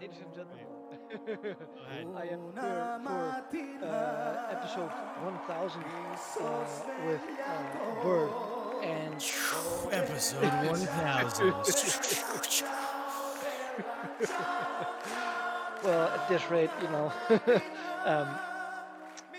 Ladies 0.00 0.18
and 0.24 0.32
gentlemen, 0.34 0.66
I 2.16 2.24
am 2.26 2.40
here 2.54 3.00
for 3.04 3.42
uh, 3.86 4.50
episode 4.50 4.90
1000 5.22 5.82
uh, 5.82 5.84
with 7.06 7.20
uh, 7.44 8.02
bird 8.02 8.30
and 8.82 9.14
Episode 9.92 10.42
1000. 10.42 11.52
well, 15.84 16.08
at 16.08 16.28
this 16.28 16.50
rate, 16.50 16.70
you 16.80 16.88
know. 16.88 17.12
um, 18.04 18.28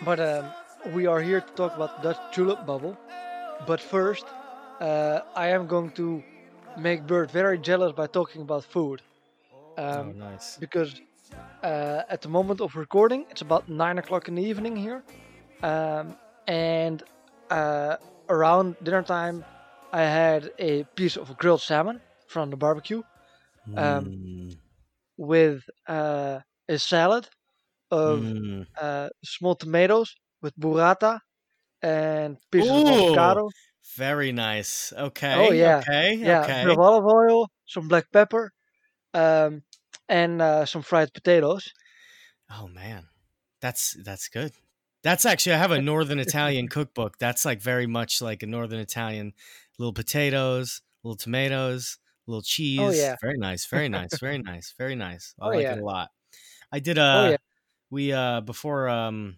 but 0.04 0.20
um, 0.20 0.46
we 0.92 1.06
are 1.06 1.20
here 1.20 1.40
to 1.40 1.52
talk 1.52 1.74
about 1.74 2.02
the 2.02 2.12
Dutch 2.12 2.34
tulip 2.34 2.66
bubble. 2.66 2.96
But 3.66 3.80
first, 3.80 4.24
uh, 4.80 5.20
I 5.34 5.48
am 5.48 5.66
going 5.66 5.90
to 5.92 6.22
make 6.78 7.06
Bird 7.06 7.30
very 7.30 7.58
jealous 7.58 7.92
by 7.92 8.06
talking 8.06 8.42
about 8.42 8.64
food. 8.64 9.02
Oh, 9.96 10.02
Um, 10.02 10.12
nice. 10.12 10.58
because 10.58 11.00
uh, 11.62 12.02
at 12.08 12.22
the 12.22 12.28
moment 12.28 12.60
of 12.60 12.76
recording, 12.76 13.26
it's 13.30 13.42
about 13.42 13.68
nine 13.68 13.98
o'clock 13.98 14.28
in 14.28 14.34
the 14.36 14.42
evening 14.42 14.76
here, 14.76 15.04
um, 15.62 16.18
and 16.46 17.02
uh, 17.50 17.96
around 18.28 18.76
dinner 18.82 19.02
time, 19.02 19.44
I 19.92 20.02
had 20.02 20.52
a 20.58 20.84
piece 20.96 21.16
of 21.16 21.36
grilled 21.38 21.62
salmon 21.62 22.00
from 22.28 22.50
the 22.50 22.56
barbecue 22.56 23.02
um, 23.76 24.12
Mm, 24.12 24.58
with 25.16 25.62
uh, 25.86 26.40
a 26.68 26.78
salad 26.78 27.28
of 27.90 28.34
mm. 28.40 28.66
uh, 28.80 29.10
small 29.24 29.54
tomatoes 29.56 30.14
with 30.42 30.56
burrata 30.58 31.20
and 31.82 32.38
pieces 32.52 32.70
Ooh, 32.72 32.86
of 32.86 32.88
avocado. 33.00 33.50
Very 33.96 34.32
nice. 34.32 34.92
Okay. 34.92 35.34
Oh, 35.34 35.50
yeah. 35.52 35.82
Okay. 35.82 36.16
Yeah, 36.18 36.50
a 36.62 36.74
okay. 36.74 36.74
olive 36.76 37.04
oil, 37.04 37.48
some 37.66 37.88
black 37.88 38.10
pepper, 38.12 38.52
um, 39.14 39.62
and 40.08 40.40
uh, 40.42 40.66
some 40.66 40.82
fried 40.82 41.12
potatoes. 41.12 41.72
Oh 42.50 42.68
man, 42.68 43.08
that's 43.60 43.96
that's 44.04 44.28
good. 44.28 44.52
That's 45.02 45.26
actually 45.26 45.54
I 45.54 45.58
have 45.58 45.70
a 45.70 45.82
Northern 45.82 46.18
Italian 46.18 46.68
cookbook. 46.68 47.18
That's 47.18 47.44
like 47.44 47.60
very 47.60 47.86
much 47.86 48.22
like 48.22 48.42
a 48.42 48.46
Northern 48.46 48.80
Italian. 48.80 49.32
Little 49.78 49.92
potatoes, 49.92 50.80
little 51.02 51.16
tomatoes, 51.16 51.98
little 52.26 52.42
cheese. 52.42 52.80
Oh, 52.80 52.90
yeah. 52.90 53.16
Very 53.20 53.36
nice. 53.38 53.66
Very 53.66 53.88
nice. 53.88 54.18
Very 54.18 54.38
nice. 54.38 54.72
Very 54.78 54.94
nice. 54.94 55.34
I 55.40 55.44
Oh, 55.46 55.48
like 55.50 55.62
yeah. 55.62 55.72
it 55.74 55.78
a 55.80 55.84
lot. 55.84 56.10
I 56.72 56.78
did. 56.80 56.98
Uh, 56.98 57.02
Oh, 57.26 57.30
yeah. 57.30 57.36
we 57.90 58.12
uh 58.12 58.40
before 58.40 58.88
um. 58.88 59.36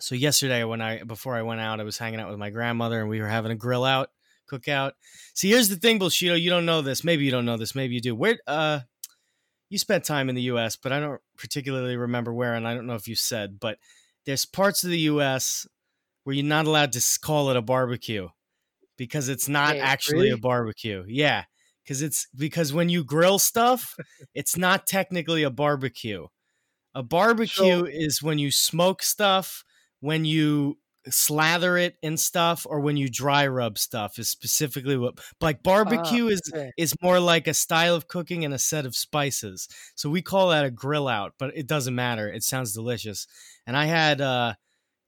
So 0.00 0.14
yesterday 0.14 0.62
when 0.64 0.82
I 0.82 1.04
before 1.04 1.36
I 1.36 1.42
went 1.42 1.60
out, 1.60 1.80
I 1.80 1.84
was 1.84 1.96
hanging 1.96 2.20
out 2.20 2.28
with 2.28 2.38
my 2.38 2.50
grandmother 2.50 3.00
and 3.00 3.08
we 3.08 3.20
were 3.20 3.28
having 3.28 3.50
a 3.52 3.54
grill 3.56 3.84
out, 3.84 4.10
cookout. 4.50 4.92
See, 5.32 5.48
here's 5.48 5.70
the 5.70 5.76
thing, 5.76 5.98
Bullshito. 5.98 6.38
You 6.38 6.50
don't 6.50 6.66
know 6.66 6.82
this. 6.82 7.02
Maybe 7.02 7.24
you 7.24 7.30
don't 7.30 7.46
know 7.46 7.56
this. 7.56 7.74
Maybe 7.74 7.94
you 7.94 8.02
do. 8.02 8.14
Where 8.14 8.38
uh 8.46 8.80
you 9.68 9.78
spent 9.78 10.04
time 10.04 10.28
in 10.28 10.34
the 10.34 10.42
US, 10.42 10.76
but 10.76 10.92
I 10.92 11.00
don't 11.00 11.20
particularly 11.36 11.96
remember 11.96 12.32
where, 12.32 12.54
and 12.54 12.66
I 12.66 12.74
don't 12.74 12.86
know 12.86 12.94
if 12.94 13.08
you 13.08 13.16
said, 13.16 13.58
but 13.60 13.78
there's 14.24 14.44
parts 14.46 14.84
of 14.84 14.90
the 14.90 14.98
US 15.00 15.66
where 16.24 16.34
you're 16.34 16.44
not 16.44 16.66
allowed 16.66 16.92
to 16.92 17.18
call 17.20 17.50
it 17.50 17.56
a 17.56 17.62
barbecue 17.62 18.28
because 18.96 19.28
it's 19.28 19.48
not 19.48 19.76
actually 19.76 20.30
a 20.30 20.36
barbecue. 20.36 21.04
Yeah. 21.06 21.44
Because 21.84 22.02
it's 22.02 22.26
because 22.36 22.72
when 22.72 22.88
you 22.88 23.04
grill 23.04 23.38
stuff, 23.38 23.94
it's 24.34 24.56
not 24.56 24.86
technically 24.86 25.44
a 25.44 25.50
barbecue. 25.50 26.26
A 26.94 27.02
barbecue 27.02 27.80
So- 27.80 27.84
is 27.84 28.22
when 28.22 28.38
you 28.38 28.50
smoke 28.50 29.02
stuff, 29.02 29.62
when 30.00 30.24
you 30.24 30.78
slather 31.08 31.76
it 31.76 31.96
and 32.02 32.18
stuff, 32.18 32.66
or 32.68 32.80
when 32.80 32.96
you 32.96 33.08
dry 33.08 33.46
rub 33.46 33.78
stuff. 33.78 34.18
Is 34.18 34.28
specifically 34.28 34.96
what 34.96 35.18
like 35.40 35.62
barbecue 35.62 36.26
is 36.28 36.42
okay. 36.52 36.72
is 36.76 36.94
more 37.02 37.20
like 37.20 37.46
a 37.46 37.54
style 37.54 37.94
of 37.94 38.08
cooking 38.08 38.44
and 38.44 38.54
a 38.54 38.58
set 38.58 38.86
of 38.86 38.96
spices. 38.96 39.68
So 39.94 40.10
we 40.10 40.22
call 40.22 40.50
that 40.50 40.64
a 40.64 40.70
grill 40.70 41.08
out, 41.08 41.34
but 41.38 41.56
it 41.56 41.66
doesn't 41.66 41.94
matter. 41.94 42.28
It 42.30 42.42
sounds 42.42 42.72
delicious. 42.72 43.26
And 43.66 43.76
I 43.76 43.86
had 43.86 44.20
uh 44.20 44.54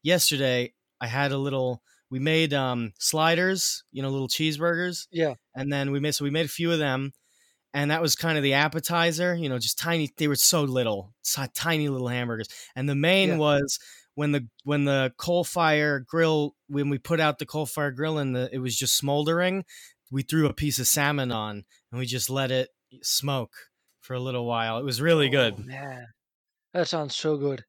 yesterday 0.03 0.75
I 1.01 1.07
had 1.07 1.33
a 1.33 1.39
little 1.39 1.83
we 2.11 2.19
made 2.19 2.55
um 2.55 2.92
sliders, 2.98 3.85
you 3.92 4.03
know, 4.03 4.11
little 4.11 4.29
cheeseburgers. 4.29 5.07
Yeah. 5.11 5.35
And 5.55 5.73
then 5.73 5.91
we 5.91 6.01
made 6.01 6.14
so 6.14 6.25
we 6.25 6.31
made 6.31 6.47
a 6.47 6.48
few 6.48 6.73
of 6.73 6.79
them 6.79 7.13
and 7.75 7.91
that 7.91 8.03
was 8.03 8.17
kind 8.17 8.39
of 8.39 8.42
the 8.45 8.55
appetizer, 8.55 9.35
you 9.35 9.48
know, 9.48 9.58
just 9.58 9.79
tiny 9.79 10.11
they 10.17 10.29
were 10.29 10.37
so 10.37 10.63
little, 10.63 11.14
tiny 11.55 11.89
little 11.89 12.08
hamburgers. 12.08 12.48
And 12.75 12.89
the 12.89 12.95
main 12.95 13.31
Yeah. 13.31 13.37
was 13.37 13.79
when 14.18 14.33
the 14.33 14.48
when 14.64 14.84
the 14.84 15.12
coal 15.17 15.45
fire 15.45 16.01
grill 16.01 16.56
when 16.67 16.89
we 16.90 16.98
put 16.98 17.20
out 17.20 17.39
the 17.39 17.46
coal 17.46 17.67
fire 17.67 17.92
grill 17.92 18.18
and 18.18 18.34
the 18.34 18.48
it 18.52 18.58
was 18.58 18.77
just 18.77 18.96
smoldering, 18.96 19.64
we 20.11 20.23
threw 20.23 20.46
a 20.48 20.52
piece 20.52 20.80
of 20.80 20.89
salmon 20.89 21.30
on 21.30 21.64
and 21.92 22.01
we 22.01 22.05
just 22.05 22.28
let 22.28 22.51
it 22.51 22.70
smoke 23.01 23.52
for 24.01 24.14
a 24.14 24.18
little 24.20 24.45
while. 24.45 24.77
It 24.78 24.84
was 24.84 25.01
really 25.01 25.28
Oh, 25.28 25.30
good. 25.30 25.64
man, 25.64 26.07
that 26.74 26.89
sounds 26.89 27.14
so 27.14 27.36
good. 27.36 27.62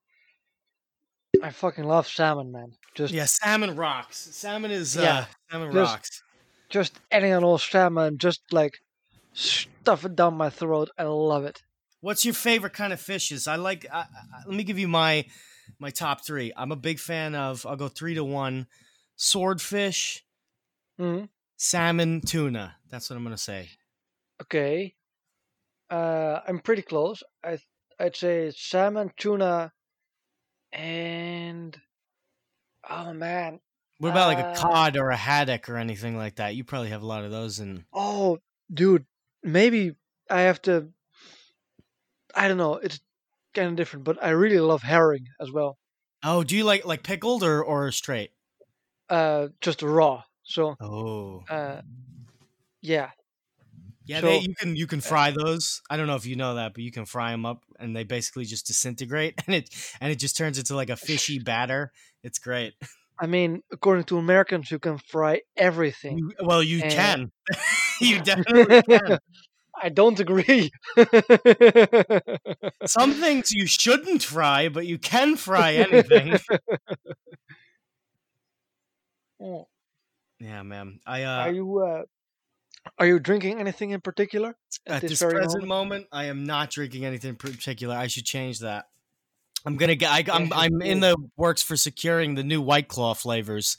I 1.43 1.51
fucking 1.51 1.83
love 1.83 2.07
salmon, 2.07 2.51
man. 2.51 2.71
Just 2.95 3.13
Yeah, 3.13 3.25
salmon 3.25 3.75
rocks. 3.75 4.17
Salmon 4.31 4.71
is 4.71 4.95
Yeah, 4.95 5.19
uh 5.19 5.25
salmon 5.51 5.71
just- 5.71 5.91
rocks. 5.91 6.23
just 6.69 6.99
any 7.11 7.29
and 7.29 7.45
all 7.45 7.59
salmon, 7.59 8.17
just 8.17 8.41
like 8.51 8.79
stuff 9.33 10.03
it 10.03 10.15
down 10.15 10.33
my 10.33 10.49
throat. 10.49 10.89
I 10.97 11.03
love 11.03 11.45
it. 11.45 11.61
What's 12.01 12.25
your 12.25 12.33
favorite 12.33 12.73
kind 12.73 12.91
of 12.91 12.99
fishes? 12.99 13.47
I 13.47 13.55
like. 13.57 13.85
I, 13.93 13.99
I, 13.99 14.07
let 14.47 14.55
me 14.55 14.63
give 14.63 14.79
you 14.79 14.87
my 14.87 15.25
my 15.79 15.89
top 15.89 16.25
three. 16.25 16.51
I'm 16.55 16.71
a 16.71 16.75
big 16.75 16.99
fan 16.99 17.35
of. 17.35 17.65
I'll 17.65 17.75
go 17.75 17.87
three 17.87 18.15
to 18.15 18.23
one. 18.23 18.67
Swordfish, 19.15 20.23
hmm 20.97 21.25
salmon, 21.57 22.21
tuna. 22.21 22.77
That's 22.89 23.09
what 23.09 23.17
I'm 23.17 23.23
gonna 23.23 23.37
say. 23.37 23.69
Okay, 24.41 24.95
uh, 25.89 26.41
I'm 26.47 26.59
pretty 26.59 26.81
close. 26.81 27.23
I 27.43 27.59
I'd 27.99 28.15
say 28.15 28.51
salmon, 28.51 29.11
tuna, 29.17 29.73
and 30.71 31.79
oh 32.89 33.13
man, 33.13 33.59
What 33.97 34.09
about 34.09 34.27
like 34.27 34.39
a 34.39 34.43
Uh, 34.43 34.53
cod 34.53 34.97
or 34.97 35.09
a 35.09 35.17
haddock 35.17 35.69
or 35.69 35.77
anything 35.77 36.17
like 36.17 36.35
that? 36.35 36.55
You 36.55 36.63
probably 36.63 36.89
have 36.89 37.01
a 37.01 37.05
lot 37.07 37.23
of 37.25 37.31
those. 37.31 37.59
And 37.59 37.85
oh 37.93 38.39
dude, 38.73 39.05
maybe 39.43 39.95
I 40.29 40.41
have 40.41 40.61
to. 40.63 40.93
I 42.35 42.47
don't 42.47 42.57
know. 42.57 42.75
It's 42.75 42.99
kind 43.59 43.71
of 43.71 43.75
different, 43.75 44.05
but 44.05 44.17
I 44.23 44.29
really 44.29 44.59
love 44.59 44.81
herring 44.83 45.25
as 45.41 45.51
well. 45.51 45.77
oh, 46.23 46.43
do 46.43 46.55
you 46.55 46.63
like 46.63 46.85
like 46.85 47.03
pickled 47.03 47.43
or 47.43 47.63
or 47.63 47.91
straight? 47.91 48.31
Uh, 49.09 49.47
just 49.61 49.81
raw. 49.81 50.23
So 50.43 50.75
Oh, 50.81 51.43
uh, 51.49 51.81
yeah, 52.81 53.09
yeah. 54.05 54.19
so- 54.21 54.27
they, 54.27 54.39
you 54.39 54.55
can 54.55 54.75
you 54.75 54.87
can 54.87 55.01
fry 55.01 55.31
those. 55.31 55.81
I 55.89 55.97
don't 55.97 56.07
know 56.07 56.15
if 56.15 56.25
you 56.25 56.35
know 56.35 56.55
that, 56.55 56.73
but 56.73 56.83
you 56.83 56.91
can 56.91 57.05
fry 57.05 57.31
them 57.31 57.45
up, 57.45 57.63
and 57.79 57.95
they 57.95 58.03
basically 58.03 58.45
just 58.45 58.67
disintegrate, 58.67 59.41
and 59.47 59.55
it 59.55 59.69
and 60.01 60.11
it 60.11 60.19
just 60.19 60.37
turns 60.37 60.57
into 60.57 60.75
like 60.75 60.89
a 60.89 60.97
fishy 60.97 61.39
batter. 61.51 61.91
It's 62.23 62.39
great. 62.39 62.73
I 63.21 63.27
mean, 63.27 63.61
according 63.71 64.05
to 64.05 64.17
Americans, 64.17 64.71
you 64.71 64.79
can 64.79 64.97
fry 64.97 65.41
everything. 65.57 66.31
Well, 66.41 66.63
you 66.63 66.81
And- 66.83 66.91
can. 66.91 67.31
you 68.01 68.21
definitely 68.21 68.81
can. 68.83 69.19
I 69.81 69.89
don't 69.89 70.19
agree. 70.19 70.71
Some 72.85 73.13
things 73.13 73.51
you 73.51 73.65
shouldn't 73.65 74.23
fry, 74.23 74.69
but 74.69 74.85
you 74.85 74.97
can 74.97 75.35
fry 75.35 75.73
anything. 75.73 76.37
Oh, 79.41 79.69
yeah, 80.41 80.63
man. 80.63 80.99
I 81.05 81.23
are 81.23 81.47
uh, 81.47 81.51
you 81.51 81.79
uh, 81.79 82.03
are 82.97 83.05
you 83.05 83.19
drinking 83.19 83.59
anything 83.59 83.91
in 83.91 84.01
particular 84.01 84.55
at 84.85 85.01
this 85.01 85.11
this 85.11 85.19
very 85.19 85.33
present 85.33 85.65
moment? 85.65 85.69
moment, 85.69 86.07
I 86.11 86.25
am 86.25 86.45
not 86.45 86.69
drinking 86.71 87.05
anything 87.05 87.29
in 87.29 87.35
particular. 87.35 87.95
I 87.95 88.07
should 88.07 88.25
change 88.25 88.59
that. 88.59 88.87
I'm 89.65 89.77
gonna 89.77 89.95
get. 89.95 90.11
I, 90.11 90.23
I'm 90.31 90.51
I'm 90.53 90.81
in 90.81 90.99
the 90.99 91.15
works 91.37 91.61
for 91.61 91.75
securing 91.75 92.35
the 92.35 92.43
new 92.43 92.61
White 92.61 92.87
Claw 92.87 93.13
flavors. 93.13 93.77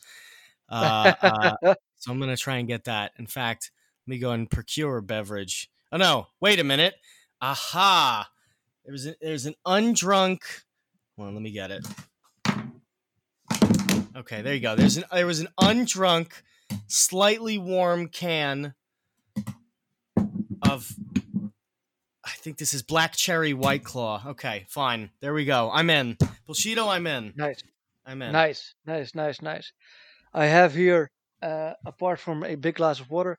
Uh, 0.69 1.13
uh, 1.21 1.55
so 1.97 2.13
I'm 2.13 2.21
gonna 2.21 2.37
try 2.37 2.59
and 2.59 2.69
get 2.69 2.85
that. 2.85 3.13
In 3.19 3.27
fact, 3.27 3.71
let 4.07 4.13
me 4.13 4.19
go 4.19 4.33
and 4.33 4.51
procure 4.51 4.99
a 4.99 5.03
beverage. 5.03 5.71
Oh 5.93 5.97
no! 5.97 6.29
Wait 6.41 6.61
a 6.61 6.65
minute. 6.65 6.95
Aha! 7.41 8.29
There's 8.85 9.07
a, 9.07 9.17
there's 9.21 9.47
an 9.47 9.57
undrunk. 9.67 10.39
Well, 11.17 11.33
let 11.33 11.43
me 11.43 11.51
get 11.51 11.73
it. 11.73 11.85
Okay, 14.15 14.43
there 14.43 14.55
you 14.55 14.61
go. 14.61 14.77
There's 14.77 14.97
an 14.97 15.05
there 15.13 15.27
was 15.27 15.41
an 15.41 15.49
undrunk, 15.61 16.31
slightly 16.87 17.59
warm 17.59 18.07
can 18.07 18.75
of. 20.63 20.95
I 22.25 22.31
think 22.37 22.59
this 22.59 22.73
is 22.73 22.83
black 22.83 23.17
cherry 23.17 23.53
white 23.53 23.83
claw. 23.83 24.23
Okay, 24.27 24.67
fine. 24.69 25.11
There 25.21 25.35
we 25.35 25.45
go. 25.45 25.71
I'm 25.73 25.91
in. 25.91 26.17
Bullshito, 26.49 26.87
I'm 26.87 27.07
in. 27.09 27.33
nice, 27.37 27.63
I'm 28.07 28.23
in. 28.23 28.31
nice, 28.31 28.75
nice, 28.87 29.15
nice, 29.15 29.43
nice. 29.43 29.73
I 30.33 30.47
have 30.47 30.75
here, 30.75 31.11
uh, 31.43 31.73
apart 31.85 32.21
from 32.21 32.45
a 32.45 32.55
big 32.55 32.77
glass 32.77 33.01
of 33.01 33.11
water, 33.11 33.39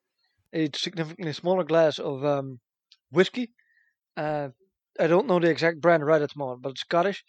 a 0.54 0.70
significantly 0.76 1.34
smaller 1.34 1.64
glass 1.64 2.00
of 2.00 2.24
um, 2.26 2.60
whiskey. 3.12 3.52
Uh, 4.18 4.50
I 5.00 5.08
don't 5.08 5.28
know 5.28 5.40
the 5.40 5.50
exact 5.50 5.82
brand 5.82 6.06
right 6.06 6.22
at 6.22 6.34
the 6.34 6.40
moment, 6.40 6.62
but 6.62 6.72
it's 6.72 6.82
Scottish. 6.82 7.24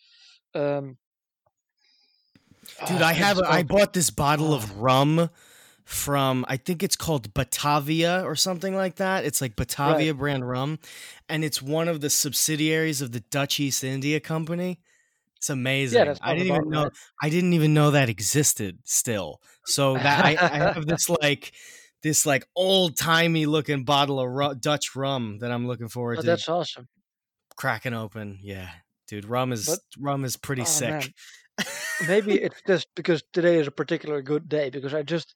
Um, 0.54 0.98
Dude, 2.86 3.02
oh, 3.02 3.04
I 3.04 3.12
have. 3.12 3.38
A, 3.38 3.50
I 3.50 3.62
bought 3.62 3.92
this 3.92 4.10
bottle 4.10 4.54
of 4.54 4.78
rum 4.78 5.30
from 5.84 6.44
I 6.48 6.56
think 6.56 6.82
it's 6.82 6.96
called 6.96 7.34
Batavia 7.34 8.22
or 8.24 8.36
something 8.36 8.74
like 8.74 8.96
that. 8.96 9.24
It's 9.24 9.40
like 9.40 9.56
Batavia 9.56 10.14
brand 10.14 10.48
rum, 10.48 10.78
and 11.28 11.44
it's 11.44 11.60
one 11.60 11.88
of 11.88 12.00
the 12.00 12.10
subsidiaries 12.10 13.02
of 13.02 13.12
the 13.12 13.20
Dutch 13.20 13.58
East 13.58 13.82
India 13.82 14.20
Company. 14.20 14.80
It's 15.36 15.50
amazing. 15.50 16.04
that 16.04 16.20
I 16.22 16.34
didn't 16.34 16.54
even 16.54 16.70
know. 16.70 16.84
right. 16.84 16.92
I 17.20 17.28
didn't 17.28 17.52
even 17.54 17.74
know 17.74 17.90
that 17.90 18.08
existed 18.08 18.78
still. 18.84 19.40
So 19.66 19.94
that 19.94 20.24
I, 20.24 20.30
I 20.40 20.58
have 20.74 20.86
this 20.86 21.08
like 21.08 21.52
this 22.02 22.26
like 22.26 22.44
old 22.56 22.96
timey 22.96 23.46
looking 23.46 23.84
bottle 23.84 24.18
of 24.20 24.60
Dutch 24.60 24.94
rum 24.96 25.38
that 25.40 25.50
I'm 25.52 25.66
looking 25.66 25.88
forward 25.88 26.18
Oh, 26.18 26.20
to 26.22 26.26
that's 26.26 26.48
awesome. 26.48 26.88
cracking 27.56 27.94
open. 27.94 28.38
Yeah, 28.42 28.68
dude, 29.08 29.24
rum 29.24 29.52
is 29.52 29.66
But- 29.66 29.78
rum 29.98 30.24
is 30.24 30.36
pretty 30.36 30.62
Oh, 30.62 30.66
sick. 30.66 31.12
Maybe 32.08 32.32
it's 32.42 32.60
just 32.66 32.88
because 32.96 33.22
today 33.32 33.58
is 33.60 33.66
a 33.66 33.70
particular 33.72 34.22
good 34.22 34.48
day 34.48 34.70
because 34.70 34.94
I 34.94 35.02
just 35.02 35.34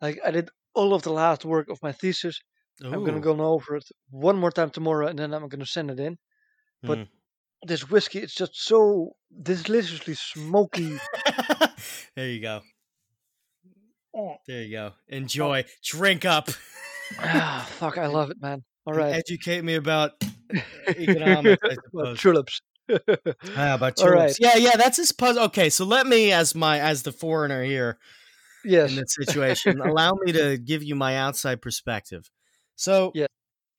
like 0.00 0.18
I 0.24 0.30
did 0.30 0.50
all 0.74 0.94
of 0.94 1.02
the 1.02 1.12
last 1.12 1.44
work 1.44 1.68
of 1.70 1.78
my 1.82 1.92
thesis. 1.92 2.40
I'm 2.82 3.04
gonna 3.04 3.20
go 3.20 3.40
over 3.40 3.76
it 3.76 3.84
one 4.10 4.36
more 4.36 4.50
time 4.50 4.70
tomorrow 4.70 5.06
and 5.06 5.18
then 5.18 5.32
I'm 5.32 5.48
gonna 5.48 5.66
send 5.66 5.90
it 5.90 6.00
in. 6.00 6.18
but- 6.82 6.98
Mm. 6.98 7.08
This 7.66 7.88
whiskey, 7.88 8.18
it's 8.18 8.34
just 8.34 8.54
so 8.54 9.16
deliciously 9.42 10.12
smoky. 10.14 10.98
there 12.14 12.28
you 12.28 12.40
go. 12.42 12.60
Oh. 14.16 14.36
There 14.46 14.62
you 14.62 14.70
go. 14.70 14.92
Enjoy. 15.08 15.64
Drink 15.84 16.24
up. 16.24 16.50
ah, 17.18 17.68
fuck, 17.78 17.98
I 17.98 18.06
love 18.06 18.30
it, 18.30 18.36
man. 18.40 18.62
All 18.86 18.94
right. 18.94 19.14
Educate 19.14 19.62
me 19.64 19.74
about 19.74 20.12
economics, 20.88 21.62
I 21.64 21.74
suppose. 21.74 22.20
tulips. 22.20 22.60
Ah, 22.90 22.96
about 23.74 24.00
All 24.00 24.10
right. 24.10 24.28
tulips. 24.34 24.38
Yeah, 24.40 24.56
yeah, 24.56 24.76
that's 24.76 24.98
his 24.98 25.10
puzzle. 25.12 25.44
Okay, 25.44 25.70
so 25.70 25.84
let 25.84 26.06
me, 26.06 26.32
as 26.32 26.54
my 26.54 26.78
as 26.80 27.02
the 27.02 27.12
foreigner 27.12 27.64
here 27.64 27.98
yes. 28.64 28.90
in 28.90 28.96
this 28.96 29.14
situation, 29.14 29.80
allow 29.80 30.12
me 30.22 30.32
to 30.32 30.58
give 30.58 30.82
you 30.82 30.94
my 30.94 31.16
outside 31.16 31.62
perspective. 31.62 32.30
So, 32.76 33.10
Yeah. 33.14 33.26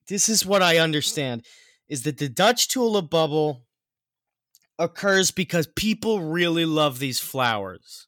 this 0.07 0.27
is 0.27 0.45
what 0.45 0.63
I 0.63 0.79
understand: 0.79 1.45
is 1.87 2.03
that 2.03 2.17
the 2.17 2.29
Dutch 2.29 2.67
tulip 2.67 3.09
bubble 3.09 3.63
occurs 4.79 5.31
because 5.31 5.67
people 5.67 6.21
really 6.21 6.65
love 6.65 6.99
these 6.99 7.19
flowers. 7.19 8.07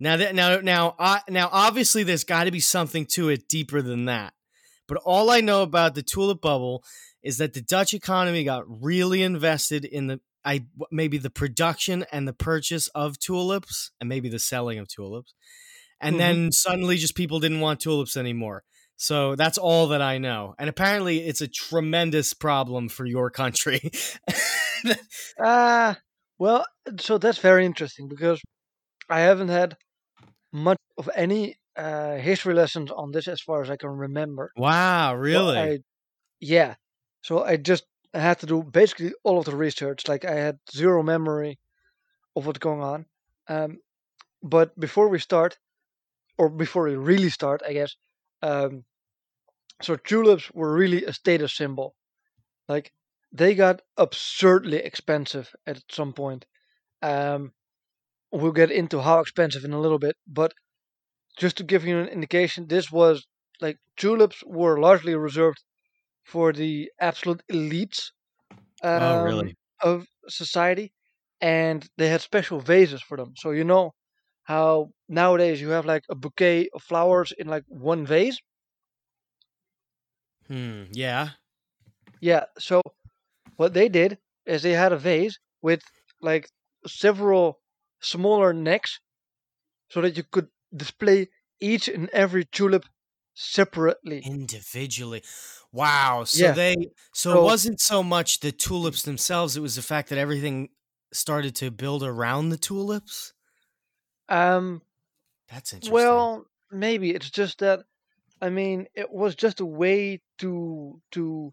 Now 0.00 0.16
that 0.16 0.34
now 0.34 0.60
now 0.60 0.96
I 0.98 1.20
now 1.28 1.48
obviously 1.52 2.02
there's 2.02 2.24
got 2.24 2.44
to 2.44 2.50
be 2.50 2.60
something 2.60 3.06
to 3.06 3.28
it 3.28 3.48
deeper 3.48 3.82
than 3.82 4.06
that. 4.06 4.32
But 4.88 4.98
all 5.04 5.30
I 5.30 5.40
know 5.40 5.62
about 5.62 5.94
the 5.94 6.02
tulip 6.02 6.40
bubble 6.40 6.82
is 7.22 7.36
that 7.38 7.52
the 7.52 7.60
Dutch 7.60 7.94
economy 7.94 8.42
got 8.42 8.64
really 8.66 9.22
invested 9.22 9.84
in 9.84 10.06
the 10.08 10.20
I 10.44 10.64
maybe 10.90 11.18
the 11.18 11.30
production 11.30 12.06
and 12.10 12.26
the 12.26 12.32
purchase 12.32 12.88
of 12.88 13.18
tulips 13.18 13.90
and 14.00 14.08
maybe 14.08 14.28
the 14.30 14.38
selling 14.38 14.78
of 14.78 14.88
tulips. 14.88 15.34
And 16.00 16.14
Mhm. 16.16 16.18
then 16.18 16.52
suddenly 16.52 16.96
just 16.96 17.14
people 17.14 17.40
didn't 17.40 17.60
want 17.60 17.80
tulips 17.80 18.16
anymore. 18.16 18.64
So 18.96 19.34
that's 19.34 19.58
all 19.58 19.88
that 19.88 20.02
I 20.02 20.18
know. 20.18 20.54
And 20.58 20.68
apparently 20.70 21.20
it's 21.26 21.40
a 21.42 21.48
tremendous 21.48 22.34
problem 22.34 22.88
for 22.88 23.04
your 23.06 23.30
country. 23.30 23.90
Ah, 25.38 25.98
well, 26.38 26.66
so 26.98 27.18
that's 27.18 27.38
very 27.38 27.66
interesting 27.66 28.08
because 28.08 28.40
I 29.10 29.20
haven't 29.20 29.48
had 29.48 29.76
much 30.52 30.78
of 30.98 31.08
any 31.14 31.56
uh, 31.76 32.16
history 32.16 32.54
lessons 32.54 32.90
on 32.90 33.12
this 33.12 33.28
as 33.28 33.40
far 33.40 33.62
as 33.62 33.70
I 33.70 33.76
can 33.76 33.90
remember. 33.90 34.52
wow, 34.56 35.14
really? 35.14 35.58
I, 35.58 35.78
yeah. 36.40 36.74
So 37.22 37.44
I 37.44 37.56
just 37.56 37.84
had 38.12 38.40
to 38.40 38.46
do 38.46 38.62
basically 38.62 39.12
all 39.24 39.38
of 39.38 39.44
the 39.44 39.56
research. 39.56 40.08
Like 40.08 40.24
I 40.24 40.34
had 40.34 40.58
zero 40.72 41.02
memory 41.02 41.58
of 42.36 42.46
what's 42.46 42.58
going 42.58 42.82
on. 42.82 43.06
Um, 43.48 43.78
but 44.42 44.78
before 44.78 45.08
we 45.08 45.18
start, 45.18 45.58
or 46.38 46.48
before 46.48 46.84
we 46.84 46.96
really 46.96 47.28
start, 47.28 47.60
I 47.66 47.74
guess. 47.74 47.96
Um, 48.42 48.84
so 49.82 49.96
tulips 49.96 50.50
were 50.52 50.74
really 50.74 51.04
a 51.04 51.12
status 51.12 51.54
symbol. 51.54 51.94
Like 52.68 52.92
they 53.32 53.54
got 53.54 53.82
absurdly 53.96 54.78
expensive 54.78 55.54
at 55.66 55.82
some 55.90 56.12
point. 56.12 56.46
Um, 57.02 57.52
we'll 58.32 58.52
get 58.52 58.70
into 58.70 59.00
how 59.00 59.20
expensive 59.20 59.64
in 59.64 59.72
a 59.72 59.80
little 59.80 59.98
bit, 59.98 60.16
but 60.26 60.52
just 61.38 61.56
to 61.58 61.64
give 61.64 61.84
you 61.84 61.98
an 61.98 62.08
indication, 62.08 62.66
this 62.68 62.90
was 62.92 63.26
like 63.60 63.78
tulips 63.96 64.42
were 64.46 64.80
largely 64.80 65.14
reserved 65.14 65.62
for 66.24 66.52
the 66.52 66.90
absolute 67.00 67.42
elites 67.52 68.10
um, 68.82 69.02
oh, 69.02 69.24
really? 69.24 69.56
of 69.82 70.06
society, 70.28 70.92
and 71.40 71.88
they 71.98 72.08
had 72.08 72.20
special 72.20 72.60
vases 72.60 73.02
for 73.02 73.16
them. 73.16 73.34
So 73.36 73.50
you 73.50 73.64
know 73.64 73.92
how 74.44 74.90
nowadays 75.08 75.60
you 75.60 75.70
have 75.70 75.86
like 75.86 76.04
a 76.10 76.14
bouquet 76.14 76.68
of 76.74 76.82
flowers 76.82 77.32
in 77.38 77.48
like 77.48 77.64
one 77.68 78.06
vase. 78.06 78.38
Hmm. 80.48 80.84
Yeah. 80.92 81.30
Yeah. 82.20 82.46
So 82.58 82.82
what 83.56 83.74
they 83.74 83.88
did 83.88 84.18
is 84.46 84.62
they 84.62 84.72
had 84.72 84.92
a 84.92 84.98
vase 84.98 85.38
with 85.62 85.82
like 86.20 86.48
several 86.86 87.60
smaller 88.00 88.52
necks, 88.52 89.00
so 89.88 90.00
that 90.00 90.16
you 90.16 90.24
could 90.24 90.48
display 90.74 91.28
each 91.60 91.88
and 91.88 92.08
every 92.10 92.44
tulip 92.44 92.84
separately. 93.34 94.22
Individually. 94.24 95.22
Wow. 95.72 96.24
So 96.24 96.44
Yeah. 96.44 96.52
they 96.52 96.74
so, 97.12 97.32
So- 97.32 97.40
it 97.40 97.44
wasn't 97.44 97.80
so 97.80 98.02
much 98.02 98.40
the 98.40 98.52
tulips 98.52 99.02
themselves, 99.02 99.56
it 99.56 99.60
was 99.60 99.76
the 99.76 99.82
fact 99.82 100.08
that 100.10 100.18
everything 100.18 100.70
started 101.12 101.54
to 101.56 101.70
build 101.70 102.02
around 102.02 102.50
the 102.50 102.58
tulips. 102.58 103.32
Um. 104.28 104.82
That's 105.48 105.72
interesting. 105.72 105.94
Well, 105.94 106.46
maybe 106.70 107.10
it's 107.10 107.30
just 107.30 107.58
that. 107.58 107.80
I 108.40 108.48
mean, 108.50 108.86
it 108.94 109.10
was 109.10 109.34
just 109.34 109.60
a 109.60 109.66
way 109.66 110.22
to 110.38 111.00
to 111.12 111.52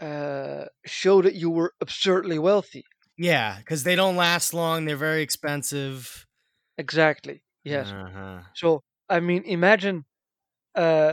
uh, 0.00 0.64
show 0.86 1.22
that 1.22 1.34
you 1.34 1.50
were 1.50 1.74
absurdly 1.80 2.38
wealthy. 2.38 2.84
Yeah, 3.18 3.58
because 3.58 3.82
they 3.82 3.96
don't 3.96 4.16
last 4.16 4.54
long. 4.54 4.84
They're 4.86 4.96
very 4.96 5.22
expensive. 5.22 6.24
Exactly. 6.78 7.42
Yes. 7.64 7.88
Uh-huh. 7.88 8.40
So 8.54 8.80
I 9.10 9.20
mean, 9.20 9.42
imagine 9.44 10.04
uh, 10.74 11.12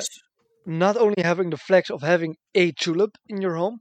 not 0.65 0.95
only 0.97 1.21
having 1.21 1.49
the 1.49 1.57
flex 1.57 1.89
of 1.89 2.01
having 2.01 2.35
a 2.53 2.71
tulip 2.73 3.11
in 3.27 3.41
your 3.41 3.55
home, 3.55 3.79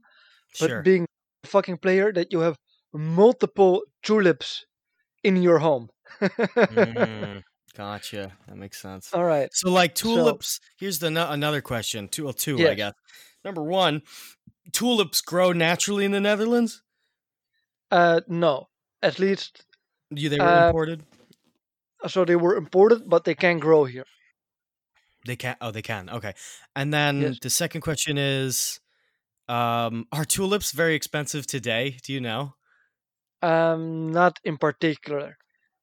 but 0.59 0.69
Sure. 0.69 0.81
being 0.81 1.05
a 1.43 1.47
fucking 1.47 1.77
player 1.77 2.11
that 2.13 2.31
you 2.31 2.39
have 2.39 2.55
multiple 2.93 3.83
tulips 4.03 4.65
in 5.23 5.41
your 5.43 5.59
home. 5.59 5.89
Mm, 6.21 7.43
gotcha. 7.77 8.31
That 8.47 8.57
makes 8.57 8.81
sense. 8.81 9.13
All 9.13 9.23
right. 9.25 9.49
So, 9.51 9.69
like 9.69 9.97
So- 9.97 10.15
tulips. 10.15 10.59
here's 10.79 10.99
the 10.99 11.11
no- 11.11 11.29
another 11.29 11.61
question. 11.61 12.07
Two, 12.07 12.23
well, 12.25 12.33
two, 12.33 12.57
I 12.67 12.73
guess. 12.73 12.93
Number 13.43 13.63
one, 13.63 14.01
tulips 14.71 15.21
grow 15.21 15.51
naturally 15.51 16.05
in 16.05 16.11
the 16.11 16.21
Netherlands. 16.21 16.81
Uh, 17.91 18.21
no, 18.27 18.69
at 19.01 19.17
least 19.19 19.65
You 20.09 20.29
they 20.29 20.39
were 20.39 20.55
Uh, 20.55 20.55
imported. 20.55 21.05
so 22.07 22.23
they 22.23 22.37
were 22.37 22.55
imported, 22.55 23.09
but 23.09 23.25
they 23.25 23.35
can 23.35 23.59
grow 23.59 23.83
here. 23.83 24.05
They 25.25 25.35
can. 25.35 25.55
Oh, 25.59 25.71
they 25.71 25.81
can. 25.81 26.09
Okay. 26.09 26.33
And 26.75 26.93
then 26.93 27.21
Yes. 27.21 27.39
the 27.41 27.49
second 27.49 27.81
question 27.81 28.17
is, 28.17 28.79
um, 29.49 30.07
are 30.11 30.25
tulips 30.25 30.71
very 30.71 30.95
expensive 30.95 31.47
today? 31.47 31.99
Do 32.03 32.13
you 32.13 32.21
know? 32.21 32.55
Um, 33.41 34.11
not 34.11 34.39
in 34.43 34.57
particular. 34.57 35.37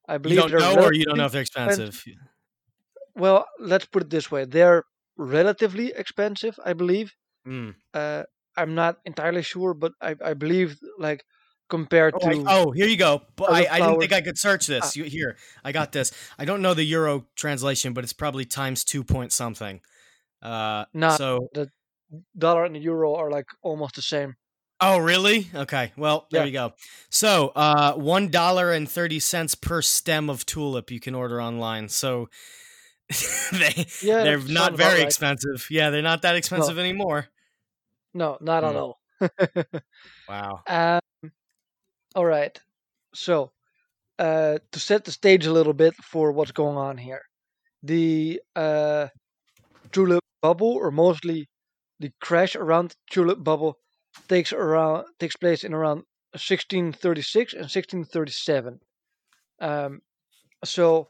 I 0.07 0.17
believe 0.17 0.37
You 0.37 0.49
don't 0.49 0.59
know, 0.59 0.83
or 0.83 0.93
you 0.93 1.05
don't 1.05 1.17
know 1.17 1.25
if 1.25 1.31
they're 1.31 1.41
expensive. 1.41 2.03
Well, 3.15 3.45
let's 3.59 3.85
put 3.85 4.03
it 4.03 4.09
this 4.09 4.29
way: 4.31 4.45
they're 4.45 4.83
relatively 5.17 5.91
expensive. 5.93 6.59
I 6.63 6.73
believe. 6.73 7.15
Mm. 7.45 7.75
Uh, 7.93 8.23
I'm 8.57 8.75
not 8.75 8.99
entirely 9.05 9.43
sure, 9.43 9.73
but 9.73 9.93
I, 10.01 10.15
I 10.23 10.33
believe 10.35 10.79
like 10.99 11.23
compared 11.73 12.13
Oh, 12.21 12.29
to 12.29 12.43
oh, 12.47 12.71
here 12.71 12.85
you 12.85 12.97
go. 12.97 13.23
But 13.35 13.49
I, 13.49 13.65
I 13.67 13.79
didn't 13.79 13.99
think 13.99 14.13
I 14.13 14.21
could 14.21 14.37
search 14.37 14.67
this. 14.67 14.83
Ah. 14.85 14.91
You, 14.93 15.05
here, 15.05 15.37
I 15.63 15.71
got 15.71 15.91
this. 15.91 16.11
I 16.37 16.45
don't 16.45 16.61
know 16.61 16.75
the 16.75 16.83
euro 16.83 17.25
translation, 17.35 17.93
but 17.93 18.03
it's 18.03 18.13
probably 18.13 18.45
times 18.45 18.83
two 18.83 19.03
point 19.03 19.31
something. 19.31 19.81
Uh, 20.39 20.85
Nah. 20.93 21.15
so 21.17 21.49
the 21.55 21.69
dollar 22.37 22.65
and 22.65 22.75
the 22.75 22.79
euro 22.79 23.15
are 23.15 23.31
like 23.31 23.47
almost 23.63 23.95
the 23.95 24.03
same. 24.03 24.35
Oh, 24.79 24.99
really? 24.99 25.47
Okay. 25.55 25.93
Well, 25.97 26.27
there 26.29 26.41
Yeah. 26.41 26.45
you 26.45 26.51
go. 26.51 26.73
So, 27.09 27.51
uh, 27.55 27.93
one 27.95 28.27
dollar 28.29 28.71
and 28.71 28.87
thirty 28.87 29.19
cents 29.19 29.55
per 29.55 29.81
stem 29.81 30.29
of 30.29 30.45
tulip 30.45 30.91
you 30.91 30.99
can 30.99 31.15
order 31.15 31.41
online. 31.41 31.89
So, 31.89 32.29
they 33.51 33.87
Yeah, 34.03 34.23
they're 34.23 34.37
not 34.37 34.77
very 34.77 34.99
right. 34.99 35.07
expensive. 35.07 35.65
Yeah, 35.71 35.89
they're 35.89 36.03
not 36.03 36.21
that 36.21 36.35
expensive 36.35 36.77
anymore. 36.77 37.29
No, 38.13 38.37
not 38.41 38.63
at 38.63 38.75
all. 38.75 38.99
Wow. 40.29 40.61
Um, 40.67 40.99
all 42.15 42.25
right. 42.25 42.57
So, 43.13 43.51
uh, 44.19 44.57
to 44.71 44.79
set 44.79 45.05
the 45.05 45.11
stage 45.11 45.45
a 45.45 45.51
little 45.53 45.73
bit 45.73 45.93
for 45.95 46.31
what's 46.31 46.51
going 46.51 46.77
on 46.77 46.97
here, 46.97 47.21
the 47.83 48.41
uh, 48.55 49.07
tulip 49.91 50.23
bubble, 50.41 50.73
or 50.73 50.91
mostly 50.91 51.47
the 51.99 52.11
crash 52.21 52.55
around 52.55 52.89
the 52.91 52.95
tulip 53.11 53.43
bubble, 53.43 53.77
takes 54.27 54.53
around 54.53 55.05
takes 55.19 55.35
place 55.35 55.63
in 55.63 55.73
around 55.73 56.03
1636 56.33 57.53
and 57.53 57.61
1637. 57.63 58.79
Um, 59.61 60.01
so, 60.63 61.09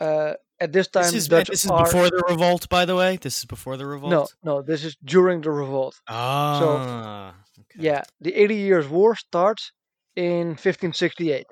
Uh, 0.00 0.34
at 0.60 0.72
this 0.72 0.88
time, 0.88 1.04
This 1.04 1.14
is, 1.14 1.28
Dutch 1.28 1.48
this 1.48 1.64
is 1.64 1.70
are 1.70 1.84
before 1.84 2.08
the 2.10 2.22
revolt, 2.28 2.68
by 2.68 2.84
the 2.84 2.96
way. 2.96 3.16
This 3.16 3.38
is 3.38 3.44
before 3.44 3.76
the 3.76 3.86
revolt. 3.86 4.10
no, 4.10 4.26
no. 4.42 4.62
This 4.62 4.82
is 4.84 4.96
during 5.04 5.40
the 5.40 5.50
revolt. 5.50 5.94
Ah. 6.08 7.34
okay. 7.60 7.78
Yeah, 7.88 8.02
the 8.20 8.32
Eighty 8.34 8.56
Years' 8.56 8.88
War 8.88 9.14
starts 9.16 9.72
in 10.16 10.48
1568. 10.56 11.46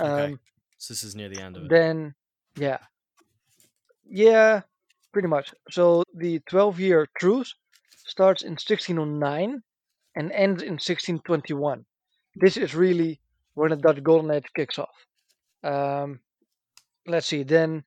Um, 0.00 0.40
So 0.78 0.94
this 0.94 1.02
is 1.02 1.14
near 1.16 1.28
the 1.28 1.40
end 1.42 1.56
of 1.56 1.64
it. 1.64 1.68
Then, 1.68 2.14
yeah, 2.56 2.78
yeah, 4.08 4.62
pretty 5.12 5.28
much. 5.28 5.52
So 5.70 6.04
the 6.14 6.40
12-year 6.40 7.08
truce 7.18 7.54
starts 8.06 8.42
in 8.42 8.52
1609 8.52 9.62
and 10.14 10.32
ends 10.32 10.62
in 10.62 10.74
1621. 10.74 11.84
This 12.36 12.56
is 12.56 12.74
really 12.74 13.20
when 13.54 13.70
the 13.70 13.76
Dutch 13.76 14.02
Golden 14.02 14.30
Age 14.30 14.46
kicks 14.54 14.78
off. 14.78 14.96
Um, 15.64 16.20
let's 17.06 17.26
see. 17.26 17.42
Then 17.42 17.84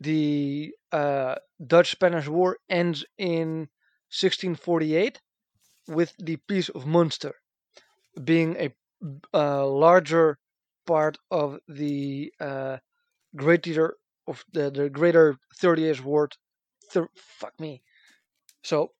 the 0.00 0.72
uh, 0.92 1.36
Dutch-Spanish 1.66 2.28
War 2.28 2.58
ends 2.68 3.04
in 3.18 3.68
1648 4.12 5.20
with 5.88 6.14
the 6.18 6.36
Peace 6.36 6.68
of 6.68 6.86
Munster, 6.86 7.34
being 8.22 8.56
a 8.56 8.74
uh, 9.34 9.66
larger 9.66 10.38
part 10.86 11.18
of 11.30 11.58
the 11.68 12.32
uh, 12.40 12.78
greater 13.36 13.96
of 14.26 14.44
the, 14.52 14.70
the 14.70 14.90
greater 14.90 15.36
Thirty 15.60 15.82
Years' 15.82 16.02
War. 16.02 16.28
Thir- 16.92 17.08
fuck 17.16 17.58
me. 17.60 17.82
So 18.64 18.92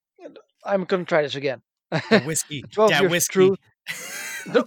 I'm 0.65 0.85
gonna 0.85 1.05
try 1.05 1.23
this 1.23 1.37
again. 1.37 1.63
That 2.11 2.25
whiskey. 2.25 2.63
12 2.73 2.91
that 2.91 3.01
years 3.03 3.11
whiskey. 3.11 3.33
truce 3.33 3.59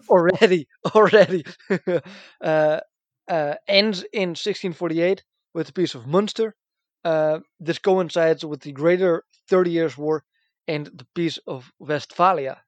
already, 0.10 0.68
already. 0.96 1.46
uh, 2.42 2.80
uh, 3.28 3.56
ends 3.68 4.04
in 4.14 4.30
1648 4.30 5.24
with 5.54 5.68
the 5.68 5.74
Peace 5.74 5.96
of 5.96 6.08
Munster. 6.08 6.56
Uh, 7.04 7.40
this 7.60 7.80
coincides 7.80 8.46
with 8.46 8.62
the 8.62 8.72
Greater 8.72 9.24
Thirty 9.50 9.72
Years' 9.72 9.98
War 9.98 10.24
and 10.68 10.88
the 10.88 11.06
Peace 11.16 11.38
of 11.48 11.72
Westphalia, 11.80 12.63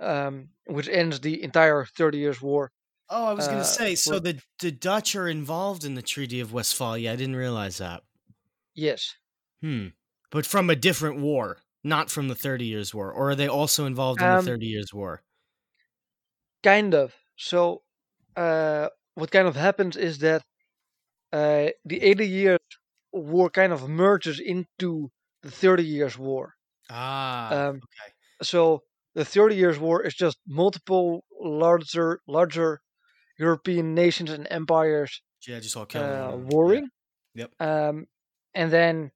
um, 0.00 0.50
which 0.66 0.88
ends 0.88 1.20
the 1.20 1.42
entire 1.42 1.84
Thirty 1.84 2.18
Years' 2.18 2.40
War. 2.42 2.72
Oh, 3.10 3.26
I 3.26 3.32
was 3.32 3.46
going 3.46 3.58
uh, 3.58 3.62
to 3.62 3.68
say. 3.68 3.94
So 3.94 4.14
for- 4.14 4.20
the 4.20 4.42
the 4.60 4.70
Dutch 4.72 5.16
are 5.16 5.28
involved 5.28 5.84
in 5.84 5.94
the 5.94 6.02
Treaty 6.02 6.40
of 6.40 6.52
Westphalia. 6.52 7.12
I 7.12 7.16
didn't 7.16 7.36
realize 7.36 7.78
that. 7.78 8.02
Yes. 8.74 9.16
Hmm. 9.62 9.88
But 10.30 10.46
from 10.46 10.70
a 10.70 10.76
different 10.76 11.20
war, 11.20 11.58
not 11.84 12.10
from 12.10 12.28
the 12.28 12.34
Thirty 12.34 12.66
Years' 12.66 12.94
War, 12.94 13.12
or 13.12 13.30
are 13.30 13.34
they 13.34 13.48
also 13.48 13.86
involved 13.86 14.22
in 14.22 14.28
Um, 14.28 14.44
the 14.44 14.50
Thirty 14.50 14.66
Years' 14.66 14.92
War? 14.92 15.22
Kind 16.62 16.94
of. 16.94 17.14
So, 17.36 17.82
uh, 18.36 18.88
what 19.14 19.30
kind 19.30 19.48
of 19.48 19.56
happens 19.56 19.96
is 19.96 20.18
that 20.20 20.42
uh, 21.32 21.70
the 21.84 22.02
80 22.02 22.28
Years' 22.28 22.58
War 23.12 23.50
kind 23.50 23.72
of 23.72 23.88
merges 23.88 24.40
into 24.40 25.10
the 25.42 25.50
30 25.50 25.84
Years' 25.84 26.18
War. 26.18 26.54
Ah. 26.90 27.68
Um, 27.68 27.76
okay. 27.76 28.12
so 28.42 28.82
the 29.18 29.24
Thirty 29.24 29.56
Years' 29.56 29.80
War 29.80 30.00
is 30.06 30.14
just 30.14 30.38
multiple 30.46 31.24
larger, 31.40 32.20
larger 32.28 32.80
European 33.36 33.92
nations 33.92 34.30
and 34.30 34.46
empires 34.48 35.20
Yeah, 35.48 35.58
just 35.58 35.76
all 35.76 35.86
uh, 35.94 36.36
warring. 36.36 36.88
Yep. 37.34 37.50
Um, 37.60 38.06
and 38.54 38.70
then, 38.72 39.10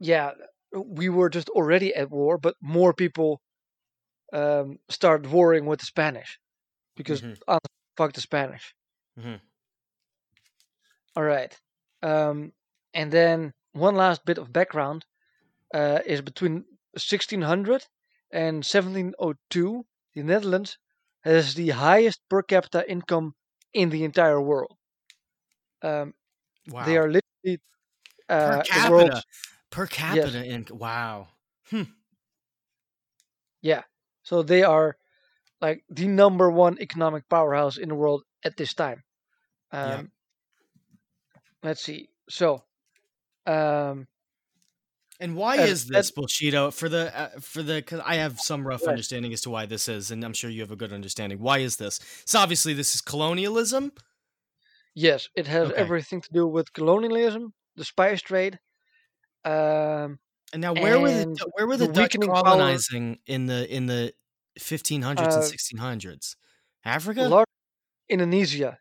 yeah, 0.00 0.32
we 0.72 1.08
were 1.08 1.30
just 1.30 1.48
already 1.50 1.94
at 1.94 2.10
war, 2.10 2.38
but 2.38 2.56
more 2.60 2.92
people 2.92 3.40
um, 4.32 4.78
started 4.88 5.30
warring 5.30 5.66
with 5.66 5.78
the 5.80 5.86
Spanish 5.86 6.38
because 6.96 7.22
Mhm. 7.22 7.38
uh, 7.46 7.58
fuck 7.96 8.12
the 8.12 8.20
Spanish. 8.20 8.74
Mm-hmm. 9.18 9.36
All 11.16 11.22
right. 11.24 11.52
Um, 12.02 12.52
and 12.94 13.12
then 13.12 13.52
one 13.72 13.94
last 13.94 14.24
bit 14.24 14.38
of 14.38 14.52
background 14.52 15.04
uh, 15.74 16.00
is 16.04 16.20
between 16.20 16.64
1600 16.94 17.86
and 18.30 18.64
1702, 18.64 19.86
the 20.14 20.22
Netherlands 20.22 20.78
has 21.22 21.54
the 21.54 21.70
highest 21.70 22.20
per 22.28 22.42
capita 22.42 22.88
income 22.90 23.34
in 23.72 23.90
the 23.90 24.04
entire 24.04 24.40
world. 24.40 24.76
Um, 25.82 26.14
Wow. 26.68 26.84
They 26.84 26.96
are 26.96 27.10
literally 27.10 27.60
uh, 28.28 28.58
per 28.58 28.62
capita. 28.62 28.90
world's 28.92 29.24
Per 29.70 29.86
capita. 29.86 30.44
In, 30.44 30.66
wow. 30.70 31.28
yeah. 33.62 33.82
So 34.22 34.42
they 34.42 34.62
are 34.62 34.96
like 35.60 35.84
the 35.88 36.06
number 36.06 36.50
one 36.50 36.78
economic 36.80 37.28
powerhouse 37.28 37.76
in 37.76 37.88
the 37.88 37.94
world 37.94 38.22
at 38.44 38.56
this 38.56 38.74
time. 38.74 39.02
Um, 39.72 39.90
Yeah. 39.90 40.02
Let's 41.62 41.82
see. 41.82 42.08
So, 42.28 42.64
um, 43.46 44.06
And 45.20 45.36
why 45.36 45.56
is 45.58 45.86
this 45.86 46.10
Bullshito 46.10 46.72
for 46.72 46.88
the 46.88 47.14
uh, 47.16 47.28
for 47.40 47.62
the? 47.62 47.74
Because 47.74 48.00
I 48.06 48.14
have 48.16 48.40
some 48.40 48.66
rough 48.66 48.86
Right. 48.86 48.88
understanding 48.88 49.32
as 49.34 49.42
to 49.42 49.50
why 49.50 49.66
this 49.66 49.86
is, 49.88 50.10
and 50.10 50.24
I'm 50.24 50.32
sure 50.32 50.48
you 50.48 50.62
have 50.62 50.70
a 50.70 50.76
good 50.76 50.92
understanding. 50.94 51.38
Why 51.40 51.58
is 51.58 51.76
this? 51.76 52.00
So 52.24 52.38
obviously 52.38 52.72
this 52.72 52.94
is 52.94 53.02
colonialism. 53.02 53.92
yes, 54.94 55.28
it 55.34 55.46
has 55.46 55.70
Okay. 55.70 55.72
everything 55.72 56.20
to 56.20 56.32
do 56.32 56.46
with 56.46 56.72
colonialism, 56.72 57.54
the 57.76 57.84
spice 57.84 58.22
trade. 58.22 58.58
Um, 59.44 60.20
And 60.52 60.62
now, 60.62 60.72
where 60.74 60.98
were 60.98 61.10
the 61.12 61.26
where 61.54 61.66
were 61.66 61.76
the, 61.76 61.86
the 61.86 61.88
Dutch 61.88 62.16
weakening 62.16 62.34
power- 62.44 62.44
colonizing 62.44 63.20
in 63.26 63.46
the 63.46 63.72
in 63.72 63.86
the 63.86 64.14
1500s 64.58 65.36
and 65.36 65.44
Uh, 65.44 65.44
1600s? 65.44 66.36
Africa. 66.84 67.22
large 67.28 67.46
Indonesia. 68.08 68.80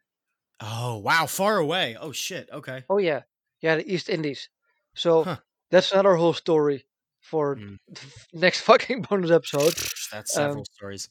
oh 0.61 0.97
wow, 0.97 1.25
far 1.25 1.57
away. 1.57 1.95
Oh 1.99 2.11
shit. 2.11 2.49
Okay. 2.51 2.85
Oh 2.89 2.97
yeah, 2.97 3.23
yeah, 3.61 3.75
the 3.77 3.91
East 3.91 4.09
Indies. 4.09 4.49
So 4.95 5.25
Huh. 5.25 5.37
That's 5.71 5.91
another 5.91 6.15
whole 6.15 6.33
story 6.33 6.85
for 7.21 7.55
Mm. 7.55 7.77
the 7.87 8.39
next 8.45 8.61
fucking 8.69 9.01
bonus 9.03 9.31
episode. 9.31 9.73
That's 10.11 10.33
several 10.33 10.59
Um, 10.59 10.65
stories. 10.77 11.09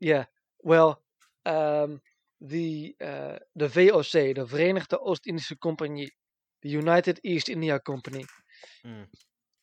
Yeah. 0.00 0.24
Well, 0.62 1.02
um, 1.46 2.00
the 2.40 2.94
uh, 3.00 3.38
the 3.56 3.68
VOC, 3.68 4.34
the 4.34 4.44
Verenigde 4.46 4.96
Oost-Indische 5.08 5.58
Compagnie, 5.60 6.10
the 6.62 6.68
United 6.70 7.20
East 7.24 7.48
India 7.48 7.78
Company, 7.80 8.24
Mm. 8.84 9.06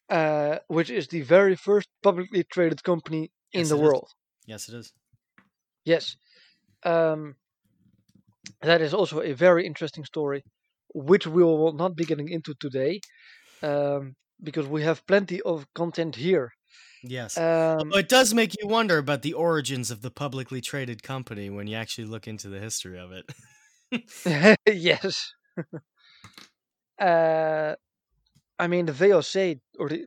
uh, 0.09 0.59
which 0.67 0.89
is 0.89 1.07
the 1.07 1.21
very 1.21 1.55
first 1.55 1.89
publicly 2.03 2.43
traded 2.43 2.83
company 2.83 3.31
in 3.53 3.61
Yes, 3.61 3.69
the 3.69 3.75
it 3.75 3.79
is. 3.79 3.83
world. 3.83 4.09
Yes, 4.45 4.69
it 4.69 4.75
is. 4.75 4.93
Yes. 5.85 6.17
Um, 6.83 7.35
that 8.61 8.81
is 8.81 8.93
also 8.93 9.21
a 9.21 9.33
very 9.33 9.65
interesting 9.65 10.05
story, 10.05 10.43
which 10.93 11.27
we 11.27 11.43
will 11.43 11.73
not 11.73 11.95
be 11.95 12.05
getting 12.05 12.29
into 12.29 12.53
today, 12.59 12.99
um, 13.61 14.15
because 14.41 14.67
we 14.67 14.83
have 14.83 15.05
plenty 15.05 15.41
of 15.41 15.65
content 15.73 16.15
here. 16.15 16.53
Yes. 17.03 17.37
Um, 17.37 17.91
it 17.93 18.09
does 18.09 18.33
make 18.33 18.55
you 18.59 18.67
wonder 18.67 18.97
about 18.97 19.21
the 19.21 19.33
origins 19.33 19.91
of 19.91 20.01
the 20.01 20.09
publicly 20.09 20.61
traded 20.61 21.03
company 21.03 21.49
when 21.49 21.67
you 21.67 21.75
actually 21.75 22.05
look 22.05 22.27
into 22.27 22.49
the 22.49 22.59
history 22.59 22.97
of 22.99 23.11
it. 23.11 24.57
yes. 24.65 25.31
uh, 26.99 27.75
I 28.57 28.67
mean, 28.67 28.85
the 28.85 28.91
VOC 28.91 29.59
or 29.77 29.89
the 29.89 30.05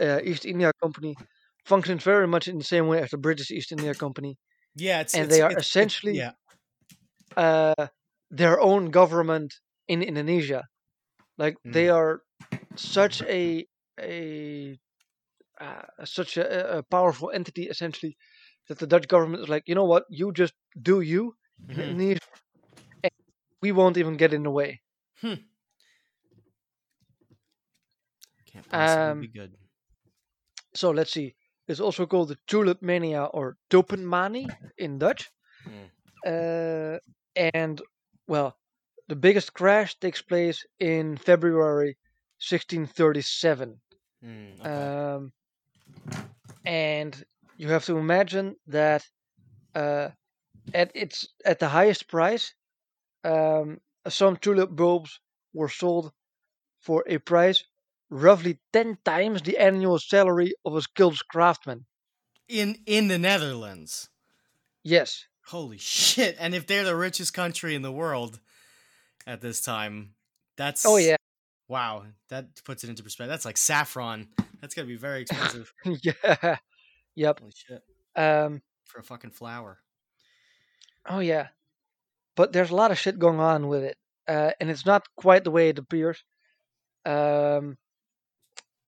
uh, 0.00 0.20
East 0.24 0.44
India 0.44 0.72
Company 0.82 1.16
functions 1.64 2.02
very 2.02 2.26
much 2.26 2.48
in 2.48 2.58
the 2.58 2.64
same 2.64 2.86
way 2.88 3.00
as 3.02 3.10
the 3.10 3.18
British 3.18 3.50
East 3.50 3.72
India 3.72 3.94
Company, 3.94 4.36
yeah, 4.74 5.00
it's 5.00 5.14
and 5.14 5.24
it's- 5.24 5.36
they 5.36 5.42
are 5.42 5.50
it's- 5.50 5.66
essentially 5.66 6.16
yeah. 6.16 6.32
uh, 7.36 7.86
their 8.30 8.60
own 8.60 8.90
government 8.90 9.54
in 9.88 10.02
Indonesia. 10.02 10.64
Like 11.38 11.56
they 11.64 11.88
are 11.88 12.22
such 12.76 13.22
a 13.22 13.66
a 14.00 14.78
uh, 15.60 15.82
such 16.04 16.36
a, 16.36 16.78
a 16.78 16.82
powerful 16.84 17.30
entity, 17.30 17.68
essentially, 17.68 18.16
that 18.68 18.78
the 18.78 18.86
Dutch 18.86 19.08
government 19.08 19.42
is 19.44 19.48
like, 19.48 19.64
you 19.66 19.74
know 19.74 19.84
what, 19.84 20.04
you 20.10 20.32
just 20.32 20.54
do 20.80 21.00
you, 21.00 21.36
Mhm. 21.68 21.98
And 23.02 23.10
we 23.62 23.72
won't 23.72 23.96
even 23.96 24.16
get 24.16 24.32
in 24.34 24.44
the 24.44 24.50
way. 24.50 24.82
Can't 28.46 28.70
possibly 28.70 29.12
Um, 29.12 29.26
be 29.26 29.28
good. 29.28 29.58
So 30.74 30.90
let's 30.90 31.10
see. 31.12 31.34
It's 31.66 31.80
also 31.80 32.06
called 32.06 32.28
the 32.28 32.38
tulip 32.46 32.80
mania 32.82 33.24
or 33.24 33.56
tulpenmanie 33.70 34.54
in 34.78 34.98
Dutch. 34.98 35.30
Mm. 35.68 35.90
Uh, 36.26 36.98
and 37.36 37.82
well, 38.26 38.58
the 39.08 39.16
biggest 39.16 39.54
crash 39.54 39.98
takes 39.98 40.22
place 40.22 40.64
in 40.78 41.16
February 41.16 41.98
1637. 42.50 43.80
Mm, 44.24 44.60
okay. 44.60 44.70
Um, 44.70 45.32
and 46.64 47.24
you 47.56 47.68
have 47.68 47.84
to 47.86 47.96
imagine 47.96 48.56
that 48.66 49.04
uh, 49.74 50.10
at 50.72 50.90
its 50.94 51.28
at 51.44 51.58
the 51.58 51.68
highest 51.68 52.08
price, 52.08 52.54
um, 53.24 53.80
some 54.08 54.36
tulip 54.36 54.74
bulbs 54.74 55.20
were 55.52 55.68
sold 55.68 56.12
for 56.80 57.04
a 57.06 57.18
price 57.18 57.64
roughly 58.10 58.58
ten 58.72 58.98
times 59.04 59.42
the 59.42 59.58
annual 59.58 59.98
salary 59.98 60.54
of 60.64 60.76
a 60.76 60.82
skilled 60.82 61.18
craftsman. 61.28 61.86
in 62.48 62.78
in 62.86 63.08
the 63.08 63.18
Netherlands. 63.18 64.08
Yes, 64.82 65.26
Holy 65.48 65.78
shit! 65.78 66.36
And 66.38 66.54
if 66.54 66.66
they're 66.66 66.84
the 66.84 66.96
richest 66.96 67.34
country 67.34 67.74
in 67.74 67.82
the 67.82 67.92
world 67.92 68.40
at 69.26 69.40
this 69.40 69.60
time, 69.60 70.14
That's 70.56 70.86
Oh 70.86 70.96
yeah, 70.96 71.16
Wow, 71.74 72.04
that 72.28 72.62
puts 72.62 72.84
it 72.84 72.88
into 72.90 73.02
perspective. 73.02 73.32
That's 73.32 73.44
like 73.44 73.56
saffron. 73.56 74.28
That's 74.60 74.76
gonna 74.76 74.86
be 74.86 74.94
very 74.94 75.22
expensive. 75.22 75.72
yeah, 75.84 76.58
yep. 77.16 77.40
Holy 77.40 77.52
shit. 77.52 77.82
Um, 78.14 78.62
For 78.84 79.00
a 79.00 79.02
fucking 79.02 79.32
flower. 79.32 79.80
oh 81.04 81.18
yeah, 81.18 81.48
but 82.36 82.52
there's 82.52 82.70
a 82.70 82.76
lot 82.76 82.92
of 82.92 82.98
shit 83.00 83.18
going 83.18 83.40
on 83.40 83.66
with 83.66 83.82
it, 83.82 83.96
uh, 84.28 84.52
and 84.60 84.70
it's 84.70 84.86
not 84.86 85.08
quite 85.16 85.42
the 85.42 85.50
way 85.50 85.70
it 85.70 85.80
appears. 85.80 86.22
Um, 87.04 87.76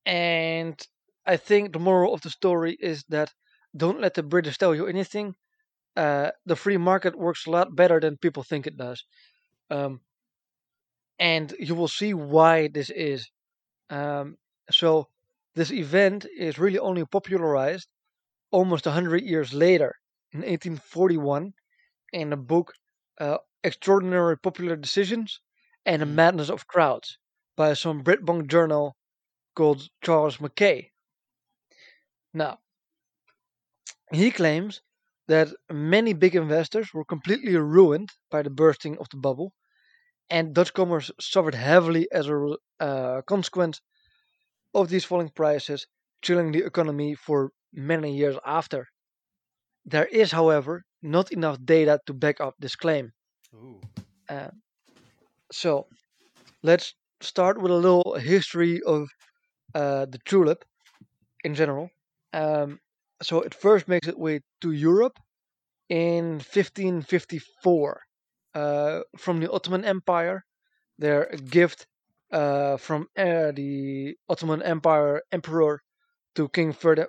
and 0.05 0.81
I 1.26 1.38
think 1.38 1.73
the 1.73 1.81
moral 1.81 2.14
of 2.14 2.21
the 2.21 2.31
story 2.31 2.76
is 2.78 3.02
that 3.09 3.35
don't 3.76 4.00
let 4.00 4.14
the 4.14 4.23
British 4.23 4.59
tell 4.59 4.76
you 4.76 4.87
anything. 4.87 5.35
Uh, 5.97 6.31
the 6.45 6.55
free 6.55 6.76
market 6.76 7.19
works 7.19 7.47
a 7.47 7.50
lot 7.50 7.75
better 7.75 7.99
than 7.99 8.16
people 8.16 8.45
think 8.45 8.69
it 8.69 8.76
does. 8.76 9.02
Um, 9.73 10.02
and 11.18 11.54
you 11.58 11.75
will 11.75 11.88
see 11.88 12.14
why 12.14 12.68
this 12.68 12.90
is. 12.90 13.30
Um, 13.90 14.38
so, 14.70 15.08
this 15.54 15.73
event 15.73 16.26
is 16.37 16.58
really 16.58 16.78
only 16.78 17.04
popularized 17.06 17.88
almost 18.50 18.87
100 18.87 19.23
years 19.23 19.52
later, 19.54 19.96
in 20.32 20.42
1841, 20.42 21.54
in 22.12 22.32
a 22.32 22.37
book, 22.37 22.75
uh, 23.20 23.38
Extraordinary 23.64 24.38
Popular 24.38 24.76
Delusions 24.76 25.40
and 25.87 26.02
the 26.02 26.06
Mm. 26.06 26.14
Madness 26.14 26.50
of 26.50 26.66
Crowds, 26.66 27.18
by 27.56 27.75
some 27.75 28.02
Britbong 28.04 28.49
journal 28.49 28.96
called 29.54 29.88
Charles 30.02 30.40
Mackay. 30.40 30.92
Now, 32.32 32.61
he 34.12 34.30
claims 34.32 34.82
that 35.28 35.54
many 35.70 36.12
big 36.12 36.35
investors 36.35 36.92
were 36.92 37.04
completely 37.04 37.56
ruined 37.56 38.11
by 38.30 38.42
the 38.42 38.50
bursting 38.50 38.99
of 38.99 39.08
the 39.11 39.16
bubble, 39.16 39.52
and 40.30 40.54
Dutch 40.54 40.73
commerce 40.73 41.11
suffered 41.21 41.54
heavily 41.54 42.09
as 42.11 42.28
a 42.28 42.56
uh, 42.80 43.23
consequence 43.23 43.80
of 44.75 44.88
these 44.88 45.04
falling 45.04 45.30
prices, 45.30 45.87
chilling 46.23 46.52
the 46.52 46.64
economy 46.64 47.14
for 47.14 47.50
many 47.73 48.16
years 48.16 48.37
after. 48.45 48.88
There 49.85 50.06
is, 50.06 50.33
however, 50.33 50.85
not 51.02 51.30
enough 51.33 51.59
data 51.64 52.00
to 52.06 52.12
back 52.12 52.40
up 52.40 52.54
this 52.59 52.76
claim. 52.76 53.12
Ooh. 53.54 53.80
So, 55.52 55.87
let's 56.62 56.95
start 57.21 57.61
with 57.62 57.71
a 57.71 57.76
little 57.76 58.14
history 58.14 58.83
of 58.83 59.09
uh, 59.75 60.06
the 60.06 60.18
tulip 60.25 60.64
in 61.45 61.54
general. 61.54 61.90
Um, 62.33 62.80
so, 63.23 63.42
it 63.42 63.54
first 63.54 63.87
makes 63.87 64.09
its 64.09 64.18
way 64.18 64.40
to 64.62 64.73
Europe 64.73 65.18
in 65.88 66.40
1554 66.40 68.06
uh, 68.57 69.03
from 69.19 69.41
the 69.41 69.51
Ottoman 69.53 69.85
Empire. 69.85 70.45
They're 70.99 71.25
a 71.25 71.39
gift 71.39 71.87
uh, 72.33 72.77
from 72.79 73.03
uh, 73.19 73.53
the 73.53 74.17
Ottoman 74.29 74.63
Empire 74.63 75.23
emperor 75.33 75.83
to 76.37 76.49
King 76.51 76.73
Ferd- 76.73 77.09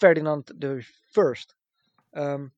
Ferdinand 0.00 0.44
the 0.58 0.84
First. 1.12 1.54
Um, 2.16 2.52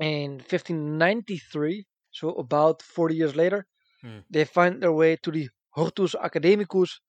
in 0.00 0.40
1593, 0.42 1.86
so 2.10 2.30
about 2.34 2.82
40 2.82 3.14
years 3.14 3.36
later, 3.36 3.66
Hmm. 4.02 4.20
they 4.30 4.44
find 4.44 4.82
their 4.82 4.92
way 4.92 5.16
to 5.16 5.30
the 5.30 5.48
Hortus 5.76 6.14
Academicus 6.20 7.00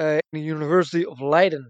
uh, 0.00 0.20
in 0.32 0.40
the 0.40 0.40
University 0.42 1.04
of 1.06 1.20
Leiden. 1.20 1.66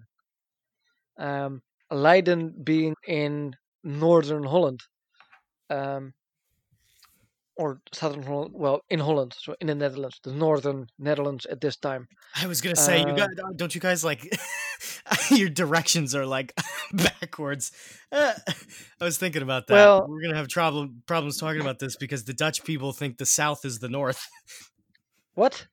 Um, 1.18 1.62
Leiden 1.90 2.62
being 2.64 2.94
in 3.06 3.54
northern 3.82 4.44
Holland, 4.44 4.80
um, 5.70 6.14
or 7.60 7.80
southern 7.92 8.22
Holland, 8.22 8.52
well, 8.54 8.80
in 8.88 9.00
Holland, 9.00 9.34
so 9.38 9.54
in 9.60 9.66
the 9.66 9.74
Netherlands, 9.74 10.18
the 10.24 10.32
northern 10.32 10.86
Netherlands 10.98 11.46
at 11.46 11.60
this 11.60 11.76
time. 11.76 12.08
I 12.42 12.46
was 12.46 12.60
gonna 12.60 12.74
say, 12.76 13.00
you 13.00 13.14
guys, 13.14 13.28
don't 13.56 13.74
you 13.74 13.80
guys 13.80 14.02
like 14.02 14.22
your 15.30 15.50
directions 15.50 16.14
are 16.14 16.24
like 16.26 16.52
backwards. 16.92 17.70
Uh, 18.10 18.32
I 19.00 19.04
was 19.04 19.18
thinking 19.18 19.42
about 19.42 19.66
that. 19.66 19.74
Well- 19.74 20.06
We're 20.08 20.22
gonna 20.22 20.36
have 20.36 20.48
trouble 20.48 20.88
problems 21.06 21.36
talking 21.38 21.60
about 21.60 21.78
this 21.78 21.96
because 21.96 22.24
the 22.24 22.34
Dutch 22.34 22.64
people 22.64 22.92
think 22.92 23.18
the 23.18 23.26
South 23.26 23.64
is 23.64 23.78
the 23.78 23.88
North. 23.88 24.26
What? 25.34 25.66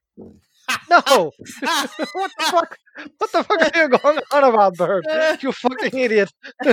No! 0.89 0.97
what 1.59 2.31
the 2.37 2.45
fuck? 2.51 2.77
What 3.17 3.31
the 3.31 3.43
fuck 3.43 3.61
are 3.61 3.71
you 3.81 3.89
going 3.89 4.19
on 4.31 4.43
about, 4.43 4.75
Bert? 4.75 5.05
You 5.43 5.51
fucking 5.51 5.97
idiot! 5.97 6.31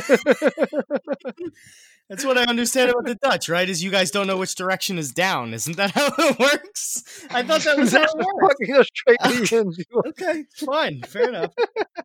That's 2.10 2.22
what 2.24 2.36
I 2.36 2.44
understand 2.44 2.90
about 2.90 3.06
the 3.06 3.14
Dutch, 3.14 3.48
right? 3.48 3.66
Is 3.68 3.82
you 3.82 3.90
guys 3.90 4.10
don't 4.10 4.26
know 4.26 4.36
which 4.36 4.54
direction 4.54 4.98
is 4.98 5.10
down. 5.12 5.54
Isn't 5.54 5.76
that 5.78 5.90
how 5.94 6.10
it 6.18 6.38
works? 6.38 7.02
I 7.30 7.42
thought 7.42 7.62
that 7.62 7.78
was 7.78 7.92
how 7.92 8.02
it 8.02 8.14
worked. 8.14 8.58
fucking 8.60 8.76
Australians. 8.76 9.78
you- 9.78 10.02
Okay, 10.08 10.44
fine, 10.66 11.00
fair 11.02 11.30
enough. 11.30 11.52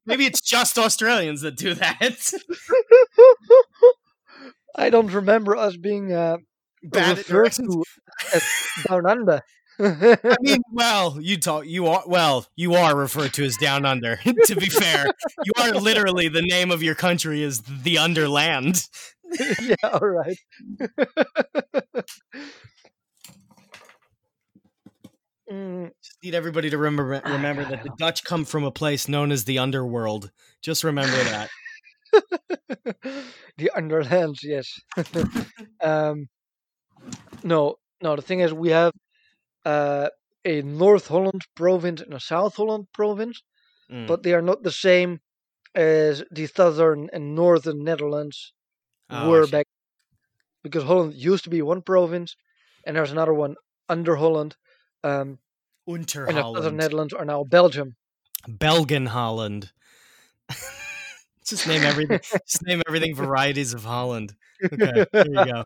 Maybe 0.05 0.25
it's 0.25 0.39
just 0.41 0.77
Australians 0.79 1.41
that 1.41 1.57
do 1.57 1.73
that. 1.73 2.31
I 4.75 4.89
don't 4.89 5.11
remember 5.11 5.57
us 5.57 5.75
being 5.75 6.13
uh, 6.13 6.37
Bad 6.83 7.11
at 7.11 7.17
referred 7.29 7.51
to 7.53 7.83
as 8.33 8.43
down 8.87 9.05
under. 9.05 9.41
I 9.79 10.35
mean, 10.41 10.61
well, 10.71 11.17
you 11.21 11.37
talk, 11.37 11.65
you 11.65 11.87
are, 11.87 12.03
well, 12.05 12.45
you 12.55 12.73
are 12.73 12.95
referred 12.95 13.33
to 13.33 13.45
as 13.45 13.55
down 13.57 13.85
under. 13.85 14.17
to 14.45 14.55
be 14.55 14.67
fair, 14.67 15.05
you 15.43 15.51
are 15.57 15.71
literally 15.73 16.27
the 16.27 16.41
name 16.41 16.71
of 16.71 16.83
your 16.83 16.95
country 16.95 17.43
is 17.43 17.61
the 17.61 17.97
underland. 17.97 18.85
yeah, 19.61 19.75
all 19.83 19.99
right. 19.99 20.37
Mm, 25.51 25.91
Just 26.03 26.17
need 26.23 26.35
everybody 26.35 26.69
to 26.69 26.77
remember 26.77 27.21
remember 27.25 27.65
that 27.65 27.83
the 27.83 27.91
Dutch 27.97 28.23
come 28.23 28.45
from 28.45 28.63
a 28.63 28.71
place 28.71 29.07
known 29.07 29.31
as 29.31 29.45
the 29.45 29.57
underworld. 29.57 30.31
Just 30.61 30.83
remember 30.83 31.17
that. 31.23 31.49
the 33.57 33.71
underlands, 33.75 34.39
yes. 34.43 34.79
um, 35.81 36.27
no, 37.43 37.75
no. 38.01 38.15
The 38.15 38.21
thing 38.21 38.41
is, 38.41 38.53
we 38.53 38.69
have 38.69 38.91
uh, 39.65 40.09
a 40.45 40.61
North 40.61 41.07
Holland 41.07 41.43
province 41.55 42.01
and 42.01 42.13
a 42.13 42.19
South 42.19 42.55
Holland 42.55 42.87
province, 42.93 43.41
Mm. 43.91 44.07
but 44.07 44.23
they 44.23 44.33
are 44.33 44.41
not 44.41 44.63
the 44.63 44.71
same 44.71 45.19
as 45.75 46.23
the 46.31 46.47
southern 46.47 47.09
and 47.13 47.35
northern 47.35 47.83
Netherlands 47.83 48.53
Oh, 49.09 49.29
were 49.29 49.47
back. 49.47 49.65
Because 50.63 50.83
Holland 50.83 51.13
used 51.15 51.43
to 51.45 51.49
be 51.49 51.61
one 51.61 51.81
province, 51.81 52.35
and 52.85 52.95
there's 52.95 53.11
another 53.11 53.33
one 53.33 53.55
under 53.89 54.15
Holland, 54.17 54.55
um, 55.03 55.39
and 55.87 56.37
the 56.37 56.53
southern 56.55 56.77
Netherlands 56.77 57.13
are 57.13 57.25
now 57.25 57.43
Belgium. 57.43 57.95
Belgian 58.47 59.07
Holland. 59.07 59.71
just 61.45 61.67
name 61.67 61.83
everything. 61.83 62.19
just 62.47 62.65
name 62.65 62.81
everything 62.87 63.15
varieties 63.15 63.73
of 63.73 63.83
Holland. 63.83 64.35
Okay, 64.63 65.05
here 65.13 65.25
you 65.33 65.45
go. 65.45 65.63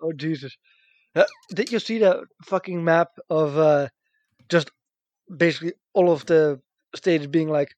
Oh 0.00 0.12
Jesus! 0.12 0.56
Uh, 1.14 1.24
did 1.54 1.70
you 1.70 1.78
see 1.78 1.98
the 1.98 2.24
fucking 2.42 2.84
map 2.84 3.08
of 3.30 3.56
uh, 3.56 3.88
just 4.48 4.70
basically 5.34 5.72
all 5.92 6.10
of 6.10 6.26
the 6.26 6.60
states 6.94 7.26
being 7.26 7.48
like, 7.48 7.74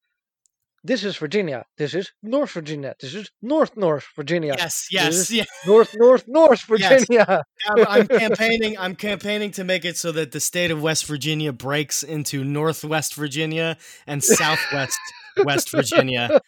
"This 0.83 1.05
is 1.05 1.17
Virginia. 1.17 1.67
This 1.77 1.95
is 1.95 2.13
North 2.23 2.53
Virginia. 2.53 2.95
This 3.01 3.15
is 3.15 3.31
North 3.43 3.77
North 3.77 4.07
Virginia. 4.17 4.55
Yes, 4.57 4.89
yes, 4.91 5.31
yeah. 5.39 5.45
North 5.67 5.95
North 5.97 6.25
North 6.27 6.65
Yes. 6.79 7.05
Virginia." 7.05 7.43
I'm, 7.69 7.87
I'm 7.87 8.09
campaigning. 8.25 8.79
I'm 8.79 8.97
campaigning 8.97 9.51
to 9.53 9.65
make 9.65 9.85
it 9.85 9.97
so 9.97 10.13
that 10.13 10.33
the 10.33 10.41
state 10.41 10.71
of 10.71 10.83
West 10.83 11.05
Virginia 11.07 11.53
breaks 11.53 12.03
into 12.03 12.43
Northwest 12.43 13.15
Virginia 13.15 13.77
and 14.07 14.25
Southwest 14.25 14.99
West 15.45 15.71
Virginia. 15.71 16.41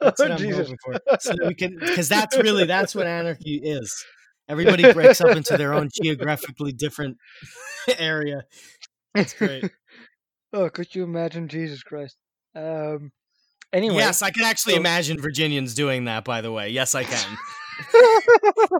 That's 0.00 0.18
what 0.18 0.30
oh, 0.30 0.34
I'm 0.34 0.38
Jesus! 0.38 0.58
hoping 0.58 0.78
for. 0.84 1.18
So 1.20 1.34
we 1.46 1.54
can, 1.54 1.78
because 1.78 2.08
that's 2.08 2.36
really 2.36 2.64
that's 2.64 2.94
what 2.94 3.06
anarchy 3.06 3.60
is. 3.62 4.04
Everybody 4.48 4.92
breaks 4.92 5.20
up 5.20 5.36
into 5.36 5.56
their 5.56 5.74
own 5.74 5.88
geographically 6.02 6.72
different 6.72 7.18
area. 7.98 8.42
That's 9.14 9.32
great. 9.34 9.70
Oh, 10.50 10.70
could 10.70 10.94
you 10.94 11.04
imagine? 11.04 11.46
Jesus 11.46 11.82
Christ. 11.82 12.16
Um. 12.56 13.12
Anyway. 13.70 13.96
Yes, 13.96 14.22
I 14.22 14.30
can 14.30 14.44
actually 14.44 14.72
so- 14.74 14.80
imagine 14.80 15.20
Virginians 15.20 15.74
doing 15.74 16.06
that. 16.06 16.24
By 16.24 16.40
the 16.40 16.50
way, 16.50 16.70
yes, 16.70 16.94
I 16.94 17.04
can. 17.04 17.36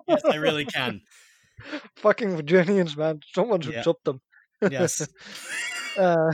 Yes, 0.09 0.25
I 0.25 0.37
really 0.37 0.65
can. 0.65 1.03
Fucking 1.97 2.37
Virginians, 2.37 2.97
man. 2.97 3.21
Someone 3.35 3.61
should 3.61 3.75
Yeah. 3.75 3.83
stop 3.83 4.03
them. 4.05 4.23
Yes. 4.71 5.07
Uh, 5.99 6.33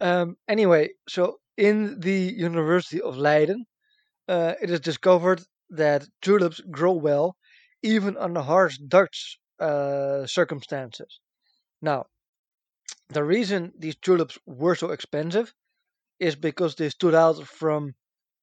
um, 0.00 0.36
anyway, 0.48 0.90
so 1.08 1.38
in 1.56 1.98
the 2.00 2.32
University 2.36 3.00
of 3.00 3.16
Leiden, 3.16 3.64
uh, 4.28 4.54
it 4.62 4.70
is 4.70 4.80
discovered 4.80 5.42
that 5.72 6.06
tulips 6.20 6.60
grow 6.70 6.92
well 6.92 7.36
even 7.82 8.16
under 8.16 8.40
harsh 8.40 8.78
Dutch 8.78 9.38
uh, 9.58 10.26
circumstances. 10.26 11.18
Now, 11.80 12.06
the 13.08 13.24
reason 13.24 13.72
these 13.78 13.96
tulips 13.96 14.38
were 14.46 14.74
so 14.76 14.90
expensive 14.90 15.52
is 16.20 16.36
because 16.36 16.74
they 16.76 16.88
stood 16.88 17.14
out 17.14 17.44
from 17.46 17.94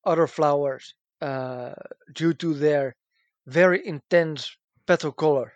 other 0.05 0.27
flowers 0.27 0.93
uh, 1.21 1.73
due 2.13 2.33
to 2.33 2.53
their 2.53 2.95
very 3.47 3.85
intense 3.85 4.55
petal 4.85 5.11
color. 5.11 5.53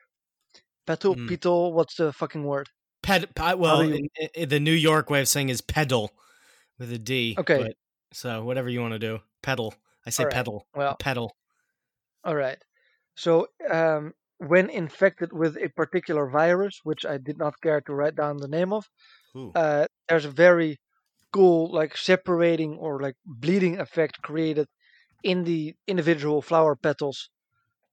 Petal, 0.87 1.13
Hmm. 1.13 1.27
petal, 1.27 1.73
what's 1.73 1.95
the 1.95 2.11
fucking 2.13 2.43
word? 2.43 2.67
Ped, 3.01 3.27
well, 3.57 3.81
in, 3.81 4.07
in- 4.33 4.49
the 4.49 4.59
New 4.59 4.73
York 4.73 5.09
way 5.09 5.19
of 5.21 5.27
saying 5.27 5.49
is 5.49 5.61
pedal 5.61 6.11
with 6.79 6.91
a 6.91 6.97
D. 6.97 7.35
Okay. 7.37 7.63
but- 7.63 7.77
so 8.13 8.43
whatever 8.43 8.69
you 8.69 8.79
want 8.79 8.93
to 8.93 8.99
do, 8.99 9.19
pedal. 9.41 9.73
I 10.05 10.09
say 10.11 10.23
Alright, 10.23 10.33
pedal. 10.35 10.67
well- 10.75 10.95
pedal. 10.97 11.35
All 12.23 12.35
right. 12.35 12.57
So, 13.15 13.47
um, 13.69 14.13
when 14.39 14.69
infected 14.69 15.33
with 15.33 15.57
a 15.57 15.69
particular 15.69 16.29
virus, 16.29 16.79
which 16.83 17.05
I 17.05 17.17
did 17.17 17.37
not 17.37 17.61
care 17.61 17.81
to 17.81 17.93
write 17.95 18.15
down 18.15 18.37
the 18.37 18.47
name 18.49 18.73
of, 18.73 18.85
uh, 19.55 19.87
there's 20.09 20.25
a 20.25 20.31
very 20.31 20.79
cool, 21.33 21.71
like 21.71 21.97
separating 21.97 22.77
or 22.77 23.01
like 23.01 23.15
bleeding 23.25 23.79
effect 23.79 24.21
created 24.23 24.67
in 25.23 25.43
the 25.45 25.75
individual 25.87 26.41
flower 26.41 26.75
petals. 26.75 27.29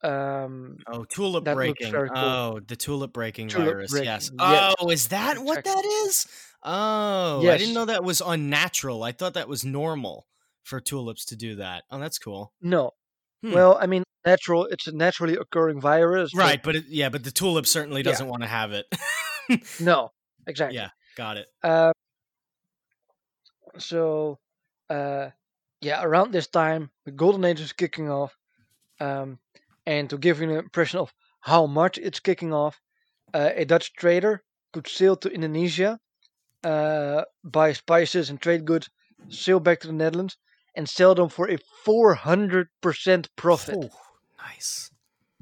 Um, 0.03 0.79
oh, 0.87 1.05
tulip 1.05 1.51
breaking. 1.51 2.03
cool. 2.19 2.40
Oh, 2.55 2.61
the 2.61 2.77
tulip 2.77 3.12
breaking 3.12 3.51
Tulip 3.51 3.79
virus. 3.79 4.01
Yes. 4.03 4.31
breaking, 4.31 4.40
yes, 4.47 4.75
Oh, 4.79 4.90
is 4.90 5.09
that 5.09 5.38
what 5.38 5.64
that 5.64 5.85
is? 6.07 6.27
Oh, 6.62 7.49
I 7.49 7.57
didn't 7.57 7.75
know 7.75 7.87
that 7.87 8.05
was 8.05 8.21
unnatural. 8.25 9.03
I 9.03 9.12
thought 9.12 9.35
that 9.35 9.49
was 9.49 9.64
normal 9.64 10.27
for 10.62 10.81
tulips 10.81 11.25
to 11.27 11.37
do 11.37 11.57
that. 11.57 11.85
Oh, 11.90 11.99
that's 11.99 12.19
cool. 12.19 12.53
no. 12.61 12.93
Hmm. 13.42 13.53
Well, 13.53 13.79
I 13.81 13.87
mean, 13.87 14.05
natural. 14.24 14.66
It's 14.66 14.87
a 14.87 14.92
naturally 14.92 15.37
occurring 15.37 15.81
virus. 15.81 16.35
Right, 16.35 16.62
but 16.62 16.76
it, 16.76 16.85
yeah, 16.88 17.09
but 17.09 17.24
the 17.24 17.31
tulip 17.31 17.66
certainly 17.66 18.03
doesn't 18.03 18.26
want 18.26 18.42
to 18.42 18.48
have 18.48 18.72
it. 18.72 18.87
No, 19.81 20.11
exactly. 20.46 20.76
yeah, 20.76 20.90
got 21.16 21.37
it. 21.37 21.48
Uh, 21.64 21.92
so, 23.79 24.38
uh, 24.88 25.31
yeah, 25.81 26.05
around 26.05 26.33
this 26.33 26.46
time, 26.46 26.90
the 27.05 27.11
Golden 27.11 27.44
Age 27.44 27.61
is 27.61 27.72
kicking 27.72 28.09
off. 28.09 28.37
Um, 29.00 29.40
and 29.87 30.09
to 30.11 30.18
give 30.18 30.40
you 30.40 30.50
an 30.50 30.57
impression 30.57 31.00
of 31.00 31.12
how 31.40 31.66
much 31.66 31.98
it's 31.98 32.20
kicking 32.20 32.53
off, 32.53 32.81
uh, 33.35 33.50
a 33.57 33.64
Dutch 33.64 33.92
trader 33.94 34.44
could 34.72 34.87
sail 34.87 35.16
to 35.16 35.29
Indonesia, 35.29 35.98
uh, 36.62 37.22
buy 37.42 37.72
spices 37.72 38.31
and 38.31 38.40
trade 38.40 38.64
goods, 38.64 38.88
sail 39.31 39.59
back 39.59 39.81
to 39.81 39.88
the 39.88 39.92
Netherlands, 39.92 40.37
and 40.81 40.88
sell 40.88 41.14
them 41.14 41.29
for 41.29 41.47
a 41.51 41.59
400% 41.87 43.29
profit. 43.37 43.77
Oh, 43.79 43.90
nice. 44.49 44.90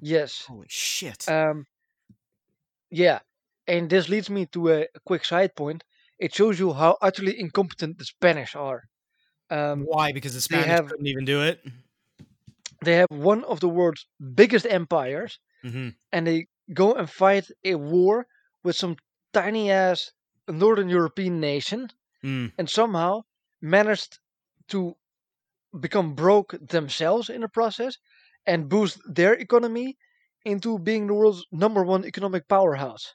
Yes. 0.01 0.45
Holy 0.49 0.67
shit. 0.69 1.29
Um, 1.29 1.65
yeah, 2.91 3.21
and 3.69 3.89
this 3.89 4.09
leads 4.09 4.29
me 4.31 4.47
to 4.47 4.69
a, 4.71 4.81
a 4.83 5.01
quick 5.07 5.25
side 5.25 5.55
point. 5.55 5.85
It 6.19 6.35
shows 6.35 6.59
you 6.59 6.73
how 6.73 6.97
utterly 7.01 7.39
incompetent 7.39 7.99
the 7.99 8.05
Spanish 8.05 8.57
are. 8.57 8.83
Um, 9.51 9.85
Why? 9.87 10.11
Because 10.13 10.35
the 10.35 10.41
Spanish 10.41 10.67
have- 10.67 10.89
couldn't 10.89 11.07
even 11.07 11.25
do 11.25 11.43
it. 11.43 11.63
they 12.85 12.97
have 12.97 13.11
one 13.11 13.45
of 13.45 13.61
the 13.61 13.69
world's 13.69 14.07
biggest 14.35 14.67
empires, 14.67 15.39
hmm 15.63 15.91
and 16.13 16.27
they 16.27 16.47
go 16.75 16.95
and 16.95 17.09
fight 17.11 17.47
a 17.65 17.75
war 17.77 18.27
with 18.65 18.75
some 18.77 18.97
tiny 19.33 19.71
ass 19.71 20.11
Northern 20.49 20.89
European 20.89 21.39
nation, 21.41 21.89
Mm. 22.25 22.51
and 22.59 22.69
somehow 22.69 23.23
managed 23.63 24.19
to 24.69 24.97
become 25.81 26.15
broke 26.15 26.55
themselves 26.61 27.29
in 27.31 27.41
the 27.43 27.49
process 27.49 27.97
and 28.47 28.69
boost 28.69 28.99
their 29.07 29.35
economy 29.35 29.97
into 30.45 30.79
being 30.79 31.07
the 31.07 31.15
world's 31.15 31.45
number 31.53 31.85
one 31.85 32.05
economic 32.05 32.49
powerhouse. 32.49 33.15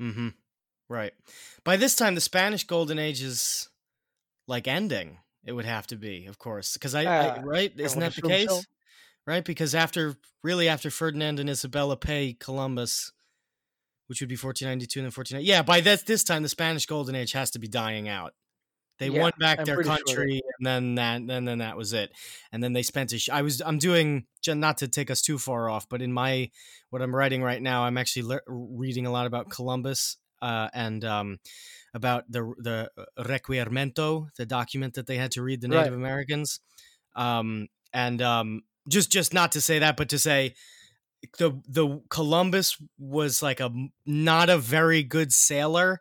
Mm-hmm. 0.00 0.28
Right. 0.88 1.12
By 1.64 1.76
this 1.76 1.96
time, 1.96 2.14
the 2.14 2.20
Spanish 2.20 2.64
Golden 2.64 2.98
Age 2.98 3.22
is 3.22 3.68
like 4.46 4.68
ending. 4.68 5.18
It 5.44 5.52
would 5.52 5.64
have 5.64 5.86
to 5.88 5.96
be, 5.96 6.26
of 6.26 6.38
course, 6.38 6.74
because 6.74 6.94
I, 6.94 7.04
I 7.04 7.28
Uh, 7.28 7.42
right 7.42 7.72
isn't 7.76 8.00
that 8.00 8.14
the 8.14 8.22
case? 8.22 8.48
so. 8.48 8.60
Right, 9.26 9.44
because 9.44 9.74
after 9.74 10.16
really 10.42 10.68
after 10.68 10.90
Ferdinand 10.90 11.40
and 11.40 11.48
Isabella 11.48 11.96
pay 11.96 12.36
Columbus, 12.38 13.10
which 14.06 14.20
would 14.20 14.28
be 14.28 14.34
1492 14.36 15.00
and 15.00 15.04
then 15.04 15.12
1490. 15.16 15.48
Yeah, 15.48 15.62
by 15.62 15.80
this 15.80 16.02
this 16.02 16.24
time, 16.24 16.42
the 16.42 16.48
Spanish 16.50 16.84
Golden 16.84 17.14
Age 17.14 17.32
has 17.32 17.50
to 17.52 17.58
be 17.58 17.68
dying 17.68 18.06
out. 18.06 18.34
They 18.98 19.10
Yeah, 19.10 19.20
won 19.20 19.32
back 19.38 19.58
I'm 19.58 19.64
their 19.64 19.76
pretty 19.76 19.90
sure 20.06 20.26
country, 20.26 20.40
and 20.58 20.66
then 20.66 20.94
that, 20.94 21.26
then 21.26 21.44
then 21.44 21.58
that 21.58 21.76
was 21.76 21.92
it. 21.92 22.12
And 22.52 22.62
then 22.62 22.72
they 22.74 22.82
spent 22.82 23.12
a. 23.12 23.18
Sh- 23.18 23.28
I 23.28 23.42
was 23.42 23.60
I'm 23.60 23.78
doing 23.78 24.26
not 24.46 24.78
to 24.78 24.88
take 24.88 25.10
us 25.10 25.20
too 25.20 25.38
far 25.38 25.68
off, 25.68 25.88
but 25.88 26.00
in 26.00 26.12
my 26.12 26.50
what 26.90 27.02
I'm 27.02 27.14
writing 27.14 27.42
right 27.42 27.60
now, 27.60 27.84
I'm 27.84 27.98
actually 27.98 28.22
le- 28.22 28.40
reading 28.46 29.06
a 29.06 29.10
lot 29.10 29.26
about 29.26 29.50
Columbus 29.50 30.16
uh, 30.40 30.68
and 30.72 31.04
um, 31.04 31.38
about 31.92 32.30
the 32.30 32.54
the 32.58 32.90
Requerimiento, 33.18 34.28
the 34.36 34.46
document 34.46 34.94
that 34.94 35.06
they 35.06 35.16
had 35.16 35.32
to 35.32 35.42
read 35.42 35.60
the 35.60 35.68
Native 35.68 35.92
Right. 35.92 35.92
Americans, 35.92 36.60
um, 37.16 37.68
and 37.92 38.22
um, 38.22 38.62
just 38.88 39.10
just 39.10 39.34
not 39.34 39.52
to 39.52 39.60
say 39.60 39.80
that, 39.80 39.96
but 39.96 40.08
to 40.10 40.18
say 40.18 40.54
the 41.38 41.60
the 41.66 42.02
Columbus 42.10 42.76
was 42.98 43.42
like 43.42 43.60
a 43.60 43.70
not 44.04 44.50
a 44.50 44.58
very 44.58 45.02
good 45.02 45.32
sailor 45.32 46.00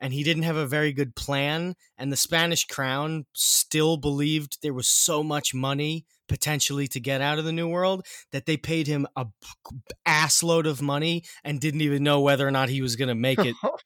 and 0.00 0.12
he 0.12 0.22
didn't 0.22 0.44
have 0.44 0.56
a 0.56 0.66
very 0.66 0.92
good 0.92 1.14
plan 1.14 1.74
and 1.98 2.12
the 2.12 2.16
Spanish 2.16 2.64
crown 2.66 3.26
still 3.34 3.96
believed 3.96 4.58
there 4.62 4.74
was 4.74 4.88
so 4.88 5.22
much 5.22 5.54
money 5.54 6.06
potentially 6.28 6.86
to 6.86 7.00
get 7.00 7.20
out 7.20 7.38
of 7.38 7.44
the 7.44 7.52
new 7.52 7.68
world 7.68 8.06
that 8.30 8.46
they 8.46 8.56
paid 8.56 8.86
him 8.86 9.06
a 9.16 9.26
ass 10.06 10.42
load 10.42 10.66
of 10.66 10.80
money 10.80 11.24
and 11.44 11.60
didn't 11.60 11.80
even 11.80 12.04
know 12.04 12.20
whether 12.20 12.46
or 12.46 12.52
not 12.52 12.68
he 12.68 12.80
was 12.80 12.96
going 12.96 13.08
to 13.08 13.14
make 13.14 13.40
it 13.40 13.54
oh 13.64 13.76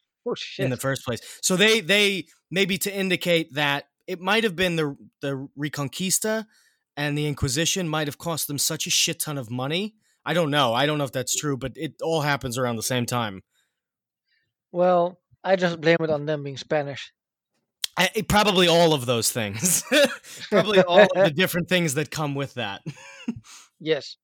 in 0.59 0.71
the 0.71 0.77
first 0.77 1.05
place. 1.05 1.21
So 1.43 1.57
they 1.57 1.81
they 1.81 2.27
maybe 2.51 2.79
to 2.79 2.95
indicate 2.95 3.55
that 3.55 3.85
it 4.07 4.21
might 4.21 4.45
have 4.45 4.57
been 4.57 4.77
the 4.77 4.97
the 5.21 5.49
Reconquista 5.59 6.47
and 6.97 7.17
the 7.17 7.27
Inquisition 7.27 7.89
might 7.89 8.07
have 8.07 8.19
cost 8.19 8.47
them 8.47 8.59
such 8.59 8.87
a 8.87 8.91
shit 8.91 9.21
ton 9.21 9.39
of 9.39 9.51
money. 9.51 9.95
I 10.25 10.35
don't 10.35 10.51
know. 10.51 10.73
I 10.75 10.87
don't 10.87 10.99
know 10.99 11.05
if 11.05 11.13
that's 11.13 11.37
true, 11.37 11.57
but 11.57 11.73
it 11.77 11.95
all 12.03 12.23
happens 12.23 12.57
around 12.57 12.77
the 12.77 12.83
same 12.83 13.07
time. 13.07 13.43
well, 14.73 15.19
I 15.45 15.57
just 15.57 15.81
blame 15.81 15.99
it 16.01 16.11
on 16.11 16.27
them 16.27 16.43
being 16.43 16.57
Spanish. 16.57 17.13
I, 17.97 18.25
probably 18.29 18.67
all 18.67 18.93
of 18.93 19.07
those 19.07 19.31
things. 19.31 19.85
probably 20.51 20.81
all 20.89 21.03
of 21.03 21.25
the 21.25 21.31
different 21.31 21.69
things 21.69 21.95
that 21.95 22.11
come 22.11 22.35
with 22.35 22.55
that. 22.55 22.83
Yes. 23.79 24.17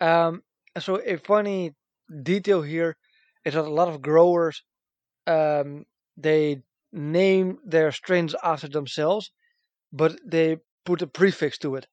Um, 0.00 0.42
so 0.78 1.00
a 1.04 1.16
funny 1.18 1.74
detail 2.22 2.62
here 2.62 2.96
is 3.44 3.54
that 3.54 3.64
a 3.64 3.70
lot 3.70 3.88
of 3.88 4.02
growers 4.02 4.62
um, 5.26 5.84
they 6.16 6.62
name 6.92 7.58
their 7.64 7.92
strains 7.92 8.34
after 8.42 8.68
themselves, 8.68 9.30
but 9.92 10.18
they 10.24 10.58
put 10.84 11.02
a 11.02 11.06
prefix 11.06 11.58
to 11.58 11.76
it. 11.76 11.86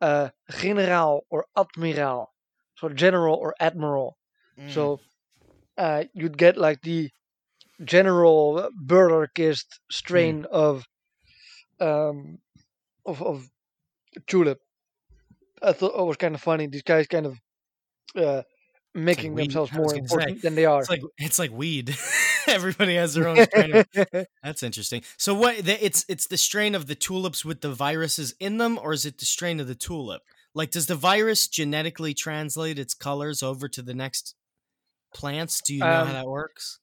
Uh, 0.00 0.28
generaal 0.50 1.20
or 1.30 1.46
admiral, 1.56 2.32
So 2.78 2.88
general 2.90 3.36
or 3.36 3.54
admiral. 3.60 4.18
Mm. 4.58 4.70
So 4.72 5.00
uh, 5.78 6.04
you'd 6.12 6.38
get 6.38 6.56
like 6.56 6.82
the 6.82 7.10
general 7.84 8.70
Burlerkist 8.84 9.66
strain 9.90 10.46
of 10.50 10.84
um 11.80 12.38
of 13.04 13.22
of 13.22 13.48
tulip. 14.26 14.60
I 15.62 15.72
thought 15.72 15.98
it 15.98 16.04
was 16.04 16.16
kind 16.16 16.34
of 16.34 16.40
funny. 16.42 16.66
These 16.66 16.82
guys 16.82 17.06
kind 17.06 17.26
of 17.26 17.38
uh, 18.14 18.42
making 18.94 19.34
weed, 19.34 19.44
themselves 19.44 19.72
more 19.72 19.86
gonna 19.86 19.96
say. 20.08 20.14
important 20.16 20.42
than 20.42 20.54
they 20.54 20.64
are. 20.66 20.80
it's 20.80 20.90
like 20.90 21.02
it's 21.18 21.38
like 21.38 21.50
weed. 21.50 21.96
Everybody 22.48 22.94
has 22.94 23.14
their 23.14 23.26
own 23.28 23.44
strain. 23.44 23.74
Of, 23.76 23.86
that's 24.42 24.62
interesting. 24.62 25.02
So 25.16 25.34
what? 25.34 25.64
The, 25.64 25.84
it's 25.84 26.04
it's 26.08 26.26
the 26.28 26.36
strain 26.36 26.74
of 26.74 26.86
the 26.86 26.94
tulips 26.94 27.44
with 27.44 27.60
the 27.60 27.72
viruses 27.72 28.34
in 28.38 28.58
them, 28.58 28.78
or 28.80 28.92
is 28.92 29.04
it 29.04 29.18
the 29.18 29.24
strain 29.24 29.60
of 29.60 29.66
the 29.66 29.74
tulip? 29.74 30.22
Like, 30.54 30.70
does 30.70 30.86
the 30.86 30.94
virus 30.94 31.48
genetically 31.48 32.14
translate 32.14 32.78
its 32.78 32.94
colors 32.94 33.42
over 33.42 33.68
to 33.68 33.82
the 33.82 33.92
next 33.94 34.34
plants? 35.12 35.60
Do 35.60 35.74
you 35.74 35.80
know 35.80 36.00
Um, 36.02 36.06
how 36.06 36.12
that 36.14 36.26
works? 36.26 36.78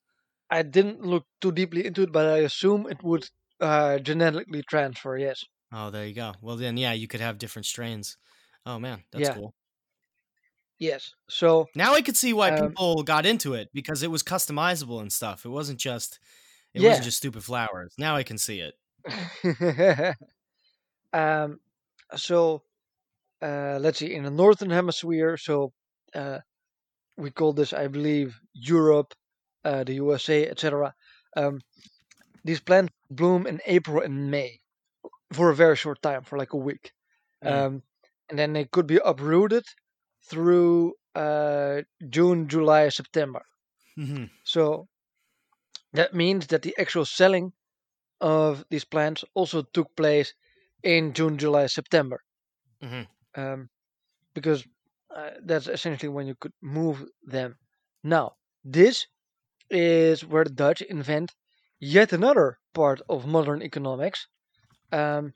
I 0.50 0.64
didn't 0.64 1.02
look 1.02 1.26
too 1.42 1.52
deeply 1.52 1.86
into 1.86 2.04
it, 2.04 2.12
but 2.14 2.28
I 2.28 2.38
assume 2.40 2.88
it 2.90 3.04
would 3.04 3.30
uh, 3.60 4.00
genetically 4.00 4.64
transfer. 4.64 5.18
Yes. 5.18 5.44
Oh, 5.72 5.90
there 5.90 6.06
you 6.08 6.14
go. 6.14 6.34
Well, 6.42 6.56
then, 6.56 6.78
yeah, 6.78 6.94
you 6.94 7.08
could 7.08 7.20
have 7.22 7.38
different 7.38 7.66
strains. 7.66 8.18
Oh 8.66 8.80
man, 8.80 9.04
that's 9.12 9.28
Yeah. 9.28 9.30
cool. 9.30 9.54
Yes. 10.80 11.16
So 11.30 11.70
Now 11.76 11.94
I 11.96 12.02
could 12.02 12.18
see 12.18 12.34
why 12.34 12.52
Um, 12.52 12.78
people 12.78 13.04
got 13.04 13.26
into 13.26 13.54
it 13.54 13.70
because 13.74 14.04
it 14.04 14.12
was 14.12 14.22
customizable 14.24 15.02
and 15.02 15.12
stuff. 15.12 15.46
It 15.46 15.50
wasn't 15.50 15.80
just 15.80 16.20
it 16.74 16.82
Yeah. 16.82 16.84
wasn't 16.84 17.06
just 17.06 17.18
stupid 17.18 17.44
flowers. 17.44 17.96
Now 17.98 18.16
I 18.16 18.24
can 18.24 18.38
see 18.40 18.60
it. 18.60 18.76
um, 21.14 21.60
so 22.16 22.64
uh, 23.42 23.80
let's 23.82 24.00
see 24.00 24.14
in 24.14 24.24
the 24.24 24.32
northern 24.32 24.70
hemisphere. 24.70 25.38
So 25.38 25.74
uh, 26.16 26.40
we 27.18 27.32
call 27.32 27.54
this, 27.54 27.74
I 27.74 27.88
believe, 27.88 28.40
Europe, 28.54 29.14
uh, 29.66 29.84
the 29.84 29.96
USA, 29.96 30.48
etc. 30.48 30.94
Um, 31.36 31.62
these 32.44 32.62
plants 32.62 32.94
bloom 33.10 33.48
in 33.48 33.62
April 33.66 34.04
and 34.04 34.32
May 34.32 34.60
for 35.34 35.50
a 35.50 35.56
very 35.56 35.76
short 35.76 36.02
time, 36.02 36.24
for 36.24 36.38
like 36.38 36.54
a 36.54 36.58
week, 36.58 36.94
Mm. 37.44 37.66
um, 37.66 37.84
and 38.30 38.40
then 38.40 38.54
they 38.54 38.66
could 38.66 38.88
be 38.88 39.00
uprooted 39.06 39.66
through 40.30 40.96
uh, 41.16 41.82
June, 42.10 42.48
July, 42.48 42.90
September. 42.90 43.44
Mhm. 43.98 44.30
So 44.44 44.88
that 45.94 46.14
means 46.14 46.48
that 46.48 46.62
the 46.62 46.78
actual 46.78 47.06
selling 47.06 47.54
of 48.22 48.66
these 48.70 48.86
plants 48.86 49.26
also 49.36 49.64
took 49.64 49.96
place 49.96 50.34
in 50.84 51.14
June, 51.14 51.38
July, 51.38 51.68
September, 51.68 52.24
Mhm. 52.82 53.08
um, 53.36 53.70
because 54.34 54.68
uh, 55.16 55.32
that's 55.44 55.68
essentially 55.68 56.10
when 56.10 56.28
you 56.28 56.36
could 56.36 56.54
move 56.62 57.06
them. 57.24 57.58
Now, 58.04 58.38
this 58.64 59.08
is 59.70 60.26
where 60.26 60.44
the 60.44 60.52
Dutch 60.52 60.82
invent 60.82 61.34
yet 61.80 62.14
another 62.14 62.60
part 62.74 63.02
of 63.10 63.28
modern 63.28 63.62
economics. 63.62 64.28
Um, 64.92 65.34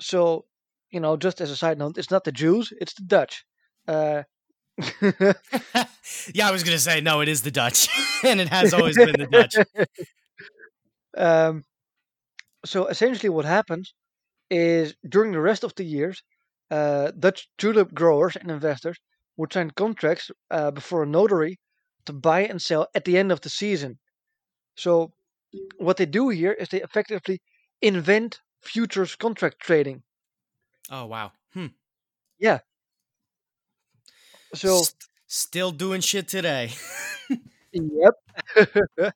so, 0.00 0.46
you 0.90 1.00
know, 1.00 1.16
just 1.16 1.40
as 1.40 1.50
a 1.50 1.56
side 1.56 1.78
note, 1.78 1.98
it's 1.98 2.10
not 2.10 2.24
the 2.24 2.32
Jews, 2.32 2.72
it's 2.80 2.94
the 2.94 3.04
Dutch. 3.04 3.44
Uh, 3.86 4.22
yeah, 6.34 6.48
I 6.48 6.50
was 6.50 6.64
gonna 6.64 6.78
say 6.78 7.00
no. 7.00 7.20
It 7.20 7.28
is 7.28 7.42
the 7.42 7.50
Dutch, 7.50 7.88
and 8.24 8.40
it 8.40 8.48
has 8.48 8.74
always 8.74 8.96
been 8.96 9.16
the 9.16 9.26
Dutch. 9.26 9.54
um, 11.16 11.64
so 12.64 12.86
essentially, 12.86 13.28
what 13.28 13.44
happens 13.44 13.94
is 14.50 14.94
during 15.08 15.32
the 15.32 15.40
rest 15.40 15.64
of 15.64 15.74
the 15.76 15.84
years, 15.84 16.22
uh, 16.70 17.12
Dutch 17.12 17.48
tulip 17.58 17.94
growers 17.94 18.36
and 18.36 18.50
investors 18.50 18.98
would 19.36 19.52
sign 19.52 19.70
contracts 19.70 20.30
uh, 20.50 20.70
before 20.70 21.04
a 21.04 21.06
notary 21.06 21.58
to 22.06 22.12
buy 22.12 22.42
and 22.46 22.62
sell 22.62 22.88
at 22.94 23.04
the 23.04 23.18
end 23.18 23.32
of 23.32 23.42
the 23.42 23.50
season. 23.50 23.98
So, 24.76 25.14
what 25.78 25.98
they 25.98 26.06
do 26.06 26.30
here 26.30 26.52
is 26.52 26.68
they 26.70 26.82
effectively 26.82 27.42
invent 27.82 28.40
futures 28.62 29.16
contract 29.16 29.60
trading. 29.60 30.04
Oh 30.90 31.04
wow! 31.06 31.32
Hmm. 31.52 31.68
Yeah. 32.38 32.60
So 34.54 34.86
S- 34.86 34.94
still 35.26 35.70
doing 35.72 36.00
shit 36.00 36.28
today. 36.28 36.72
yep. 37.72 38.14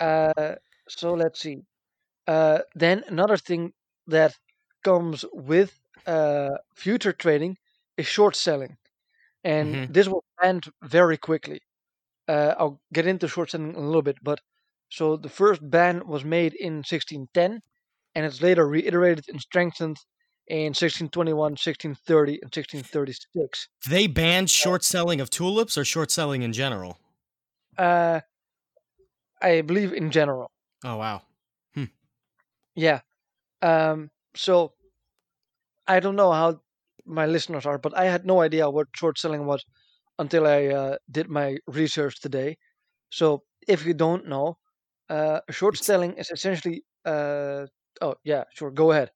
uh, 0.00 0.54
so 0.88 1.14
let's 1.14 1.40
see. 1.40 1.58
Uh, 2.26 2.60
then 2.74 3.04
another 3.08 3.36
thing 3.36 3.72
that 4.06 4.36
comes 4.84 5.24
with 5.32 5.78
uh, 6.06 6.50
future 6.76 7.12
trading 7.12 7.58
is 7.96 8.06
short 8.06 8.36
selling, 8.36 8.76
and 9.44 9.80
Mhm. 9.80 9.88
this 9.88 10.08
will 10.08 10.24
end 10.42 10.64
very 10.82 11.18
quickly. 11.18 11.60
Uh, 12.28 12.54
I'll 12.58 12.80
get 12.92 13.06
into 13.06 13.28
short 13.28 13.50
selling 13.50 13.70
in 13.70 13.76
a 13.76 13.80
little 13.80 14.02
bit, 14.02 14.18
but 14.22 14.40
so 14.90 15.16
the 15.16 15.28
first 15.28 15.60
ban 15.68 16.06
was 16.06 16.24
made 16.24 16.54
in 16.54 16.76
1610, 16.76 17.60
and 18.14 18.26
it's 18.26 18.42
later 18.42 18.66
reiterated 18.66 19.24
and 19.28 19.40
strengthened 19.40 19.96
in 20.46 20.74
1621, 20.74 21.52
1630, 21.52 22.32
and 22.34 22.54
1636. 22.54 23.68
they 23.88 24.06
banned 24.06 24.50
short 24.50 24.84
selling 24.84 25.20
of 25.20 25.30
tulips 25.30 25.78
or 25.78 25.84
short 25.84 26.10
selling 26.10 26.42
in 26.42 26.52
general. 26.52 26.98
Uh, 27.78 28.20
I 29.40 29.62
believe 29.62 29.92
in 29.92 30.10
general. 30.10 30.50
Oh 30.84 30.96
wow! 30.96 31.22
Hmm. 31.74 31.84
Yeah. 32.74 33.00
Um, 33.62 34.10
so 34.34 34.72
I 35.86 36.00
don't 36.00 36.16
know 36.16 36.32
how 36.32 36.60
my 37.04 37.26
listeners 37.26 37.66
are, 37.66 37.78
but 37.78 37.96
I 37.96 38.04
had 38.04 38.26
no 38.26 38.40
idea 38.40 38.68
what 38.68 38.88
short 38.94 39.18
selling 39.18 39.46
was 39.46 39.64
until 40.18 40.46
I 40.46 40.66
uh, 40.66 40.96
did 41.10 41.28
my 41.28 41.58
research 41.66 42.20
today. 42.20 42.58
So 43.10 43.42
if 43.68 43.84
you 43.86 43.94
don't 43.94 44.28
know, 44.28 44.58
uh, 45.08 45.40
short 45.50 45.76
selling 45.78 46.14
is 46.14 46.30
essentially. 46.30 46.84
Uh, 47.04 47.66
oh 48.00 48.14
yeah, 48.24 48.44
sure. 48.54 48.70
Go 48.70 48.92
ahead. 48.92 49.10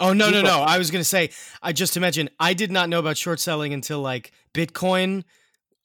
Oh 0.00 0.12
no 0.12 0.26
no 0.30 0.38
Keep 0.38 0.46
no! 0.46 0.60
I 0.60 0.78
was 0.78 0.90
gonna 0.90 1.04
say 1.04 1.30
I 1.62 1.72
just 1.72 1.94
to 1.94 2.00
mention 2.00 2.28
I 2.40 2.54
did 2.54 2.72
not 2.72 2.88
know 2.88 2.98
about 2.98 3.16
short 3.16 3.40
selling 3.40 3.72
until 3.72 4.00
like 4.00 4.32
Bitcoin 4.52 5.24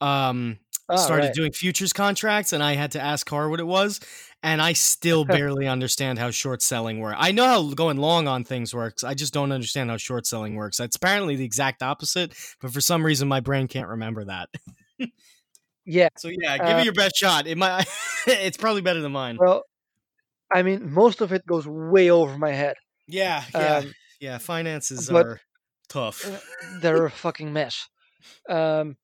um 0.00 0.58
Ah, 0.90 0.96
started 0.96 1.26
right. 1.26 1.34
doing 1.34 1.52
futures 1.52 1.92
contracts, 1.92 2.52
and 2.52 2.64
I 2.64 2.74
had 2.74 2.90
to 2.92 3.00
ask 3.00 3.24
Car 3.24 3.48
what 3.48 3.60
it 3.60 3.66
was, 3.66 4.00
and 4.42 4.62
I 4.62 4.72
still 4.72 5.24
barely 5.24 5.66
understand 5.68 6.18
how 6.18 6.30
short 6.30 6.62
selling 6.62 6.98
works. 7.00 7.18
I 7.20 7.32
know 7.32 7.44
how 7.44 7.74
going 7.74 7.98
long 7.98 8.26
on 8.28 8.44
things 8.44 8.74
works. 8.74 9.04
I 9.04 9.14
just 9.14 9.34
don't 9.34 9.52
understand 9.52 9.90
how 9.90 9.96
short 9.98 10.26
selling 10.26 10.54
works. 10.54 10.80
It's 10.80 10.96
apparently 10.96 11.36
the 11.36 11.44
exact 11.44 11.82
opposite, 11.82 12.34
but 12.60 12.72
for 12.72 12.80
some 12.80 13.04
reason 13.04 13.28
my 13.28 13.40
brain 13.40 13.68
can't 13.68 13.88
remember 13.88 14.24
that. 14.24 14.48
Yeah. 15.84 16.08
So 16.18 16.28
yeah, 16.28 16.56
give 16.58 16.76
Uh, 16.76 16.78
it 16.80 16.84
your 16.84 16.92
best 16.94 17.16
shot. 17.16 17.46
It 17.46 17.58
might. 17.58 17.86
it's 18.26 18.56
probably 18.56 18.82
better 18.82 19.00
than 19.00 19.12
mine. 19.12 19.36
Well, 19.40 19.64
I 20.52 20.62
mean, 20.62 20.92
most 20.92 21.20
of 21.20 21.32
it 21.32 21.44
goes 21.46 21.66
way 21.66 22.10
over 22.10 22.36
my 22.38 22.50
head. 22.52 22.76
Yeah, 23.08 23.42
yeah, 23.54 23.76
Um, 23.78 23.94
yeah. 24.20 24.38
Finances 24.38 25.10
are 25.10 25.40
tough. 25.88 26.24
uh, 26.26 26.38
they're 26.80 27.06
a 27.06 27.10
fucking 27.10 27.52
mess. 27.52 27.88
Um, 28.48 28.96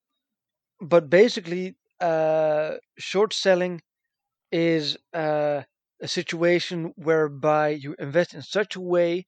but 0.81 1.09
basically, 1.11 1.77
uh, 2.01 2.75
short 2.99 3.33
selling 3.33 3.81
is 4.53 4.97
uh, 5.13 5.63
a 6.01 6.09
situation 6.09 6.93
whereby 6.97 7.71
you 7.71 7.95
invest 7.99 8.35
in 8.35 8.43
such 8.43 8.77
a 8.77 8.81
way 8.81 9.25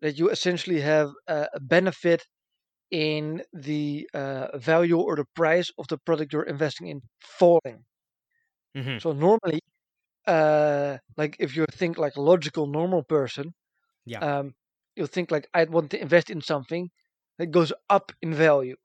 that 0.00 0.18
you 0.18 0.30
essentially 0.30 0.80
have 0.82 1.10
a 1.28 1.60
benefit 1.60 2.26
in 2.90 3.42
the 3.52 4.08
uh, 4.14 4.56
value 4.58 5.00
or 5.00 5.16
the 5.16 5.26
price 5.36 5.70
of 5.78 5.88
the 5.88 5.98
product 5.98 6.32
you're 6.32 6.44
investing 6.44 6.88
in 6.88 7.02
falling. 7.20 7.84
hmm 8.74 8.98
So 8.98 9.12
normally, 9.12 9.60
uh, 10.26 10.98
like 11.16 11.36
if 11.40 11.56
you 11.56 11.66
think 11.72 11.98
like 11.98 12.16
a 12.16 12.22
logical 12.22 12.66
normal 12.66 13.04
person, 13.04 13.54
Yeah. 14.04 14.22
um, 14.22 14.54
you'll 14.96 15.08
think 15.08 15.30
like 15.32 15.48
I'd 15.54 15.70
want 15.70 15.90
to 15.92 16.00
invest 16.02 16.30
in 16.30 16.40
something 16.42 16.90
that 17.38 17.48
goes 17.52 17.72
up 17.90 18.12
in 18.22 18.34
value 18.34 18.76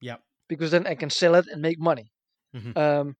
Yep. 0.00 0.24
because 0.48 0.70
then 0.70 0.86
I 0.86 0.94
can 0.94 1.10
sell 1.10 1.34
it 1.34 1.46
and 1.48 1.60
make 1.62 1.78
money. 1.78 2.12
Mhm. 2.52 2.74
Um, 2.76 3.16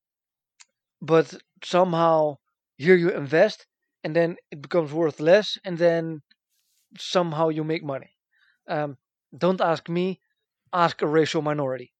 but 1.04 1.34
somehow 1.64 2.38
here 2.76 2.96
you 2.96 3.10
invest 3.10 3.66
and 4.04 4.14
then 4.16 4.36
it 4.50 4.62
becomes 4.62 4.92
worth 4.92 5.20
less, 5.20 5.58
and 5.64 5.78
then 5.78 6.22
somehow 6.98 7.48
you 7.48 7.64
make 7.64 7.84
money. 7.84 8.10
Um, 8.68 8.98
don't 9.36 9.60
ask 9.60 9.88
me, 9.88 10.20
ask 10.72 11.02
a 11.02 11.06
racial 11.06 11.42
minority. 11.42 11.92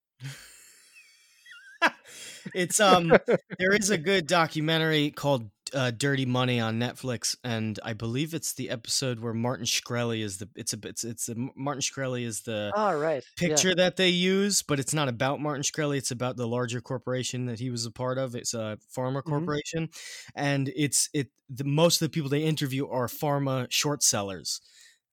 It's 2.54 2.80
um 2.80 3.18
there 3.58 3.72
is 3.72 3.90
a 3.90 3.98
good 3.98 4.26
documentary 4.26 5.10
called 5.10 5.50
uh, 5.74 5.90
Dirty 5.90 6.24
Money 6.26 6.60
on 6.60 6.78
Netflix, 6.78 7.36
and 7.44 7.78
I 7.84 7.92
believe 7.92 8.32
it's 8.34 8.52
the 8.54 8.70
episode 8.70 9.20
where 9.20 9.34
Martin 9.34 9.66
Shkreli 9.66 10.22
is 10.22 10.38
the 10.38 10.48
it's 10.54 10.72
a 10.72 10.78
it's 10.84 11.04
it's 11.04 11.28
a, 11.28 11.34
Martin 11.56 11.80
Shkreli 11.82 12.24
is 12.24 12.42
the 12.42 12.72
All 12.74 12.96
right. 12.96 13.24
yeah. 13.40 13.48
picture 13.48 13.74
that 13.74 13.96
they 13.96 14.08
use, 14.08 14.62
but 14.62 14.78
it's 14.80 14.94
not 14.94 15.08
about 15.08 15.40
Martin 15.40 15.62
Shkreli. 15.62 15.98
It's 15.98 16.10
about 16.10 16.36
the 16.36 16.46
larger 16.48 16.80
corporation 16.80 17.46
that 17.46 17.58
he 17.58 17.70
was 17.70 17.84
a 17.86 17.90
part 17.90 18.18
of. 18.18 18.34
It's 18.34 18.54
a 18.54 18.78
pharma 18.96 19.22
Mhm. 19.22 19.24
corporation, 19.24 19.88
and 20.34 20.70
it's 20.76 21.08
it. 21.12 21.28
The 21.50 21.64
most 21.64 22.00
of 22.00 22.06
the 22.06 22.10
people 22.14 22.30
they 22.30 22.44
interview 22.44 22.86
are 22.88 23.06
pharma 23.06 23.66
short 23.70 24.02
sellers. 24.02 24.60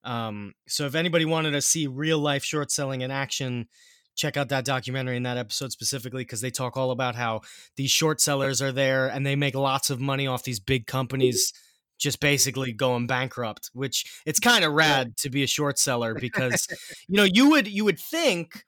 Um, 0.04 0.54
so 0.66 0.86
if 0.86 0.94
anybody 0.94 1.24
wanted 1.24 1.52
to 1.52 1.62
see 1.62 1.86
real 1.86 2.18
life 2.18 2.44
short 2.44 2.70
selling 2.72 3.02
in 3.02 3.10
action, 3.10 3.68
check 4.14 4.36
out 4.36 4.48
that 4.50 4.64
documentary 4.64 5.16
in 5.16 5.22
that 5.22 5.36
episode 5.38 5.72
specifically 5.72 6.22
because 6.22 6.40
they 6.40 6.50
talk 6.50 6.76
all 6.76 6.90
about 6.90 7.14
how 7.14 7.40
these 7.76 7.90
short 7.90 8.20
sellers 8.20 8.60
are 8.60 8.72
there 8.72 9.08
and 9.08 9.24
they 9.24 9.36
make 9.36 9.54
lots 9.54 9.90
of 9.90 10.00
money 10.00 10.26
off 10.26 10.42
these 10.44 10.60
big 10.60 10.86
companies 10.86 11.52
just 11.98 12.20
basically 12.20 12.72
going 12.72 13.06
bankrupt 13.06 13.70
which 13.72 14.04
it's 14.26 14.40
kind 14.40 14.64
of 14.64 14.72
rad 14.72 15.16
to 15.16 15.30
be 15.30 15.42
a 15.42 15.46
short 15.46 15.78
seller 15.78 16.14
because 16.14 16.66
you 17.08 17.16
know 17.16 17.24
you 17.24 17.50
would 17.50 17.66
you 17.68 17.84
would 17.84 17.98
think 17.98 18.64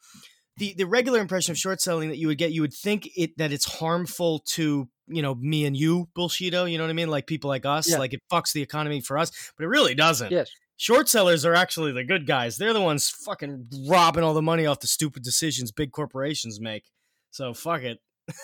the 0.57 0.73
the 0.79 0.85
regular 0.87 1.19
impression 1.21 1.51
of 1.53 1.59
short 1.59 1.81
selling 1.81 2.09
that 2.11 2.19
you 2.19 2.29
would 2.29 2.39
get 2.39 2.53
you 2.53 2.61
would 2.61 2.73
think 2.73 3.09
it 3.17 3.37
that 3.37 3.53
it's 3.53 3.65
harmful 3.81 4.39
to 4.47 4.89
you 5.09 5.21
know 5.21 5.35
me 5.35 5.67
and 5.67 5.77
you 5.77 6.09
bullshito 6.17 6.71
you 6.71 6.79
know 6.79 6.85
what 6.85 6.91
i 6.91 6.95
mean 6.95 7.11
like 7.11 7.27
people 7.27 7.49
like 7.49 7.67
us 7.67 7.91
Yeah. 7.91 7.99
like 7.99 8.15
it 8.15 8.23
fucks 8.33 8.53
the 8.53 8.63
economy 8.63 9.01
for 9.01 9.19
us 9.19 9.31
but 9.59 9.65
it 9.65 9.69
really 9.69 9.95
doesn't 9.95 10.31
Yes. 10.31 10.49
Short 10.77 11.09
sellers 11.09 11.45
are 11.45 11.55
actually 11.55 11.93
the 11.93 12.05
good 12.05 12.27
guys. 12.27 12.57
They're 12.57 12.73
the 12.73 12.81
ones 12.81 13.09
fucking 13.11 13.69
robbing 13.89 14.23
all 14.25 14.35
the 14.35 14.43
money 14.43 14.67
off 14.67 14.81
the 14.81 14.87
stupid 14.87 15.23
decisions 15.23 15.73
big 15.73 15.93
corporations 15.93 16.61
make. 16.61 16.85
So 17.31 17.55
fuck 17.55 17.83
it. 17.83 18.01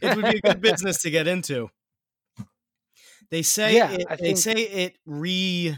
It 0.00 0.16
would 0.16 0.24
be 0.24 0.38
a 0.38 0.40
good 0.40 0.62
business 0.62 1.02
to 1.02 1.10
get 1.10 1.26
into. 1.28 1.68
They 3.30 3.42
say 3.42 3.76
Yeah, 3.76 3.92
it, 3.92 4.06
I 4.08 4.16
they 4.16 4.34
say 4.34 4.52
it 4.54 4.96
re 5.04 5.76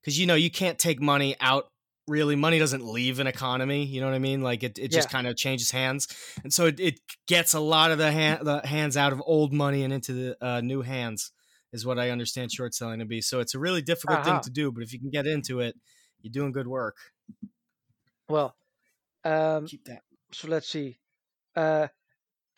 because 0.00 0.18
you 0.18 0.26
know 0.26 0.34
you 0.34 0.50
can't 0.50 0.78
take 0.78 1.00
money 1.00 1.34
out 1.40 1.68
really. 2.08 2.36
Money 2.36 2.58
doesn't 2.58 2.84
leave 2.84 3.20
an 3.20 3.26
economy 3.26 3.84
you 3.86 4.00
know 4.00 4.06
what 4.08 4.14
i 4.14 4.18
mean? 4.18 4.42
Like 4.42 4.62
it, 4.62 4.78
it 4.78 4.90
just 4.90 5.08
Yeah. 5.08 5.12
kind 5.12 5.26
of 5.26 5.36
changes 5.36 5.70
hands. 5.70 6.08
And 6.42 6.52
so 6.52 6.66
it, 6.66 6.78
it 6.80 7.00
gets 7.26 7.54
a 7.54 7.60
lot 7.60 7.90
of 7.90 7.98
the, 7.98 8.10
hand, 8.12 8.46
the 8.46 8.60
hands 8.66 8.96
out 8.98 9.12
of 9.12 9.22
old 9.24 9.52
money 9.52 9.82
and 9.84 9.92
into 9.94 10.12
the 10.12 10.44
uh, 10.46 10.60
new 10.60 10.82
hands 10.82 11.32
is 11.72 11.86
what 11.86 11.98
i 11.98 12.10
understand 12.10 12.52
short 12.52 12.74
selling 12.74 12.98
to 13.00 13.04
be 13.06 13.20
so 13.20 13.40
it's 13.40 13.54
a 13.54 13.58
really 13.58 13.82
difficult 13.82 14.24
thing 14.24 14.40
to 14.40 14.50
do 14.50 14.72
but 14.72 14.82
if 14.82 14.92
you 14.92 14.98
can 15.00 15.10
get 15.10 15.26
into 15.26 15.60
it 15.60 15.76
you're 16.20 16.32
doing 16.32 16.52
good 16.52 16.68
work 16.68 16.96
Well, 18.28 18.56
um, 19.24 19.70
keep 19.70 19.84
that 19.84 20.02
so 20.32 20.48
let's 20.48 20.68
see. 20.68 20.98
Uh, 21.56 21.88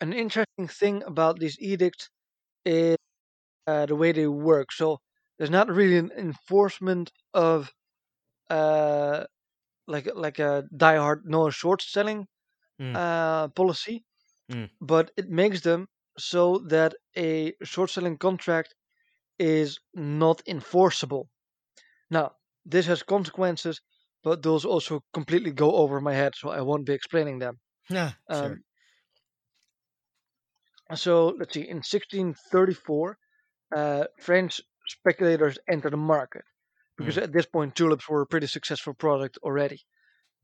an 0.01 0.13
interesting 0.13 0.67
thing 0.67 1.03
about 1.03 1.39
these 1.39 1.59
edicts 1.61 2.09
is 2.65 2.97
uh, 3.67 3.85
the 3.87 3.95
way 3.95 4.11
they 4.13 4.27
work. 4.27 4.71
So 4.73 4.99
there's 5.37 5.51
not 5.51 5.69
really 5.69 5.97
an 5.97 6.11
enforcement 6.13 7.11
of 7.33 7.73
uh, 8.49 9.25
like 9.87 10.07
like 10.15 10.39
a 10.39 10.65
diehard 10.75 11.21
no 11.25 11.49
short 11.51 11.81
selling 11.81 12.27
Mm. 12.79 12.95
uh, 12.95 13.49
policy, 13.49 14.05
Mm. 14.49 14.69
but 14.81 15.11
it 15.17 15.29
makes 15.29 15.61
them 15.61 15.87
so 16.17 16.59
that 16.59 16.95
a 17.17 17.53
short 17.63 17.89
selling 17.89 18.17
contract 18.17 18.75
is 19.39 19.79
not 19.93 20.41
enforceable. 20.47 21.29
Now, 22.09 22.35
this 22.65 22.87
has 22.87 23.03
consequences, 23.03 23.81
but 24.23 24.43
those 24.43 24.65
also 24.65 25.01
completely 25.13 25.51
go 25.51 25.75
over 25.75 26.01
my 26.01 26.13
head, 26.13 26.35
so 26.35 26.49
I 26.49 26.61
won't 26.61 26.85
be 26.85 26.93
explaining 26.93 27.39
them. 27.39 27.59
yeah 27.89 28.13
sure. 28.31 28.39
Um, 28.51 28.63
So 30.95 31.27
let's 31.39 31.53
see. 31.53 31.67
In 31.67 31.81
1634, 31.81 33.17
uh, 33.75 34.05
French 34.19 34.61
speculators 34.87 35.57
enter 35.67 35.89
the 35.89 35.97
market 35.97 36.43
because 36.97 37.17
at 37.17 37.33
this 37.33 37.45
point 37.45 37.75
tulips 37.75 38.07
were 38.09 38.21
a 38.21 38.27
pretty 38.27 38.47
successful 38.47 38.93
product 38.93 39.37
already, 39.43 39.81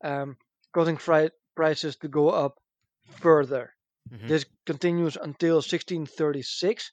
um, 0.03 0.37
causing 0.73 0.97
fri- 0.97 1.31
prices 1.55 1.97
to 1.97 2.07
go 2.09 2.29
up 2.29 2.59
further. 3.05 3.75
Mhm. 4.11 4.27
This 4.27 4.45
continues 4.65 5.17
until 5.17 5.61
1636, 5.61 6.91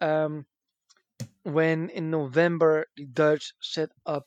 um, 0.00 0.46
when 1.44 1.90
in 1.90 2.10
November 2.10 2.86
the 2.96 3.06
Dutch 3.06 3.52
set 3.60 3.90
up 4.06 4.26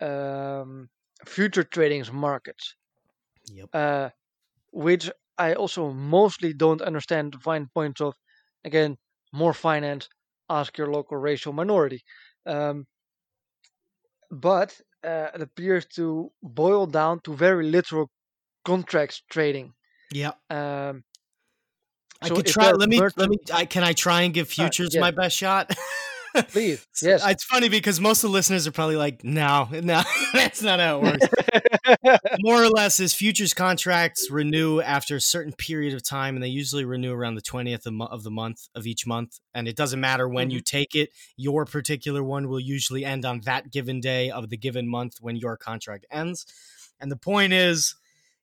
um, 0.00 0.88
future 1.24 1.64
trading 1.64 2.04
markets, 2.12 2.74
Yep. 3.52 3.68
uh, 3.72 4.10
which 4.72 5.10
I 5.36 5.54
also 5.54 5.92
mostly 5.92 6.52
don't 6.52 6.80
understand 6.80 7.34
the 7.34 7.38
fine 7.38 7.68
points 7.74 8.00
of. 8.00 8.14
Again, 8.64 8.96
more 9.32 9.52
finance. 9.52 10.08
Ask 10.48 10.78
your 10.78 10.90
local 10.90 11.18
racial 11.18 11.52
minority. 11.52 12.02
Um, 12.46 12.86
but 14.30 14.80
uh, 15.02 15.28
it 15.34 15.42
appears 15.42 15.86
to 15.96 16.32
boil 16.42 16.86
down 16.86 17.20
to 17.24 17.34
very 17.34 17.70
literal 17.70 18.10
contracts 18.64 19.22
trading. 19.28 19.74
Yeah. 20.12 20.32
Um, 20.48 21.04
I 22.22 22.28
could 22.28 22.46
try. 22.46 22.72
Let 22.72 22.88
me. 22.88 23.00
Let 23.00 23.28
me. 23.28 23.36
I, 23.52 23.64
can 23.66 23.82
I 23.82 23.92
try 23.92 24.22
and 24.22 24.32
give 24.32 24.48
futures 24.48 24.94
yeah. 24.94 25.00
my 25.00 25.10
best 25.10 25.36
shot? 25.36 25.70
please, 26.42 26.86
yes. 27.02 27.24
It's 27.26 27.44
funny 27.44 27.68
because 27.68 28.00
most 28.00 28.24
of 28.24 28.30
the 28.30 28.34
listeners 28.34 28.66
are 28.66 28.72
probably 28.72 28.96
like, 28.96 29.24
no, 29.24 29.68
no, 29.72 30.02
that's 30.32 30.62
not 30.62 30.80
how 30.80 30.98
it 30.98 31.02
works. 31.02 32.20
More 32.40 32.62
or 32.62 32.68
less, 32.68 33.00
is 33.00 33.14
futures 33.14 33.54
contracts 33.54 34.30
renew 34.30 34.80
after 34.80 35.16
a 35.16 35.20
certain 35.20 35.52
period 35.52 35.94
of 35.94 36.02
time, 36.02 36.36
and 36.36 36.42
they 36.42 36.48
usually 36.48 36.84
renew 36.84 37.12
around 37.12 37.34
the 37.34 37.42
20th 37.42 37.86
of, 38.10 38.22
the 38.22 38.30
month 38.30 38.68
of 38.74 38.86
each 38.86 39.06
month. 39.06 39.38
And 39.54 39.68
it 39.68 39.76
doesn't 39.76 40.00
matter 40.00 40.28
when 40.28 40.50
you 40.50 40.58
mm-hmm. 40.58 40.76
take 40.76 40.94
it, 40.94 41.10
your 41.36 41.64
particular 41.64 42.22
one 42.22 42.48
will 42.48 42.60
usually 42.60 43.04
end 43.04 43.24
on 43.24 43.40
that 43.40 43.70
given 43.70 44.00
day 44.00 44.30
of 44.30 44.50
the 44.50 44.56
given 44.56 44.88
month 44.88 45.18
when 45.20 45.36
your 45.36 45.56
contract 45.56 46.06
ends. 46.10 46.46
And 47.00 47.10
the 47.10 47.16
point 47.16 47.52
is, 47.52 47.94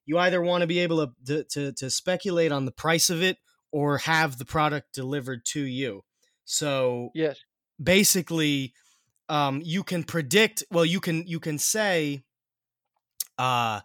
you 0.04 0.18
either 0.18 0.40
want 0.40 0.62
to 0.62 0.66
be 0.66 0.80
able 0.80 1.06
to, 1.06 1.12
to, 1.26 1.44
to, 1.44 1.72
to 1.72 1.90
speculate 1.90 2.52
on 2.52 2.64
the 2.64 2.72
price 2.72 3.10
of 3.10 3.22
it 3.22 3.38
or 3.70 3.98
have 3.98 4.38
the 4.38 4.44
product 4.44 4.92
delivered 4.92 5.44
to 5.46 5.60
you. 5.62 6.02
So 6.44 7.10
yes. 7.14 7.38
Basically 7.82 8.72
um, 9.28 9.60
you 9.64 9.82
can 9.82 10.04
predict 10.04 10.62
well 10.70 10.84
you 10.84 11.00
can 11.00 11.26
you 11.26 11.40
can 11.40 11.58
say 11.58 12.22
uh 13.38 13.80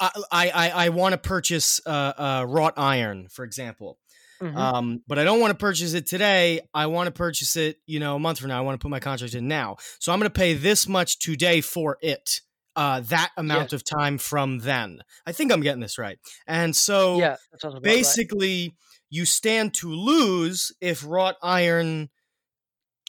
i 0.00 0.10
i, 0.32 0.72
I 0.74 0.88
want 0.90 1.12
to 1.12 1.18
purchase 1.18 1.80
uh, 1.86 1.90
uh 1.90 2.46
wrought 2.48 2.74
iron 2.76 3.28
for 3.28 3.44
example 3.44 3.98
Mhm. 4.42 4.56
um 4.56 5.02
but 5.06 5.18
i 5.18 5.24
don't 5.24 5.38
want 5.38 5.50
to 5.50 5.56
purchase 5.56 5.92
it 5.92 6.06
today 6.06 6.60
i 6.72 6.86
want 6.86 7.08
to 7.08 7.10
purchase 7.10 7.56
it 7.56 7.76
you 7.86 8.00
know 8.00 8.16
a 8.16 8.18
month 8.18 8.38
from 8.38 8.48
now 8.48 8.56
i 8.56 8.62
want 8.62 8.80
to 8.80 8.82
put 8.82 8.90
my 8.90 9.00
contract 9.00 9.34
in 9.34 9.48
now 9.48 9.76
so 9.98 10.12
i'm 10.12 10.18
going 10.18 10.30
to 10.30 10.38
pay 10.38 10.54
this 10.54 10.88
much 10.88 11.18
today 11.18 11.60
for 11.60 11.98
it 12.00 12.40
uh 12.74 13.00
that 13.00 13.32
amount 13.36 13.72
Yes. 13.72 13.74
of 13.74 13.84
time 13.84 14.16
from 14.16 14.60
then 14.60 15.00
i 15.26 15.32
think 15.32 15.52
i'm 15.52 15.60
getting 15.60 15.80
this 15.82 15.98
right 15.98 16.18
and 16.46 16.74
so 16.74 17.18
yeah, 17.18 17.36
about 17.52 17.74
right. 17.74 17.82
basically 17.82 18.74
you 19.10 19.26
stand 19.26 19.74
to 19.74 19.92
lose 19.92 20.72
if 20.80 21.04
wrought 21.04 21.36
iron 21.42 22.08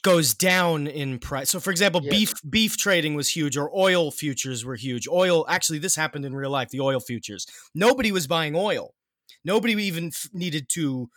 goes 0.04 0.34
down 0.34 0.88
in 0.88 1.20
price. 1.20 1.50
So 1.50 1.60
for 1.60 1.72
example, 1.72 2.02
beef 2.02 2.34
beef 2.50 2.78
trading 2.78 3.16
was 3.16 3.36
huge 3.36 3.58
or 3.58 3.76
oil 3.76 4.12
futures 4.12 4.66
were 4.66 4.76
huge. 4.76 5.08
Oil 5.08 5.46
actually 5.48 5.80
this 5.80 5.96
happened 5.96 6.26
in 6.26 6.36
real 6.36 6.50
life, 6.50 6.70
the 6.70 6.82
oil 6.82 7.00
futures. 7.00 7.46
Nobody 7.76 8.12
was 8.12 8.28
buying 8.28 8.56
oil. 8.56 8.94
Nobody 9.44 9.74
even 9.74 10.08
f- 10.08 10.28
needed 10.34 10.68
to 10.74 11.10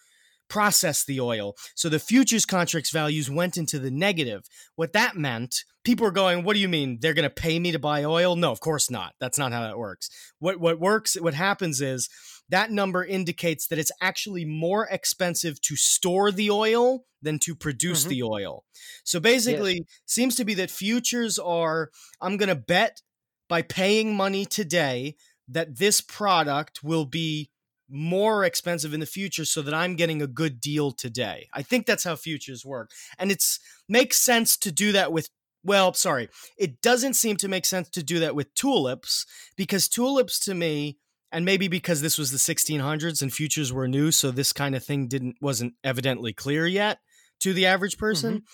process 0.48 1.04
the 1.04 1.20
oil. 1.20 1.54
So 1.74 1.88
the 1.88 1.98
futures 1.98 2.44
contracts 2.44 2.90
values 2.90 3.30
went 3.30 3.56
into 3.56 3.78
the 3.78 3.90
negative. 3.90 4.42
What 4.76 4.92
that 4.92 5.16
meant, 5.16 5.64
people 5.84 6.04
were 6.04 6.12
going, 6.12 6.44
"What 6.44 6.54
do 6.54 6.60
you 6.60 6.68
mean? 6.68 6.98
They're 7.00 7.14
going 7.14 7.28
to 7.28 7.30
pay 7.30 7.58
me 7.58 7.72
to 7.72 7.78
buy 7.78 8.04
oil?" 8.04 8.36
No, 8.36 8.52
of 8.52 8.60
course 8.60 8.90
not. 8.90 9.14
That's 9.20 9.38
not 9.38 9.52
how 9.52 9.62
that 9.62 9.78
works. 9.78 10.10
What 10.38 10.60
what 10.60 10.78
works 10.78 11.14
what 11.20 11.34
happens 11.34 11.80
is 11.80 12.08
that 12.50 12.70
number 12.70 13.04
indicates 13.04 13.66
that 13.68 13.78
it's 13.78 13.92
actually 14.00 14.44
more 14.44 14.86
expensive 14.90 15.60
to 15.62 15.76
store 15.76 16.30
the 16.30 16.50
oil 16.50 17.04
than 17.22 17.38
to 17.40 17.54
produce 17.54 18.04
Mhm. 18.04 18.08
the 18.08 18.22
oil. 18.22 18.64
So 19.02 19.18
basically, 19.18 19.86
seems 20.06 20.36
to 20.36 20.44
be 20.44 20.54
that 20.54 20.70
futures 20.70 21.38
are 21.38 21.90
I'm 22.20 22.36
going 22.36 22.50
to 22.50 22.54
bet 22.54 23.02
by 23.48 23.62
paying 23.62 24.14
money 24.14 24.44
today 24.46 25.16
that 25.48 25.76
this 25.78 26.00
product 26.00 26.82
will 26.82 27.06
be 27.06 27.50
more 27.88 28.44
expensive 28.44 28.94
in 28.94 29.00
the 29.00 29.06
future 29.06 29.44
so 29.44 29.60
that 29.62 29.74
I'm 29.74 29.94
getting 29.94 30.22
a 30.22 30.26
good 30.26 30.60
deal 30.60 30.90
today. 30.90 31.48
I 31.52 31.62
think 31.62 31.86
that's 31.86 32.04
how 32.04 32.16
futures 32.16 32.64
work. 32.64 32.90
And 33.18 33.30
it's 33.30 33.58
makes 33.88 34.16
sense 34.18 34.56
to 34.58 34.72
do 34.72 34.92
that 34.92 35.12
with 35.12 35.28
well, 35.66 35.94
sorry. 35.94 36.28
It 36.58 36.82
doesn't 36.82 37.14
seem 37.14 37.38
to 37.38 37.48
make 37.48 37.64
sense 37.64 37.88
to 37.90 38.02
do 38.02 38.18
that 38.18 38.34
with 38.34 38.52
tulips 38.54 39.24
because 39.56 39.88
tulips 39.88 40.38
to 40.40 40.54
me 40.54 40.98
and 41.34 41.44
maybe 41.44 41.66
because 41.66 42.00
this 42.00 42.16
was 42.16 42.30
the 42.30 42.38
1600s 42.38 43.20
and 43.20 43.32
futures 43.32 43.72
were 43.72 43.88
new 43.88 44.12
so 44.12 44.30
this 44.30 44.52
kind 44.52 44.76
of 44.76 44.84
thing 44.84 45.08
didn't 45.08 45.36
wasn't 45.40 45.74
evidently 45.82 46.32
clear 46.32 46.66
yet 46.66 47.00
to 47.40 47.52
the 47.52 47.66
average 47.66 47.98
person. 47.98 48.34
Mm-hmm. 48.34 48.44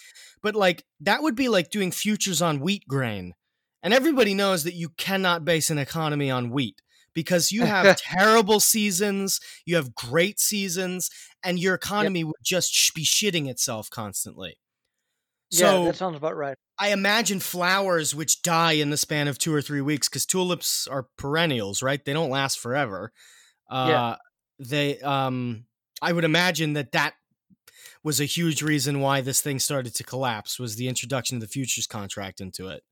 But 0.43 0.57
like 0.57 0.85
that 1.01 1.23
would 1.23 1.37
be 1.37 1.49
like 1.49 1.71
doing 1.71 1.93
futures 1.93 2.41
on 2.41 2.61
wheat 2.61 2.89
grain. 2.89 3.35
And 3.83 3.93
everybody 3.93 4.35
knows 4.35 4.65
that 4.65 4.75
you 4.75 4.89
cannot 4.97 5.45
base 5.45 5.71
an 5.71 5.79
economy 5.79 6.31
on 6.31 6.51
wheat 6.51 6.81
because 7.15 7.53
you 7.53 7.67
have 7.67 7.97
terrible 8.01 8.61
seasons 8.61 9.41
you 9.67 9.77
have 9.77 9.95
great 9.95 10.39
seasons 10.39 11.11
and 11.43 11.59
your 11.59 11.75
economy 11.75 12.23
would 12.23 12.35
just 12.43 12.73
sh- 12.73 12.93
be 12.93 13.05
shitting 13.05 13.49
itself 13.49 13.91
constantly 13.91 14.60
so 15.51 15.85
yeah, 15.85 15.91
that 15.91 15.97
sounds 15.97 16.17
about 16.17 16.37
right. 16.37 16.57
I 16.79 16.93
imagine 16.93 17.41
flowers 17.41 18.15
which 18.15 18.43
die 18.43 18.73
in 18.73 18.91
the 18.91 18.97
span 18.97 19.29
of 19.29 19.39
two 19.39 19.55
or 19.55 19.61
three 19.63 19.83
weeks 19.83 20.09
because 20.09 20.27
tulips 20.27 20.87
are 20.89 21.09
perennials, 21.19 21.83
right? 21.83 22.03
They 22.05 22.13
don't 22.15 22.31
last 22.31 22.59
forever. 22.59 23.13
Uh, 23.71 23.89
Yeah. 23.89 24.17
They, 24.59 25.01
um, 25.01 25.67
I 26.03 26.13
would 26.13 26.25
imagine 26.25 26.75
that 26.75 26.93
that 26.93 27.15
was 28.03 28.21
a 28.21 28.25
huge 28.27 28.63
reason 28.63 29.01
why 29.01 29.21
this 29.23 29.43
thing 29.43 29.59
started 29.59 29.95
to 29.97 30.05
collapse 30.05 30.59
was 30.59 30.77
the 30.77 30.89
introduction 30.89 31.37
of 31.37 31.41
the 31.43 31.49
futures 31.49 31.87
contract 31.87 32.41
into 32.41 32.69
it. 32.69 32.85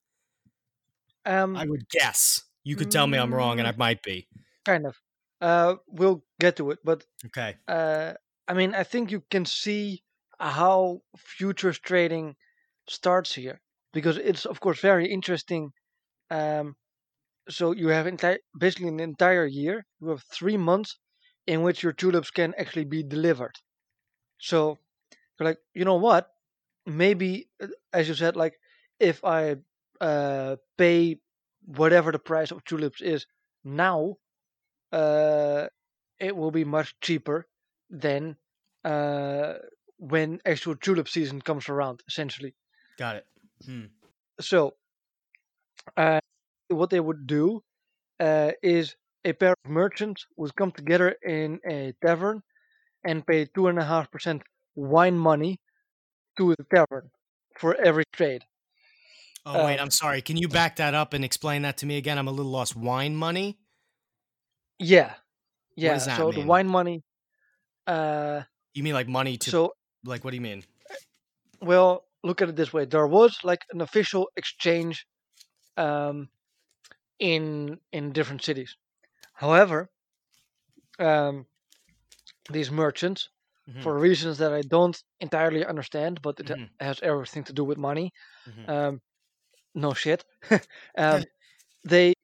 Um, 1.24 1.56
I 1.56 1.66
would 1.66 1.88
guess. 1.88 2.44
You 2.64 2.76
could 2.76 2.90
tell 2.90 3.06
me 3.06 3.18
I'm 3.18 3.34
wrong, 3.34 3.58
and 3.58 3.68
I 3.68 3.72
might 3.72 4.02
be. 4.02 4.28
kind 4.64 4.86
of. 4.86 4.96
Uh, 5.40 5.76
we'll 5.86 6.24
get 6.40 6.56
to 6.56 6.70
it, 6.72 6.80
but 6.84 7.06
Okay. 7.26 7.58
uh, 7.68 8.14
I 8.48 8.54
mean, 8.54 8.74
I 8.74 8.84
think 8.84 9.10
you 9.12 9.22
can 9.30 9.44
see 9.44 10.04
how 10.38 11.02
futures 11.16 11.78
trading 11.78 12.36
starts 12.90 13.34
here 13.34 13.60
because 13.92 14.16
it's 14.18 14.46
of 14.46 14.60
course 14.60 14.80
very 14.80 15.10
interesting. 15.10 15.72
Um, 16.30 16.76
so 17.48 17.72
you 17.72 17.88
have 17.88 18.06
enti- 18.06 18.40
basically 18.58 18.88
an 18.88 19.00
entire 19.00 19.46
year. 19.46 19.86
You 20.00 20.08
have 20.10 20.24
three 20.24 20.56
months 20.58 20.98
in 21.46 21.62
which 21.62 21.82
your 21.82 21.92
tulips 21.94 22.30
can 22.30 22.54
actually 22.58 22.86
be 22.86 23.02
delivered. 23.02 23.56
So 24.40 24.78
like, 25.40 25.58
you 25.74 25.84
know 25.84 25.96
what? 25.96 26.30
Maybe, 26.86 27.50
uh, 27.62 27.68
as 27.92 28.08
you 28.08 28.14
said, 28.14 28.36
like 28.36 28.54
if 29.00 29.24
I 29.24 29.56
uh, 30.00 30.56
pay 30.78 31.20
whatever 31.66 32.12
the 32.12 32.18
price 32.18 32.50
of 32.50 32.64
tulips 32.64 33.00
is 33.02 33.26
now, 33.64 34.16
uh, 34.92 35.68
it 36.18 36.36
will 36.36 36.50
be 36.50 36.64
much 36.64 36.96
cheaper 37.00 37.46
than 37.90 38.36
uh, 38.84 39.54
when 39.98 40.40
actual 40.46 40.76
tulip 40.76 41.08
season 41.08 41.40
comes 41.42 41.68
around. 41.68 42.02
Essentially, 42.08 42.54
Got 42.98 43.16
it. 43.16 43.26
Hmm. 43.64 43.86
so 44.40 44.74
uh, 45.96 46.20
what 46.68 46.90
they 46.90 47.00
would 47.00 47.26
do 47.26 47.62
uh, 48.20 48.52
is 48.62 48.94
a 49.24 49.32
pair 49.32 49.54
of 49.64 49.70
merchants 49.70 50.26
would 50.36 50.54
come 50.54 50.70
together 50.70 51.16
in 51.26 51.58
a 51.68 51.92
tavern 52.04 52.42
and 53.04 53.26
pay 53.26 53.46
two 53.46 53.66
and 53.68 53.78
a 53.78 53.84
half 53.84 54.10
percent 54.10 54.42
wine 54.74 55.18
money 55.18 55.58
to 56.36 56.54
the 56.56 56.64
tavern 56.72 57.10
for 57.58 57.74
every 57.74 58.04
trade. 58.12 58.44
Oh, 59.44 59.64
wait. 59.64 59.78
Um, 59.78 59.84
I'm 59.84 59.90
sorry. 59.90 60.22
Can 60.22 60.36
you 60.36 60.48
back 60.48 60.76
that 60.76 60.94
up 60.94 61.14
and 61.14 61.24
explain 61.24 61.62
that 61.62 61.78
to 61.78 61.86
me 61.86 61.96
again? 61.96 62.18
I'm 62.18 62.28
a 62.28 62.32
little 62.32 62.52
lost. 62.52 62.76
Wine 62.76 63.16
money? 63.16 63.58
Yeah, 64.78 65.14
yeah. 65.74 65.98
so 65.98 66.30
the 66.30 66.42
wine 66.42 66.68
money. 66.68 67.02
Uh, 67.86 68.42
You 68.74 68.82
mean 68.82 68.94
like 68.94 69.08
money 69.08 69.36
to, 69.38 69.50
so 69.50 69.72
like, 70.04 70.22
what 70.22 70.30
do 70.30 70.36
you 70.36 70.42
mean? 70.42 70.62
well, 71.60 72.04
look 72.24 72.42
at 72.42 72.48
it 72.50 72.56
this 72.56 72.72
way: 72.72 72.84
there 72.84 73.06
was 73.06 73.38
like 73.44 73.64
an 73.70 73.80
official 73.80 74.30
exchange 74.36 75.06
um, 75.76 76.30
in 77.20 77.80
in 77.92 78.12
different 78.12 78.42
cities. 78.44 78.76
However, 79.34 79.90
um, 80.98 81.46
these 82.50 82.70
merchants, 82.70 83.28
Mhm, 83.66 83.88
for 83.88 83.98
reasons 83.98 84.38
that 84.38 84.52
I 84.52 84.62
don't 84.62 85.00
entirely 85.20 85.64
understand, 85.64 86.20
but 86.22 86.40
it 86.40 86.50
mhm, 86.50 86.68
has 86.80 87.00
everything 87.00 87.44
to 87.44 87.52
do 87.52 87.64
with 87.64 87.78
money. 87.78 88.12
mhm. 88.46 88.68
Um, 88.68 89.02
no 89.74 89.94
shit. 89.94 90.24
um, 90.98 91.26
they 91.84 92.14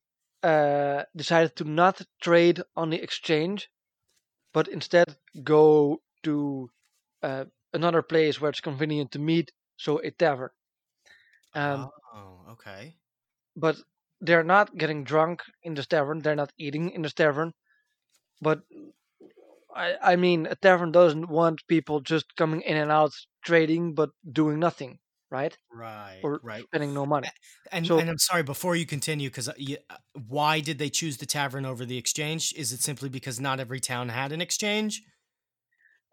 uh, 0.42 1.04
decided 1.16 1.56
to 1.56 1.64
not 1.64 2.02
trade 2.22 2.62
on 2.76 2.90
the 2.90 3.02
exchange, 3.02 3.70
but 4.54 4.68
instead 4.68 5.16
go 5.44 6.02
to 6.24 6.70
uh, 7.22 7.44
another 7.74 8.02
place 8.02 8.40
where 8.40 8.50
it's 8.50 8.60
convenient 8.60 9.12
to 9.12 9.18
meet, 9.18 9.52
so 9.76 9.98
a 9.98 10.10
tavern. 10.10 10.50
Um, 11.54 11.90
oh, 12.12 12.38
okay. 12.52 12.96
but 13.56 13.76
they're 14.20 14.42
not 14.42 14.76
getting 14.76 15.04
drunk 15.04 15.42
in 15.62 15.74
this 15.74 15.86
tavern. 15.86 16.18
They're 16.20 16.34
not 16.34 16.52
eating 16.58 16.90
in 16.90 17.02
this 17.02 17.12
tavern. 17.14 17.52
But 18.40 18.62
I, 19.74 19.94
I 20.02 20.16
mean, 20.16 20.46
a 20.46 20.56
tavern 20.56 20.92
doesn't 20.92 21.28
want 21.28 21.66
people 21.68 22.00
just 22.00 22.34
coming 22.36 22.62
in 22.62 22.76
and 22.76 22.90
out 22.90 23.12
trading, 23.44 23.94
but 23.94 24.10
doing 24.30 24.58
nothing, 24.58 24.98
right? 25.30 25.56
Right. 25.72 26.20
Or 26.22 26.40
right. 26.42 26.64
spending 26.64 26.94
no 26.94 27.06
money. 27.06 27.28
And 27.70 27.86
So- 27.86 27.98
and 27.98 28.10
I'm 28.10 28.18
sorry 28.18 28.42
before 28.42 28.76
you 28.76 28.86
continue 28.86 29.28
because 29.30 29.48
why 30.28 30.60
did 30.60 30.78
they 30.78 30.90
choose 30.90 31.18
the 31.18 31.26
tavern 31.26 31.64
over 31.64 31.84
the 31.84 31.98
exchange? 31.98 32.52
Is 32.56 32.72
it 32.72 32.80
simply 32.80 33.08
because 33.08 33.38
not 33.40 33.60
every 33.60 33.80
town 33.80 34.08
had 34.08 34.32
an 34.32 34.40
exchange? 34.40 35.02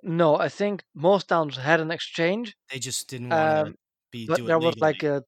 No, 0.03 0.37
I 0.37 0.49
think 0.49 0.83
most 0.95 1.27
towns 1.29 1.57
had 1.57 1.79
an 1.79 1.91
exchange, 1.91 2.55
They 2.71 2.79
just 2.79 3.07
didn't 3.07 3.29
want 3.29 3.51
to 3.51 3.61
um, 3.67 3.75
be 4.11 4.25
but 4.25 4.39
it 4.39 4.45
there 4.45 4.59
was 4.59 4.75
like 4.79 5.03
a 5.03 5.23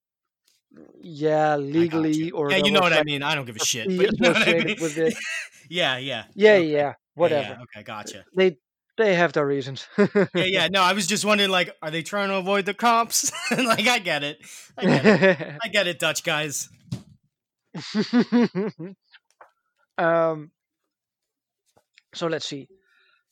yeah 1.01 1.55
legally 1.55 2.32
or 2.32 2.49
yeah, 2.51 2.57
you 2.57 2.71
know 2.71 2.82
what 2.82 2.93
I 2.93 3.03
mean. 3.03 3.21
I 3.24 3.36
don't 3.36 3.45
give 3.45 3.55
a 3.55 3.59
shit, 3.59 3.88
but 3.88 4.11
you 4.11 4.17
know 4.19 4.30
what 4.32 4.47
I 4.47 4.53
mean. 4.53 4.76
with 4.80 4.97
it. 4.97 5.13
yeah, 5.69 5.97
yeah, 5.97 6.26
Yeah, 6.34 6.53
okay. 6.53 6.63
yeah, 6.65 6.78
Yeah, 6.78 6.93
whatever. 7.13 7.49
yeah, 7.49 7.63
okay, 7.63 7.84
gotcha. 7.84 8.26
They 8.36 8.57
they 8.97 9.15
have 9.15 9.34
their 9.34 9.45
reasons. 9.45 9.88
Yeah, 9.97 10.45
yeah. 10.45 10.67
No, 10.71 10.82
I 10.82 10.93
was 10.93 11.07
just 11.07 11.26
wondering, 11.26 11.49
like, 11.49 11.76
are 11.82 11.89
they 11.91 12.03
trying 12.03 12.30
to 12.30 12.36
avoid 12.36 12.65
the 12.65 12.74
cops? 12.74 13.32
like, 13.51 13.88
I 13.88 13.99
get 13.99 14.24
it. 14.24 14.39
I 14.78 14.86
get 14.86 15.05
it. 15.05 15.57
I 15.63 15.67
get 15.67 15.88
it, 15.88 15.99
Dutch 15.99 16.24
guys. 16.24 16.69
um, 19.97 20.51
so 22.13 22.28
let's 22.28 22.45
see. 22.47 22.67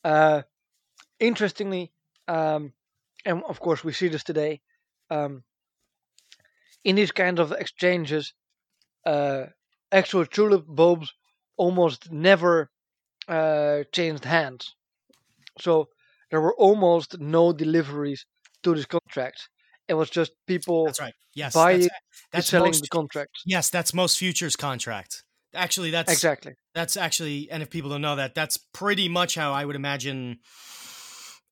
Uh, 0.04 0.42
interestingly, 1.22 1.94
um, 2.28 2.74
and 3.26 3.44
of 3.44 3.60
course 3.60 3.84
we 3.84 3.94
see 3.94 4.10
this 4.10 4.24
today. 4.24 4.62
Um, 5.10 5.44
in 6.84 6.96
these 6.96 7.12
kinds 7.12 7.40
of 7.40 7.52
exchanges, 7.52 8.34
uh, 9.06 9.46
actual 9.92 10.26
tulip 10.26 10.66
bulbs 10.68 11.14
almost 11.58 12.12
never 12.12 12.72
uh, 13.28 13.84
changed 13.92 14.26
hands. 14.26 14.76
So 15.60 15.90
there 16.32 16.42
were 16.42 16.56
almost 16.56 17.20
no 17.20 17.54
deliveries 17.54 18.26
to 18.64 18.74
this 18.76 18.86
contract. 18.86 19.50
It 19.88 19.96
was 19.96 20.10
just 20.10 20.32
people 20.48 20.86
That's 20.86 21.00
right. 21.00 21.14
Yes, 21.36 21.54
buying 21.54 21.82
that's, 21.82 21.90
and 21.92 21.92
that's 22.32 22.48
selling 22.48 22.72
most. 22.72 22.82
the 22.84 22.88
contracts. 22.88 23.44
Yes, 23.46 23.70
that's 23.70 23.94
most 23.94 24.18
futures 24.18 24.56
contract. 24.56 25.24
Actually, 25.54 25.92
that's 25.92 26.12
Exactly. 26.12 26.54
that's 26.74 26.96
actually, 26.98 27.50
and 27.52 27.62
if 27.64 27.70
people 27.70 27.90
don't 27.90 28.02
know 28.02 28.16
that, 28.16 28.36
that's 28.36 28.58
pretty 28.58 29.10
much 29.10 29.36
how 29.36 29.54
I 29.54 29.66
would 29.66 29.76
imagine. 29.76 30.40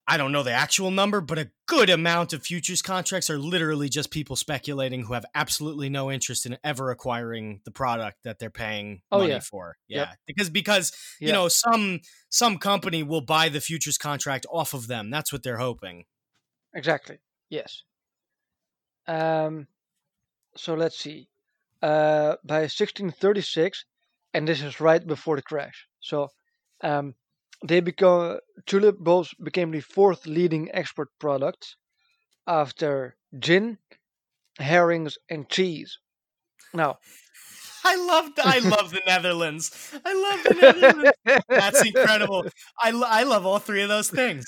I 0.10 0.18
don't 0.18 0.32
know 0.32 0.41
the 0.41 0.51
actual 0.51 0.89
number, 0.89 1.22
but 1.22 1.38
a 1.38 1.51
good 1.68 1.89
amount 1.89 2.34
of 2.34 2.41
futures 2.41 2.82
contracts 2.82 3.30
are 3.30 3.38
literally 3.38 3.89
just 3.89 4.10
people 4.10 4.36
speculating 4.36 5.03
who 5.03 5.14
have 5.14 5.26
absolutely 5.36 5.88
no 5.88 6.12
interest 6.12 6.47
in 6.47 6.57
ever 6.64 6.89
acquiring 6.89 7.62
the 7.64 7.72
product 7.72 8.24
that 8.24 8.39
they're 8.39 8.49
paying 8.49 9.01
Oh, 9.12 9.20
money 9.20 9.34
yeah. 9.34 9.39
for. 9.39 9.78
Yep. 9.88 10.07
Yeah, 10.07 10.14
because 10.26 10.49
because 10.49 10.91
you 11.20 11.32
know 11.32 11.47
some 11.47 11.99
some 12.30 12.57
company 12.57 13.03
will 13.03 13.22
buy 13.22 13.49
the 13.49 13.62
futures 13.62 13.99
contract 13.99 14.47
off 14.51 14.74
of 14.74 14.88
them. 14.88 15.12
That's 15.12 15.32
what 15.32 15.43
they're 15.43 15.57
hoping. 15.57 16.05
Exactly. 16.74 17.20
Yes. 17.49 17.84
Um, 19.07 19.68
so 20.55 20.74
let's 20.74 20.97
see. 20.97 21.30
Uh, 21.82 22.36
by 22.43 22.62
1636, 22.62 23.86
and 24.34 24.47
this 24.47 24.62
is 24.62 24.82
right 24.82 25.05
before 25.05 25.36
the 25.36 25.41
crash. 25.41 25.88
So, 26.01 26.30
um, 26.82 27.16
they 27.66 27.80
become 27.80 28.39
tulip 28.66 28.97
bulbs 28.99 29.34
became 29.43 29.72
the 29.72 29.82
fourth 29.82 30.26
leading 30.26 30.70
export 30.74 31.10
product 31.20 31.76
after 32.47 33.16
gin, 33.38 33.78
herrings, 34.57 35.18
and 35.30 35.49
cheese. 35.49 35.99
Now, 36.74 36.97
I 37.84 37.95
love 37.95 38.36
the, 38.36 38.41
I 38.45 38.60
love 38.76 38.91
the 38.91 39.01
Netherlands. 39.05 39.93
I 40.05 40.14
love 40.14 40.43
the 40.43 40.62
Netherlands. 40.62 41.43
That's 41.47 41.86
incredible. 41.86 42.45
I, 42.82 42.89
I 42.91 43.24
love 43.24 43.45
all 43.45 43.60
three 43.60 43.82
of 43.82 43.89
those 43.89 44.10
things. 44.10 44.45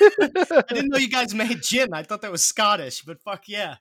I 0.00 0.64
didn't 0.68 0.88
know 0.88 0.98
you 0.98 1.08
guys 1.08 1.34
made 1.34 1.62
gin. 1.62 1.88
I 1.92 2.02
thought 2.02 2.22
that 2.22 2.32
was 2.32 2.44
Scottish, 2.44 3.02
but 3.02 3.20
fuck 3.22 3.44
yeah. 3.46 3.76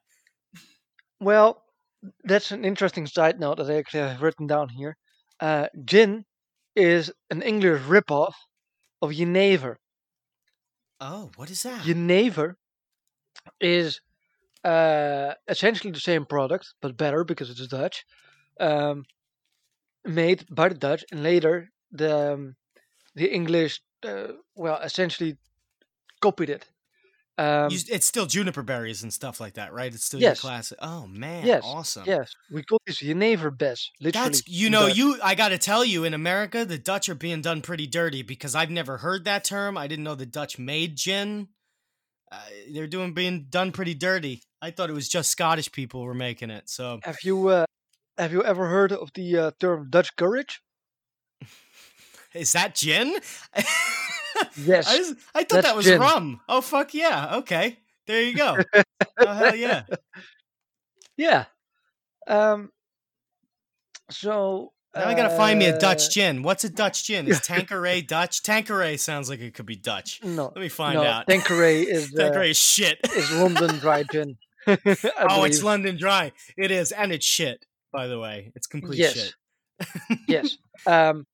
well, 1.19 1.63
that's 2.23 2.51
an 2.51 2.63
interesting 2.63 3.07
side 3.07 3.39
note 3.39 3.57
that 3.57 3.69
I 3.69 3.75
actually 3.75 4.01
have 4.01 4.21
written 4.21 4.47
down 4.47 4.69
here. 4.69 4.97
Uh, 5.39 5.67
gin 5.83 6.25
is 6.75 7.11
an 7.29 7.41
English 7.41 7.81
ripoff 7.81 8.33
of 9.01 9.11
Genever. 9.11 9.77
Oh, 10.99 11.31
what 11.35 11.49
is 11.49 11.63
that? 11.63 11.81
Genever 11.83 12.55
is 13.61 14.01
uh, 14.63 15.33
essentially 15.47 15.91
the 15.91 15.99
same 15.99 16.25
product, 16.25 16.73
but 16.81 16.97
better 16.97 17.23
because 17.23 17.49
it's 17.49 17.67
Dutch. 17.67 18.05
Um, 18.59 19.05
made 20.05 20.45
by 20.49 20.69
the 20.69 20.75
Dutch, 20.75 21.05
and 21.11 21.23
later 21.23 21.69
the 21.91 22.33
um, 22.33 22.55
the 23.15 23.33
English, 23.33 23.81
uh, 24.03 24.33
well, 24.55 24.79
essentially 24.81 25.37
copied 26.21 26.49
it. 26.49 26.65
Um, 27.39 27.69
You- 27.71 27.79
it's 27.89 28.07
still 28.07 28.25
juniper 28.25 28.63
berries 28.63 29.03
and 29.03 29.13
stuff 29.13 29.39
like 29.39 29.53
that, 29.53 29.71
right? 29.71 29.93
It's 29.93 30.03
still 30.05 30.19
Yes. 30.19 30.37
your 30.41 30.49
classic. 30.49 30.79
Oh 30.81 31.05
man, 31.07 31.45
Yes, 31.45 31.61
awesome. 31.63 32.05
yes, 32.07 32.31
we 32.51 32.63
call 32.63 32.79
this 32.87 32.97
Genever 32.99 33.55
bes, 33.55 33.91
literally. 34.01 34.29
That's 34.29 34.47
you 34.47 34.69
know 34.71 34.87
Dutch. 34.87 34.97
you. 34.97 35.19
I 35.21 35.35
got 35.35 35.49
to 35.49 35.57
tell 35.59 35.85
you, 35.85 36.03
in 36.03 36.13
America, 36.15 36.65
the 36.65 36.77
Dutch 36.79 37.09
are 37.09 37.15
being 37.15 37.41
done 37.41 37.61
pretty 37.61 37.85
dirty 37.85 38.23
because 38.23 38.55
I've 38.55 38.71
never 38.71 38.97
heard 38.97 39.23
that 39.25 39.43
term. 39.43 39.77
I 39.77 39.85
didn't 39.87 40.03
know 40.03 40.15
the 40.15 40.25
Dutch 40.25 40.57
made 40.57 40.95
gin. 40.97 41.49
Uh, 42.31 42.41
they're 42.73 42.87
doing 42.87 43.13
being 43.13 43.45
done 43.49 43.71
pretty 43.71 43.93
dirty. 43.93 44.41
I 44.61 44.71
thought 44.71 44.89
it 44.89 44.93
was 44.93 45.07
just 45.07 45.29
Scottish 45.29 45.71
people 45.71 46.01
were 46.01 46.15
making 46.15 46.49
it. 46.49 46.69
So 46.69 46.99
Have 47.03 47.17
you 47.23 47.49
uh, 47.49 47.65
have 48.17 48.31
you 48.33 48.43
ever 48.43 48.67
heard 48.67 48.91
of 48.91 49.11
the 49.13 49.37
uh, 49.37 49.51
term 49.59 49.89
Dutch 49.91 50.15
courage? 50.15 50.59
is 52.33 52.51
that 52.53 52.73
gin? 52.75 53.19
Yes, 54.57 54.87
I, 54.87 54.97
was- 54.97 55.15
I 55.35 55.43
thought 55.43 55.63
that 55.63 55.75
was 55.75 55.85
gin. 55.85 55.99
rum. 55.99 56.41
Oh 56.49 56.61
fuck 56.61 56.93
yeah! 56.93 57.37
Okay, 57.37 57.77
there 58.07 58.21
you 58.23 58.35
go. 58.35 58.57
oh 59.19 59.33
hell 59.33 59.55
yeah! 59.55 59.83
yeah. 61.17 61.45
Um. 62.27 62.71
So 64.09 64.71
Now 64.95 65.07
I 65.07 65.13
gotta 65.13 65.35
find 65.35 65.59
me 65.59 65.65
a 65.65 65.75
uh, 65.75 65.79
Dutch 65.79 66.11
gin. 66.11 66.43
What's 66.43 66.63
a 66.63 66.69
Dutch 66.69 67.03
gin? 67.05 67.27
Is 67.27 67.39
Tanqueray 67.43 68.01
Dutch? 68.01 68.41
Tanqueray 68.41 68.97
sounds 68.97 69.29
like 69.29 69.39
it 69.41 69.53
could 69.53 69.65
be 69.65 69.75
Dutch. 69.75 70.21
No, 70.23 70.45
Let 70.45 70.57
me 70.57 70.69
find 70.69 70.95
no, 70.95 71.03
out. 71.03 71.27
Tanqueray 71.27 71.81
is 71.81 72.13
uh, 72.17 72.23
Tanqueray 72.23 72.51
is 72.51 72.57
shit. 72.57 72.99
is 73.15 73.31
London 73.31 73.77
dry 73.79 74.03
gin. 74.03 74.37
Oh, 74.67 75.43
it's. 75.45 75.63
London 75.63 75.97
Dry. 75.97 76.31
It 76.57 76.71
is, 76.71 76.91
and 76.91 77.11
it's 77.11 77.25
shit. 77.25 77.65
By 77.93 78.07
the 78.07 78.19
way, 78.19 78.51
it's 78.55 78.67
complete 78.67 78.99
yes, 78.99 79.13
shit. 79.13 80.19
yes. 80.27 80.57
Um, 80.85 81.25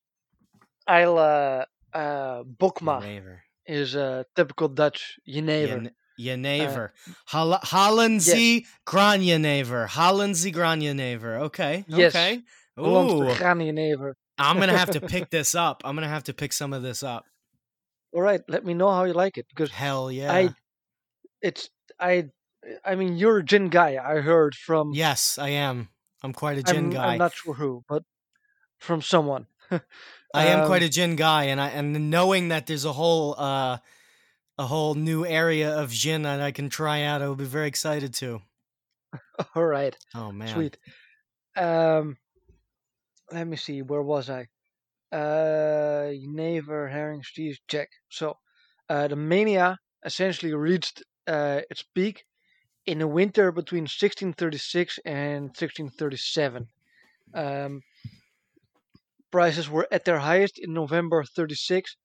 I'll 0.88 1.18
uh, 1.18 1.66
uh, 1.94 2.44
Bokma 2.44 3.02
Jenever. 3.02 3.44
is 3.66 3.96
a 3.96 4.26
typical 4.36 4.68
Dutch 4.68 5.20
Jenever. 5.28 5.68
Jen- 5.68 5.91
Jenever. 6.20 6.94
Hol- 7.28 7.60
Hollandse 7.64 8.66
Graanjenever. 8.86 9.88
Hollandse 9.88 10.54
Graanjenever. 10.54 11.41
Okay. 11.41 11.86
Yes. 11.88 12.16
Okay. 12.16 12.41
Ooh, 12.80 13.26
to. 13.26 14.16
I'm 14.38 14.60
gonna 14.60 14.78
have 14.78 14.91
to 14.91 15.02
pick 15.14 15.30
this 15.30 15.56
up. 15.56 15.82
I'm 15.86 15.96
gonna 15.96 16.08
have 16.08 16.24
to 16.26 16.34
pick 16.34 16.54
some 16.54 16.74
of 16.74 16.82
this 16.82 17.04
up. 17.04 17.26
All 18.14 18.22
right, 18.22 18.41
let 18.48 18.64
me 18.64 18.74
know 18.74 18.91
how 18.91 19.06
you 19.06 19.14
like 19.14 19.38
it 19.38 19.48
because 19.50 19.72
Hell 19.72 20.12
yeah. 20.12 20.32
I, 20.32 20.50
it's 21.41 21.70
I, 22.00 22.26
I 22.86 22.96
mean 22.96 23.18
you're 23.18 23.39
a 23.39 23.44
gin 23.44 23.70
guy. 23.70 23.98
I 24.04 24.22
heard 24.22 24.56
from. 24.56 24.91
yes, 24.94 25.38
I 25.38 25.50
am. 25.50 25.89
I'm 26.24 26.34
quite 26.34 26.58
a 26.58 26.64
gin 26.64 26.86
I'm, 26.86 26.89
guy. 26.91 27.14
I'm 27.14 27.18
not 27.18 27.34
sure 27.34 27.54
who, 27.54 27.84
but 27.89 28.04
from 28.80 29.02
someone. 29.02 29.48
I 30.34 30.46
am 30.46 30.62
quite 30.64 30.82
Um, 30.82 30.84
a 30.84 30.90
gin 30.90 31.16
guy, 31.16 31.46
and 31.46 31.62
I 31.62 31.70
and 31.70 32.10
knowing 32.10 32.50
that 32.50 32.68
there's 32.68 32.86
a 32.86 32.94
whole 32.94 33.36
uh 33.40 33.80
a 34.58 34.68
whole 34.68 34.96
new 34.96 35.26
area 35.26 35.78
of 35.80 35.92
gin 35.92 36.24
that 36.24 36.42
I 36.42 36.52
can 36.52 36.70
try 36.70 37.04
out, 37.04 37.22
I 37.22 37.28
will 37.28 37.36
be 37.36 37.46
very 37.46 37.68
excited 37.68 38.14
to. 38.16 38.42
All 39.56 39.66
right. 39.66 39.98
Oh 40.16 40.32
man, 40.32 40.48
Sweet. 40.54 40.78
Um, 41.58 42.18
let 43.32 43.48
me 43.48 43.58
see. 43.58 43.82
Where 43.82 44.02
was 44.02 44.30
I? 44.30 44.48
Uh, 45.12 46.14
Never 46.22 46.90
herring 46.90 47.24
cheese 47.24 47.60
check. 47.70 47.90
So, 48.10 48.40
uh, 48.90 49.08
the 49.10 49.16
mania 49.18 49.80
essentially 50.06 50.54
reached 50.54 51.04
uh, 51.28 51.62
its 51.72 51.84
peak 51.84 52.26
in 52.86 53.00
the 53.00 53.08
winter 53.08 53.52
between 53.52 53.88
1636 53.88 55.00
and 55.06 55.56
1637. 55.56 56.68
Um, 57.34 57.82
prices 59.34 59.68
were 59.68 59.88
at 59.92 60.06
their 60.06 60.20
highest 60.20 60.60
in 60.60 60.72
November 60.74 61.24
36 61.24 61.98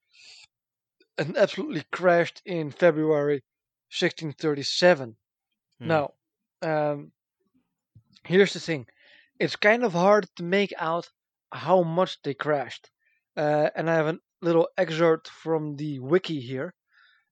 and 1.18 1.36
absolutely 1.36 1.84
crashed 1.92 2.40
in 2.46 2.70
February 2.70 3.42
1637. 3.90 5.14
Hmm. 5.78 5.86
Now, 5.86 6.14
um, 6.62 7.12
here's 8.24 8.54
the 8.54 8.60
thing 8.60 8.86
it's 9.38 9.56
kind 9.56 9.84
of 9.84 9.92
hard 9.92 10.24
to 10.36 10.42
make 10.42 10.72
out 10.78 11.10
how 11.52 11.82
much 11.82 12.16
they 12.22 12.32
crashed. 12.32 12.90
Uh, 13.36 13.68
and 13.76 13.90
I 13.90 13.94
have 13.96 14.06
a 14.06 14.18
little 14.40 14.68
excerpt 14.78 15.28
from 15.28 15.76
the 15.76 15.98
wiki 15.98 16.40
here. 16.40 16.72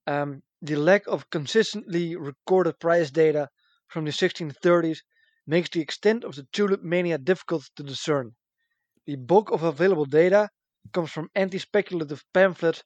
Um, 0.07 0.43
the 0.61 0.77
lack 0.77 1.07
of 1.07 1.31
consistently 1.31 2.17
recorded 2.17 2.79
price 2.81 3.11
data 3.11 3.49
from 3.89 4.05
the 4.05 4.13
1630s 4.13 4.99
makes 5.47 5.71
the 5.71 5.81
extent 5.81 6.23
of 6.23 6.35
the 6.37 6.47
tulip 6.53 6.83
mania 6.83 7.17
difficult 7.17 7.71
to 7.77 7.83
discern. 7.83 8.35
The 9.07 9.17
bulk 9.17 9.51
of 9.51 9.63
available 9.63 10.05
data 10.05 10.49
comes 10.93 11.11
from 11.11 11.31
anti-speculative 11.35 12.25
pamphlets 12.33 12.83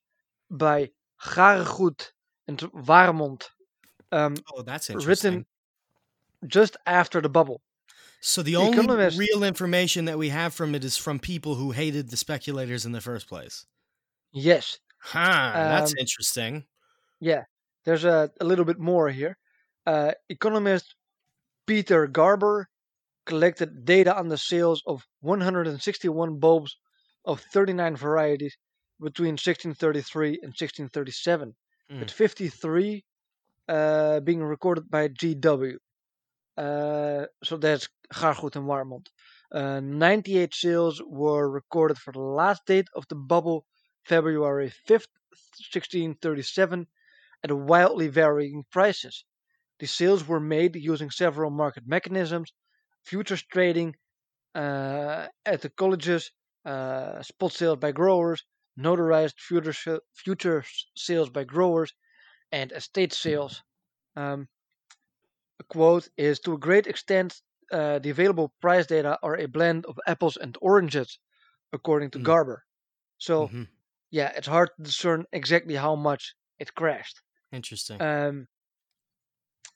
by 0.51 0.91
Gaergoedt 1.23 2.11
and 2.49 2.59
Waermondt, 2.59 3.49
um, 4.13 4.37
Oh, 4.55 4.63
that's 4.63 4.91
interesting. 4.91 5.33
written 5.33 5.47
just 6.47 6.77
after 6.87 7.21
the 7.21 7.29
bubble. 7.29 7.61
So 8.21 8.43
the 8.43 8.53
The 8.53 8.57
only 8.57 8.73
Economist- 8.79 9.19
real 9.19 9.43
information 9.45 10.05
that 10.07 10.19
we 10.19 10.29
have 10.31 10.53
from 10.55 10.75
it 10.75 10.85
is 10.85 10.97
from 10.97 11.19
people 11.19 11.55
who 11.55 11.71
hated 11.73 12.11
the 12.11 12.17
speculators 12.17 12.85
in 12.87 12.93
the 12.93 13.01
first 13.01 13.29
place. 13.29 13.67
Yes, 14.33 14.79
Huh, 15.03 15.53
that's 15.55 15.93
Um, 15.93 15.99
interesting. 15.99 16.67
yeah. 17.21 17.45
There's 17.85 18.05
a, 18.05 18.31
a 18.41 18.45
little 18.45 18.67
bit 18.67 18.79
more 18.79 19.09
here. 19.09 19.39
Uh, 19.87 20.13
economist 20.29 20.95
Peter 21.67 22.07
Garber 22.07 22.69
collected 23.31 23.71
data 23.85 24.13
on 24.21 24.29
the 24.29 24.39
sales 24.53 24.83
of 24.87 24.97
161 25.21 26.39
bulbs 26.39 26.73
of 27.25 27.41
39 27.55 27.97
varieties 27.97 28.57
between 29.01 29.35
1633 29.39 30.41
and 30.45 30.53
1637, 30.53 31.55
Mm. 31.91 32.01
with 32.01 32.11
53 32.11 33.05
uh, 33.69 34.21
being 34.21 34.43
recorded 34.55 34.85
by 34.91 35.09
GW. 35.09 35.75
Uh, 36.57 37.27
so 37.43 37.57
that's 37.57 37.89
Gaergoedt 38.13 38.57
and 38.57 38.67
Waermondt. 38.71 39.07
Uh, 39.53 39.81
98 39.81 40.55
sales 40.55 41.03
were 41.07 41.49
recorded 41.51 41.99
for 41.99 42.13
the 42.13 42.21
last 42.43 42.61
date 42.67 42.89
of 42.95 43.05
the 43.09 43.17
bubble, 43.33 43.65
February 44.05 44.71
5th, 44.89 45.09
1637, 45.73 46.87
at 47.45 47.53
wildly 47.53 48.09
varying 48.09 48.65
prices. 48.71 49.25
The 49.81 49.87
sales 49.87 50.23
were 50.29 50.41
made 50.41 50.77
using 50.77 51.11
several 51.11 51.51
market 51.51 51.85
mechanisms, 51.87 52.53
futures 53.05 53.43
trading 53.43 53.97
uh, 54.55 55.29
at 55.47 55.63
the 55.63 55.71
colleges, 55.71 56.33
uh, 56.65 57.23
spot 57.23 57.53
sales 57.53 57.79
by 57.79 57.93
growers, 57.93 58.45
notarized 58.79 59.39
futures, 59.41 59.87
futures 60.15 60.91
sales 60.97 61.31
by 61.31 61.45
growers, 61.45 61.95
and 62.53 62.73
estate 62.73 63.13
sales. 63.15 63.63
Um, 64.17 64.49
a 65.59 65.65
quote 65.65 66.09
is 66.17 66.41
To 66.41 66.55
a 66.55 66.59
great 66.59 66.87
extent, 66.87 67.41
uh, 67.73 67.99
the 68.01 68.11
available 68.11 68.53
price 68.61 68.87
data 68.87 69.17
are 69.23 69.37
a 69.39 69.47
blend 69.47 69.87
of 69.87 69.99
apples 70.07 70.37
and 70.37 70.57
oranges, 70.61 71.19
according 71.73 72.11
to 72.13 72.19
Mm. 72.19 72.31
Garber. 72.31 72.65
So, 73.19 73.53
Mhm. 73.53 73.69
yeah, 74.11 74.33
it's 74.37 74.49
hard 74.49 74.71
to 74.77 74.83
discern 74.85 75.27
exactly 75.33 75.77
how 75.77 75.97
much 75.97 76.35
it 76.59 76.75
crashed. 76.75 77.23
Interesting. 77.53 78.03
Um, 78.03 78.49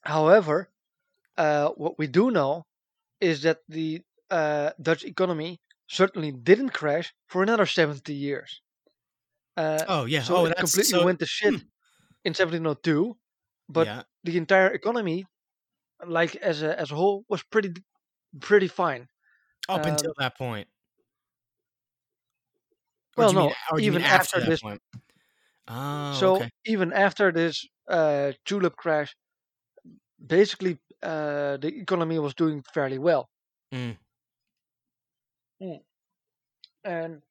however, 0.02 0.70
uh, 1.38 1.70
what 1.70 1.98
we 1.98 2.06
do 2.06 2.30
know 2.30 2.66
is 3.20 3.42
that 3.42 3.58
the 3.68 4.02
uh, 4.30 4.70
Dutch 4.80 5.04
economy 5.04 5.60
certainly 5.86 6.32
didn't 6.32 6.70
crash 6.70 7.14
for 7.26 7.42
another 7.42 7.66
70 7.66 8.12
years. 8.12 8.60
Uh, 9.56 9.84
oh 9.88 10.04
yeah. 10.04 10.22
so 10.22 10.36
oh, 10.36 10.44
it 10.46 10.56
completely 10.56 10.98
so, 10.98 11.04
went 11.04 11.20
to 11.20 11.26
shit 11.26 11.50
hmm. 11.50 11.66
in 12.24 12.30
1702, 12.30 13.16
but 13.68 13.86
yeah. 13.86 14.02
the 14.24 14.36
entire 14.36 14.68
economy, 14.68 15.26
like 16.04 16.34
as 16.36 16.62
a 16.62 16.78
as 16.78 16.90
a 16.90 16.96
whole, 16.96 17.24
was 17.28 17.42
pretty 17.44 17.72
pretty 18.40 18.66
fine. 18.66 19.06
Up 19.68 19.86
um, 19.86 19.92
until 19.92 20.12
that 20.18 20.36
point. 20.36 20.66
Or 23.16 23.26
Well, 23.26 23.32
mean, 23.32 23.52
no, 23.70 23.78
you 23.78 23.86
even 23.86 24.02
mean 24.02 24.10
after 24.10 24.40
that 24.40 24.48
this- 24.48 24.60
point? 24.60 24.82
Oh, 25.66 26.16
so 26.20 26.36
okay. 26.36 26.50
even 26.66 26.92
after 26.92 27.32
this 27.32 27.66
uh, 27.88 28.32
tulip 28.44 28.76
crash, 28.76 29.16
basically 30.24 30.78
uh, 31.05 31.57
the 31.59 31.68
economy 31.80 32.18
was 32.18 32.34
doing 32.34 32.62
fairly 32.72 32.98
well. 32.98 33.28
Mm. 33.72 33.96
Mm. 35.62 35.80
And 36.84 37.22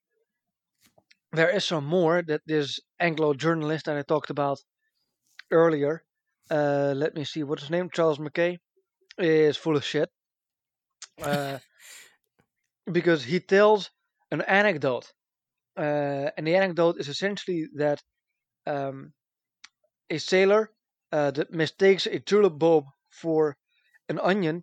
there 1.31 1.49
is 1.49 1.65
some 1.65 1.85
more 1.85 2.21
that 2.21 2.41
this 2.45 2.79
Anglo 2.99 3.33
journalist 3.33 3.85
that 3.85 3.97
I 3.97 4.03
talked 4.03 4.29
about 4.29 4.59
earlier, 5.51 6.03
uh, 6.49 6.93
let 6.95 7.15
me 7.15 7.23
see 7.23 7.43
what 7.43 7.59
his 7.59 7.69
name, 7.69 7.89
Charles 7.93 8.19
Mackay, 8.19 8.59
is 9.17 9.57
full 9.57 9.75
of 9.75 9.83
shit. 9.83 10.09
Uh, 11.21 11.59
because 12.91 13.23
he 13.23 13.39
tells 13.39 13.91
an 14.31 14.41
anecdote. 14.41 15.13
Uh, 15.77 16.29
and 16.37 16.45
the 16.45 16.55
anecdote 16.55 16.97
is 16.99 17.07
essentially 17.07 17.67
that 17.75 18.01
um, 18.67 19.13
a 20.09 20.17
sailor 20.17 20.71
uh, 21.11 21.31
that 21.31 21.51
mistakes 21.51 22.05
a 22.05 22.19
tulip 22.19 22.57
bulb 22.59 22.85
for 23.09 23.57
an 24.13 24.19
onion 24.31 24.57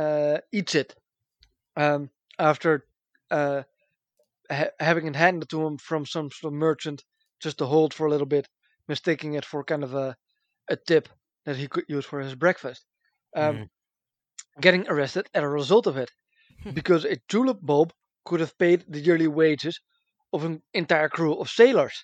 uh, 0.00 0.38
eats 0.58 0.74
it 0.82 0.90
um, 1.76 2.10
after 2.38 2.70
uh, 3.30 3.62
ha- 4.50 4.74
having 4.80 5.06
it 5.06 5.16
handed 5.16 5.48
to 5.50 5.58
him 5.66 5.76
from 5.88 6.02
some 6.06 6.28
sort 6.30 6.52
of 6.52 6.58
merchant 6.68 7.04
just 7.44 7.58
to 7.58 7.66
hold 7.66 7.92
for 7.94 8.06
a 8.06 8.10
little 8.10 8.26
bit, 8.36 8.46
mistaking 8.88 9.34
it 9.34 9.44
for 9.44 9.62
kind 9.72 9.84
of 9.84 9.92
a, 9.94 10.08
a 10.74 10.76
tip 10.90 11.08
that 11.44 11.56
he 11.56 11.66
could 11.68 11.84
use 11.88 12.04
for 12.10 12.20
his 12.20 12.34
breakfast. 12.34 12.84
Um, 13.34 13.56
Mhm. 13.56 13.68
Getting 14.66 14.88
arrested 14.88 15.26
as 15.34 15.42
a 15.42 15.48
result 15.60 15.86
of 15.86 15.96
it 15.98 16.10
because 16.72 17.04
a 17.04 17.16
tulip 17.28 17.60
bulb 17.60 17.92
could 18.24 18.40
have 18.40 18.56
paid 18.58 18.84
the 18.88 19.00
yearly 19.00 19.28
wages 19.28 19.80
of 20.32 20.44
an 20.44 20.62
entire 20.72 21.10
crew 21.10 21.34
of 21.40 21.48
sailors. 21.50 21.96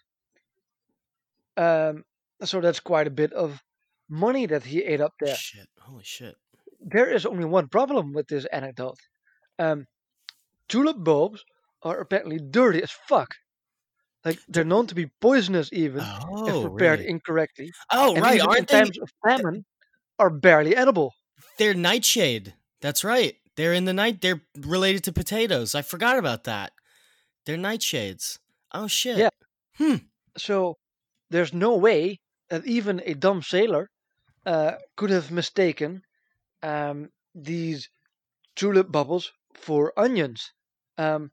Um, 1.56 2.04
so 2.44 2.60
that's 2.60 2.80
quite 2.80 3.06
a 3.06 3.10
bit 3.22 3.32
of 3.32 3.62
money 4.08 4.46
that 4.46 4.64
he 4.64 4.82
ate 4.84 5.00
up 5.00 5.14
there. 5.20 5.34
Shit. 5.34 5.68
Holy 5.80 6.04
shit. 6.04 6.36
There 6.82 7.08
is 7.10 7.26
only 7.26 7.44
one 7.44 7.68
problem 7.68 8.12
with 8.12 8.28
this 8.28 8.44
anecdote. 8.46 8.98
Um, 9.58 9.86
tulip 10.68 10.96
bulbs 11.02 11.44
are 11.82 11.98
apparently 12.00 12.38
dirty 12.38 12.82
as 12.82 12.90
fuck. 12.90 13.28
Like 14.24 14.38
they're 14.48 14.64
known 14.64 14.86
to 14.88 14.94
be 14.94 15.06
poisonous 15.20 15.70
even 15.72 16.00
if 16.00 16.06
Oh, 16.30 16.68
prepared 16.68 17.00
really? 17.00 17.10
incorrectly. 17.10 17.70
Oh, 17.92 18.14
and 18.14 18.22
right. 18.22 18.40
Aren't 18.40 18.68
they? 18.68 18.80
times 18.80 18.98
of 18.98 19.10
famine, 19.26 19.64
are 20.18 20.30
barely 20.30 20.76
edible. 20.76 21.12
They're 21.58 21.74
nightshade. 21.74 22.54
That's 22.80 23.02
right. 23.04 23.34
They're 23.56 23.74
in 23.74 23.84
the 23.84 23.92
night. 23.92 24.20
They're 24.20 24.40
related 24.56 25.04
to 25.04 25.12
potatoes. 25.12 25.74
I 25.74 25.82
forgot 25.82 26.18
about 26.18 26.44
that. 26.44 26.72
They're 27.46 27.56
nightshades. 27.56 28.38
Oh 28.72 28.86
shit. 28.86 29.18
Yeah. 29.18 29.30
Hmm. 29.76 29.96
So 30.36 30.76
there's 31.30 31.52
no 31.52 31.76
way 31.76 32.20
that 32.48 32.64
even 32.66 33.02
a 33.04 33.14
dumb 33.14 33.42
sailor 33.42 33.90
uh, 34.46 34.72
could 34.96 35.10
have 35.10 35.30
mistaken 35.30 36.02
um, 36.62 37.10
these 37.34 37.90
tulip 38.56 38.92
bubbles 38.92 39.32
for 39.54 39.92
onions. 39.98 40.52
Um, 40.98 41.32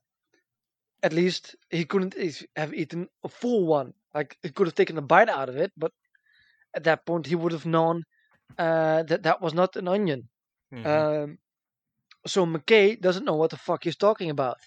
at 1.04 1.14
least 1.14 1.56
he 1.70 1.86
couldn't 1.86 2.16
have 2.56 2.74
eaten 2.74 3.08
a 3.24 3.30
full 3.30 3.66
one. 3.66 3.94
Like 4.14 4.38
he 4.42 4.50
could 4.50 4.68
have 4.68 4.76
taken 4.76 4.98
a 4.98 5.02
bite 5.02 5.30
out 5.30 5.50
of 5.50 5.56
it, 5.58 5.72
but 5.78 5.92
at 6.74 6.84
that 6.86 7.06
point 7.06 7.28
he 7.28 7.36
would 7.36 7.52
have 7.52 7.66
known 7.66 8.04
uh, 8.58 9.04
that 9.04 9.24
that 9.24 9.42
was 9.42 9.54
not 9.54 9.76
an 9.76 9.88
onion. 9.88 10.30
Mhm. 10.72 11.08
Um, 11.14 11.40
so 12.28 12.46
Mackay 12.46 12.96
doesn't 12.98 13.26
know 13.26 13.36
what 13.36 13.52
the 13.52 13.58
fuck 13.58 13.84
he's 13.84 13.98
talking 13.98 14.30
about. 14.30 14.58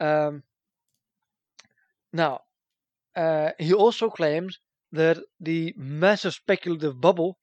Um, 0.00 0.44
now, 2.12 2.40
uh, 3.16 3.52
he 3.58 3.72
also 3.74 4.10
claims 4.10 4.60
that 4.92 5.18
the 5.40 5.74
massive 5.76 6.34
speculative 6.34 7.00
bubble 7.00 7.38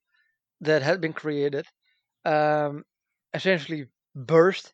that 0.62 0.82
had 0.84 1.02
been 1.02 1.14
created 1.14 1.68
um, 2.26 2.84
essentially 3.34 3.88
burst 4.16 4.74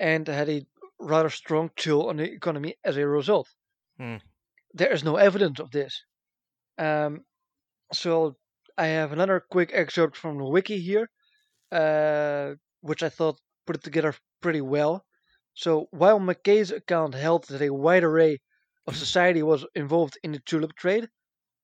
and 0.00 0.26
had 0.26 0.48
a 0.48 0.66
rather 1.00 1.30
strong 1.30 1.70
chill 1.76 2.08
on 2.08 2.16
the 2.16 2.24
economy 2.32 2.74
as 2.84 2.96
a 2.96 3.06
result. 3.06 3.48
Hmm. 3.98 4.16
There 4.74 4.92
is 4.92 5.04
no 5.04 5.16
evidence 5.16 5.60
of 5.60 5.70
this. 5.70 6.02
Um, 6.78 7.24
so 7.92 8.36
I 8.76 8.86
have 8.86 9.12
another 9.12 9.44
quick 9.50 9.70
excerpt 9.72 10.16
from 10.16 10.38
the 10.38 10.44
wiki 10.44 10.80
here, 10.80 11.10
uh, 11.72 12.54
which 12.80 13.02
I 13.02 13.08
thought 13.08 13.40
put 13.66 13.76
it 13.76 13.82
together 13.82 14.14
pretty 14.40 14.60
well. 14.60 15.04
So 15.54 15.88
while 15.90 16.20
Mackay's 16.20 16.70
account 16.70 17.14
held 17.14 17.48
that 17.48 17.62
a 17.62 17.70
wide 17.70 18.04
array 18.04 18.38
of 18.86 18.96
society 19.04 19.42
was 19.42 19.66
involved 19.74 20.18
in 20.22 20.32
the 20.32 20.40
tulip 20.40 20.74
trade, 20.76 21.08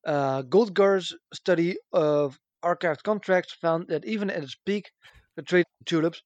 uh, 0.06 0.42
Goldgar's 0.42 1.14
study 1.32 1.76
of 1.92 2.38
archived 2.64 3.02
contracts 3.02 3.52
found 3.52 3.88
that 3.88 4.04
even 4.04 4.30
at 4.30 4.42
its 4.42 4.56
peak, 4.66 4.90
the 5.36 5.42
trade 5.42 5.66
in 5.80 5.84
tulips 5.84 6.22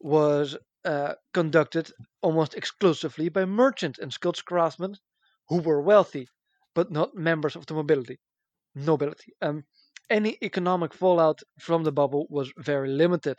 was 0.00 0.56
uh, 0.84 1.14
conducted 1.34 1.90
almost 2.22 2.54
exclusively 2.54 3.28
by 3.28 3.44
merchant 3.44 3.98
and 3.98 4.12
skilled 4.12 4.44
craftsmen 4.44 4.96
who 5.48 5.58
were 5.60 5.82
wealthy, 5.82 6.28
but 6.74 6.90
not 6.90 7.14
members 7.14 7.56
of 7.56 7.66
the 7.66 7.74
mobility. 7.74 8.18
Nobility. 8.74 9.32
Um, 9.42 9.64
any 10.10 10.38
economic 10.42 10.94
fallout 10.94 11.40
from 11.58 11.84
the 11.84 11.92
bubble 11.92 12.26
was 12.30 12.52
very 12.56 12.88
limited. 12.88 13.38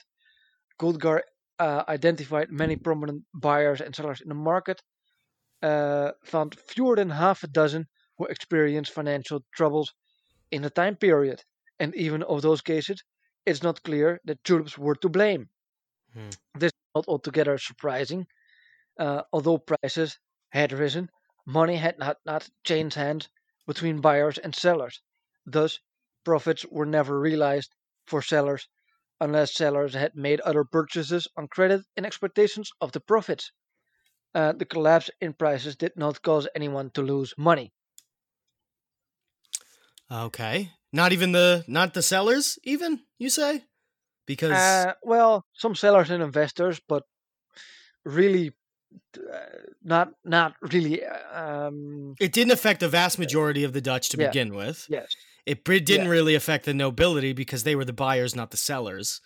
Goldgar 0.80 1.22
uh, 1.60 1.84
identified 1.88 2.52
many 2.52 2.76
prominent 2.76 3.24
buyers 3.34 3.82
and 3.82 3.96
sellers 3.96 4.22
in 4.22 4.30
the 4.30 4.36
market, 4.36 4.82
uh, 5.62 6.12
found 6.24 6.60
fewer 6.60 6.96
than 6.96 7.10
half 7.10 7.44
a 7.44 7.48
dozen 7.48 7.88
who 8.18 8.26
experienced 8.26 8.92
financial 8.92 9.44
troubles 9.56 9.94
in 10.52 10.62
the 10.62 10.70
time 10.70 10.96
period. 10.96 11.44
and 11.80 11.96
even 11.96 12.24
of 12.24 12.42
those 12.42 12.62
cases, 12.62 13.04
it's 13.50 13.64
not 13.64 13.84
clear 13.84 14.22
that 14.26 14.44
tulips 14.44 14.78
were 14.78 14.96
to 14.96 15.10
blame. 15.10 15.50
Hmm. 16.14 16.30
This 16.56 16.70
is 16.72 16.82
not 16.96 17.08
altogether 17.08 17.58
surprising. 17.58 18.28
Uh, 19.00 19.24
although 19.34 19.58
prices 19.58 20.20
had 20.52 20.72
risen, 20.74 21.10
money 21.46 21.78
had 21.78 21.98
not, 22.00 22.18
not 22.26 22.50
changed 22.64 22.96
hands 22.96 23.30
between 23.68 24.02
buyers 24.02 24.38
and 24.38 24.56
sellers. 24.56 25.02
Thus, 25.46 25.80
profits 26.24 26.66
were 26.68 26.86
never 26.86 27.20
realized 27.20 27.76
for 28.08 28.22
sellers 28.22 28.68
unless 29.22 29.54
sellers 29.54 29.94
had 29.96 30.16
made 30.16 30.42
other 30.42 30.64
purchases 30.64 31.28
on 31.38 31.48
credit 31.48 31.86
in 31.98 32.06
expectations 32.06 32.72
of 32.82 32.92
the 32.92 33.02
profits. 33.02 33.52
Uh, 34.34 34.54
the 34.54 34.66
collapse 34.66 35.12
in 35.22 35.34
prices 35.34 35.76
did 35.76 35.94
not 35.96 36.22
cause 36.22 36.48
anyone 36.56 36.92
to 36.92 37.02
lose 37.02 37.34
money. 37.38 37.74
Okay. 40.12 40.72
Not 40.92 41.14
even 41.14 41.32
the 41.32 41.64
not 41.68 41.94
the 41.94 42.02
sellers 42.02 42.58
even, 42.64 43.02
you 43.20 43.30
say? 43.30 43.64
Because 44.26 44.58
Uh, 44.58 44.94
well, 45.04 45.46
some 45.54 45.76
sellers 45.76 46.10
and 46.10 46.24
investors, 46.24 46.82
but 46.88 47.04
really 48.06 48.52
uh, 49.18 49.40
not 49.84 50.14
not 50.24 50.56
really. 50.62 51.04
uh, 51.06 51.68
Um, 51.68 52.16
it 52.20 52.34
didn't 52.34 52.52
affect 52.52 52.80
the 52.80 52.90
vast 52.90 53.20
majority 53.20 53.64
of 53.64 53.74
the 53.74 53.82
Dutch 53.82 54.10
to 54.10 54.18
Yeah. 54.18 54.28
begin 54.28 54.54
with. 54.56 54.86
yes, 54.90 55.16
It 55.46 55.64
didn't 55.64 56.08
really 56.10 56.36
affect 56.36 56.66
the 56.66 56.74
nobility 56.74 57.34
because 57.34 57.64
they 57.64 57.76
were 57.76 57.86
the 57.86 57.94
buyers, 57.94 58.36
not 58.36 58.52
the 58.52 58.58
sellers. 58.58 59.22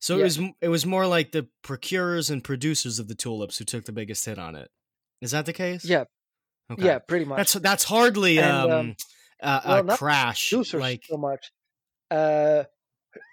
So 0.00 0.18
it 0.18 0.22
was 0.22 0.38
it 0.60 0.68
was 0.68 0.86
more 0.86 1.06
like 1.06 1.32
the 1.32 1.48
procurers 1.62 2.30
and 2.30 2.42
producers 2.42 2.98
of 2.98 3.08
the 3.08 3.14
tulips 3.14 3.58
who 3.58 3.64
took 3.64 3.84
the 3.84 3.92
biggest 3.92 4.24
hit 4.26 4.38
on 4.38 4.56
it. 4.56 4.70
Is 5.20 5.30
that 5.30 5.46
the 5.46 5.52
case? 5.52 5.84
yeah, 5.84 6.04
Okay. 6.70 6.86
yeah, 6.86 6.98
pretty 6.98 7.24
much. 7.24 7.36
That's 7.38 7.52
that's 7.54 7.84
hardly 7.84 8.38
And, 8.38 8.46
um, 8.52 8.70
um, 8.70 8.96
a, 9.42 9.62
well, 9.64 9.80
a 9.80 9.84
crash. 9.96 10.52
Like 10.72 11.02
so 11.04 11.16
much. 11.16 11.50
Uh, 12.10 12.64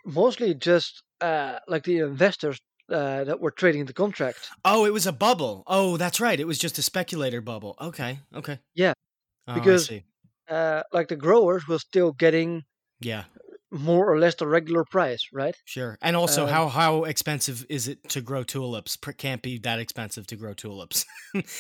mostly 0.05 0.55
just 0.55 1.03
uh, 1.21 1.59
like 1.67 1.83
the 1.85 1.99
investors 1.99 2.59
uh, 2.89 3.23
that 3.25 3.39
were 3.41 3.51
trading 3.51 3.85
the 3.85 3.93
contract. 3.93 4.49
oh, 4.65 4.85
it 4.85 4.93
was 4.93 5.07
a 5.07 5.11
bubble. 5.13 5.63
Oh, 5.67 5.97
that's 5.97 6.19
right. 6.19 6.39
It 6.39 6.47
was 6.47 6.59
just 6.59 6.77
a 6.77 6.81
speculator 6.83 7.41
bubble. 7.41 7.75
Okay. 7.79 8.19
Okay. 8.33 8.59
Yeah, 8.73 8.93
Oh, 9.47 9.53
because-. 9.53 9.91
Uh, 10.49 10.83
like 10.93 11.09
the 11.09 11.15
growers 11.17 11.67
were 11.67 11.79
still 11.79 12.13
getting 12.13 12.63
yeah, 12.99 13.25
more 13.71 14.11
or 14.11 14.19
less 14.19 14.35
the 14.35 14.47
regular 14.47 14.83
price, 14.85 15.27
right? 15.31 15.55
sure. 15.65 15.97
And 16.01 16.15
also, 16.15 16.45
Um, 16.45 16.49
how 16.49 16.67
how 16.69 17.03
expensive 17.03 17.65
is 17.69 17.87
it 17.87 18.07
to 18.09 18.21
grow 18.21 18.43
tulips? 18.43 18.95
Can't 19.17 19.41
be 19.41 19.57
that 19.59 19.79
expensive 19.79 20.27
to 20.27 20.35
grow 20.35 20.53
tulips. 20.53 21.05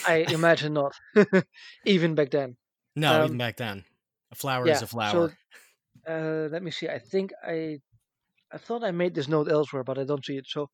I 0.03 0.15
imagine 0.29 0.73
not, 0.73 0.93
even 1.85 2.15
back 2.15 2.31
then. 2.31 2.57
no, 2.95 3.21
Um, 3.23 3.25
even 3.25 3.37
back 3.37 3.57
then, 3.57 3.85
a 4.31 4.35
flower 4.35 4.67
yeah, 4.67 4.73
is 4.73 4.81
a 4.81 4.87
so- 4.87 4.87
flower. 4.87 5.37
Uh, 6.07 6.47
let 6.51 6.63
me 6.63 6.71
see. 6.71 6.87
I 6.87 6.99
think 6.99 7.33
I, 7.43 7.79
I 8.51 8.57
thought 8.57 8.83
I 8.83 8.91
made 8.91 9.13
this 9.13 9.27
note 9.27 9.51
elsewhere, 9.51 9.83
but 9.83 9.97
I 9.97 10.05
don't 10.05 10.23
see 10.23 10.37
it. 10.37 10.45
So, 10.47 10.69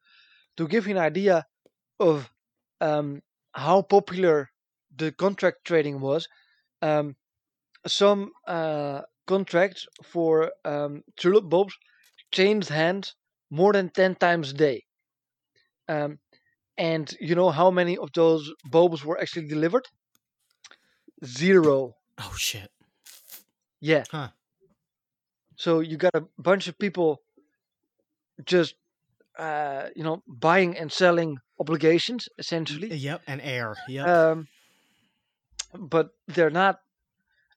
to 0.57 0.67
give 0.67 0.85
you 0.85 0.95
an 0.95 1.01
idea 1.01 1.45
of 1.99 2.29
um, 2.81 3.21
how 3.53 3.81
popular 3.81 4.49
the 4.95 5.11
contract 5.11 5.65
trading 5.65 5.99
was, 5.99 6.27
um, 6.83 7.15
some 7.87 8.31
uh, 8.47 9.01
contracts 9.25 9.87
for 10.03 10.51
um, 10.65 11.01
tulip 11.17 11.49
bulbs 11.49 11.75
changed 12.31 12.69
hands 12.69 13.15
more 13.49 13.73
than 13.73 13.89
ten 13.89 14.15
times 14.15 14.51
a 14.51 14.53
day. 14.53 14.83
Um, 15.87 16.19
and 16.77 17.13
you 17.19 17.35
know 17.35 17.49
how 17.49 17.71
many 17.71 17.97
of 17.97 18.09
those 18.13 18.51
bulbs 18.69 19.03
were 19.05 19.19
actually 19.19 19.47
delivered? 19.47 19.85
Zero. 21.25 21.95
oh 22.19 22.35
shit. 22.37 22.69
Yeah. 23.83 24.05
Huh. 24.09 24.29
So 25.57 25.81
you 25.81 25.97
got 25.97 26.15
a 26.15 26.23
bunch 26.37 26.69
of 26.69 26.79
people 26.79 27.21
just 28.45 28.75
uh, 29.37 29.89
you 29.95 30.03
know 30.03 30.23
buying 30.25 30.77
and 30.77 30.89
selling 30.89 31.37
obligations 31.59 32.29
essentially. 32.39 32.95
Yep. 32.95 33.21
And 33.27 33.41
air. 33.41 33.75
Yep. 33.89 34.07
Um, 34.07 34.47
but 35.77 36.11
they're 36.27 36.49
not. 36.49 36.79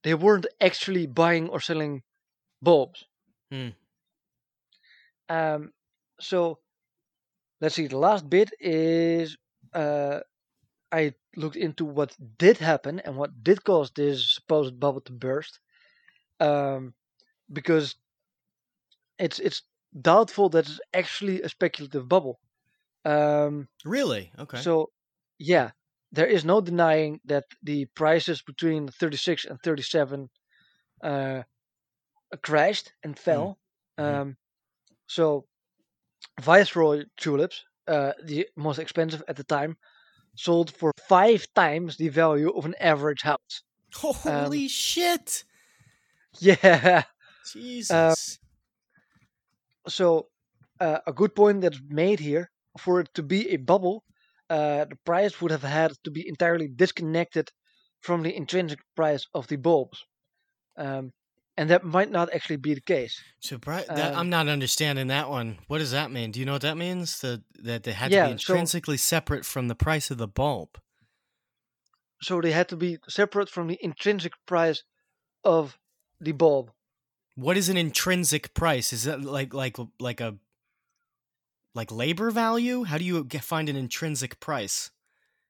They 0.02 0.14
weren't 0.14 0.46
actually 0.60 1.06
buying 1.06 1.48
or 1.48 1.60
selling 1.60 2.02
bulbs. 2.60 3.04
Hmm. 3.52 3.68
Um, 5.28 5.72
so 6.18 6.58
let's 7.60 7.76
see. 7.76 7.86
The 7.86 7.98
last 7.98 8.28
bit 8.28 8.50
is 8.58 9.36
uh, 9.74 10.20
I 10.90 11.14
looked 11.36 11.56
into 11.56 11.84
what 11.84 12.16
did 12.38 12.58
happen 12.58 12.98
and 12.98 13.16
what 13.16 13.44
did 13.44 13.62
cause 13.62 13.92
this 13.94 14.34
supposed 14.34 14.80
bubble 14.80 15.02
to 15.02 15.12
burst. 15.12 15.60
Um, 16.40 16.94
because 17.52 17.96
it's 19.18 19.38
it's 19.38 19.62
doubtful 20.00 20.48
that 20.50 20.68
it's 20.68 20.80
actually 20.94 21.42
a 21.42 21.48
speculative 21.48 22.08
bubble. 22.08 22.40
Um, 23.04 23.68
really? 23.84 24.32
Okay. 24.38 24.58
so, 24.62 24.90
yeah, 25.38 25.70
there 26.12 26.26
is 26.26 26.44
no 26.44 26.60
denying 26.60 27.20
that 27.24 27.44
the 27.62 27.86
prices 27.96 28.42
between 28.42 28.88
36 28.88 29.44
and 29.44 29.60
37 29.62 30.28
uh, 31.02 31.42
crashed 32.42 32.92
and 33.02 33.18
fell. 33.18 33.58
Mhm. 33.98 34.04
Um, 34.04 34.36
so, 35.06 35.46
Viceroy 36.40 37.04
tulips, 37.16 37.64
uh, 37.88 38.12
the 38.24 38.48
most 38.56 38.78
expensive 38.78 39.22
at 39.28 39.36
the 39.36 39.44
time, 39.44 39.76
sold 40.36 40.72
for 40.72 40.92
five 41.08 41.46
times 41.54 41.96
the 41.96 42.08
value 42.08 42.50
of 42.50 42.66
an 42.66 42.74
average 42.80 43.22
house. 43.22 43.62
Holy 44.22 44.68
shit! 44.68 45.44
Yeah. 46.40 47.02
Jesus. 47.52 48.38
So, 49.88 50.26
uh, 50.80 50.98
a 51.06 51.12
good 51.12 51.34
point 51.34 51.60
that's 51.60 51.80
made 51.88 52.20
here 52.20 52.50
for 52.78 53.00
it 53.00 53.08
to 53.14 53.22
be 53.22 53.50
a 53.50 53.56
bubble, 53.56 54.04
uh, 54.50 54.84
the 54.84 54.96
price 55.04 55.40
would 55.40 55.50
have 55.50 55.62
had 55.62 55.92
to 56.04 56.10
be 56.10 56.26
entirely 56.28 56.68
disconnected 56.68 57.50
from 58.00 58.22
the 58.22 58.34
intrinsic 58.36 58.80
price 58.96 59.26
of 59.32 59.46
the 59.46 59.56
bulbs. 59.56 60.04
Um, 60.76 61.12
and 61.56 61.70
that 61.70 61.84
might 61.84 62.10
not 62.10 62.32
actually 62.34 62.56
be 62.56 62.74
the 62.74 62.82
case. 62.82 63.18
so, 63.40 63.56
that, 63.56 64.12
um, 64.12 64.18
I'm 64.18 64.28
not 64.30 64.48
understanding 64.48 65.06
that 65.06 65.30
one. 65.30 65.58
What 65.68 65.78
does 65.78 65.92
that 65.92 66.10
mean? 66.10 66.30
Do 66.32 66.40
you 66.40 66.44
know 66.46 66.52
what 66.52 66.62
that 66.62 66.76
means? 66.76 67.20
That 67.20 67.42
that 67.62 67.84
they 67.84 67.92
had 67.92 68.08
to 68.10 68.14
Yeah, 68.16 68.24
be 68.26 68.38
so- 68.38 68.52
intrinsically 68.52 68.98
separate 68.98 69.46
from 69.46 69.68
the 69.68 69.74
price 69.74 70.10
of 70.10 70.18
the 70.18 70.28
bulb. 70.28 70.78
So 72.20 72.40
they 72.40 72.52
had 72.52 72.68
to 72.68 72.76
be 72.76 72.98
separate 73.08 73.48
from 73.48 73.68
the 73.68 73.78
intrinsic 73.80 74.32
price 74.46 74.82
of 75.44 75.78
the 76.20 76.32
bulb. 76.32 76.70
What 77.34 77.56
is 77.56 77.68
an 77.68 77.76
intrinsic 77.76 78.54
price? 78.54 78.92
Is 78.92 79.04
that 79.04 79.22
like 79.22 79.52
like 79.52 79.76
like 80.00 80.20
a 80.20 80.36
like 81.74 81.92
labor 81.92 82.30
value? 82.30 82.84
How 82.84 82.98
do 82.98 83.04
you 83.04 83.24
get, 83.24 83.42
find 83.42 83.68
an 83.68 83.76
intrinsic 83.76 84.40
price? 84.40 84.90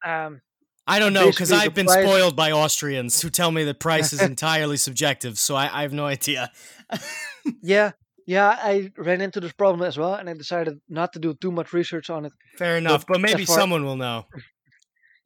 Um, 0.05 0.43
I 0.87 0.99
don't 0.99 1.13
know 1.13 1.31
because 1.31 1.53
I've 1.53 1.75
been 1.75 1.87
price- 1.87 2.05
spoiled 2.05 2.37
by 2.37 2.53
Austrians 2.53 3.21
who 3.21 3.31
tell 3.31 3.51
me 3.51 3.65
that 3.65 3.81
price 3.81 4.13
is 4.13 4.21
entirely 4.35 4.77
subjective. 4.77 5.39
So 5.39 5.55
I, 5.55 5.81
I 5.81 5.83
have 5.83 5.93
no 5.93 6.07
idea. 6.07 6.51
yeah, 7.63 7.93
yeah, 8.27 8.59
I 8.61 8.91
ran 8.97 9.21
into 9.21 9.41
this 9.41 9.53
problem 9.53 9.87
as 9.87 9.97
well, 9.97 10.15
and 10.15 10.29
I 10.29 10.35
decided 10.35 10.81
not 10.89 11.13
to 11.13 11.19
do 11.19 11.35
too 11.35 11.53
much 11.53 11.73
research 11.73 12.11
on 12.11 12.27
it. 12.27 12.33
Fair 12.57 12.77
enough, 12.77 13.07
but 13.07 13.21
maybe 13.21 13.45
far- 13.45 13.59
someone 13.59 13.85
will 13.85 13.97
know. 13.97 14.27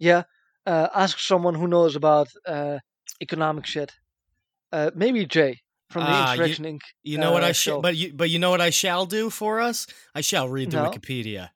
Yeah, 0.03 0.23
uh, 0.65 0.89
ask 0.95 1.19
someone 1.19 1.55
who 1.55 1.69
knows 1.69 1.95
about 1.95 2.29
uh, 2.47 2.79
economic 3.21 3.67
shit. 3.67 3.93
Uh, 4.73 4.91
maybe 4.95 5.27
Jay 5.27 5.61
from 5.91 6.05
the 6.05 6.11
Ah, 6.11 6.33
you- 6.35 6.43
Inc. 6.55 6.81
You 7.03 7.19
know 7.19 7.33
what 7.33 7.43
uh, 7.43 7.47
I 7.49 7.53
shall, 7.53 7.81
but 7.81 7.97
you, 7.97 8.13
but 8.15 8.31
you 8.31 8.39
know 8.39 8.51
what 8.51 8.61
I 8.61 8.71
shall 8.71 9.07
do 9.07 9.31
for 9.31 9.61
us? 9.61 9.87
I 10.15 10.21
shall 10.21 10.49
read 10.49 10.71
the 10.71 10.83
No. 10.83 10.91
Wikipedia. 10.91 11.51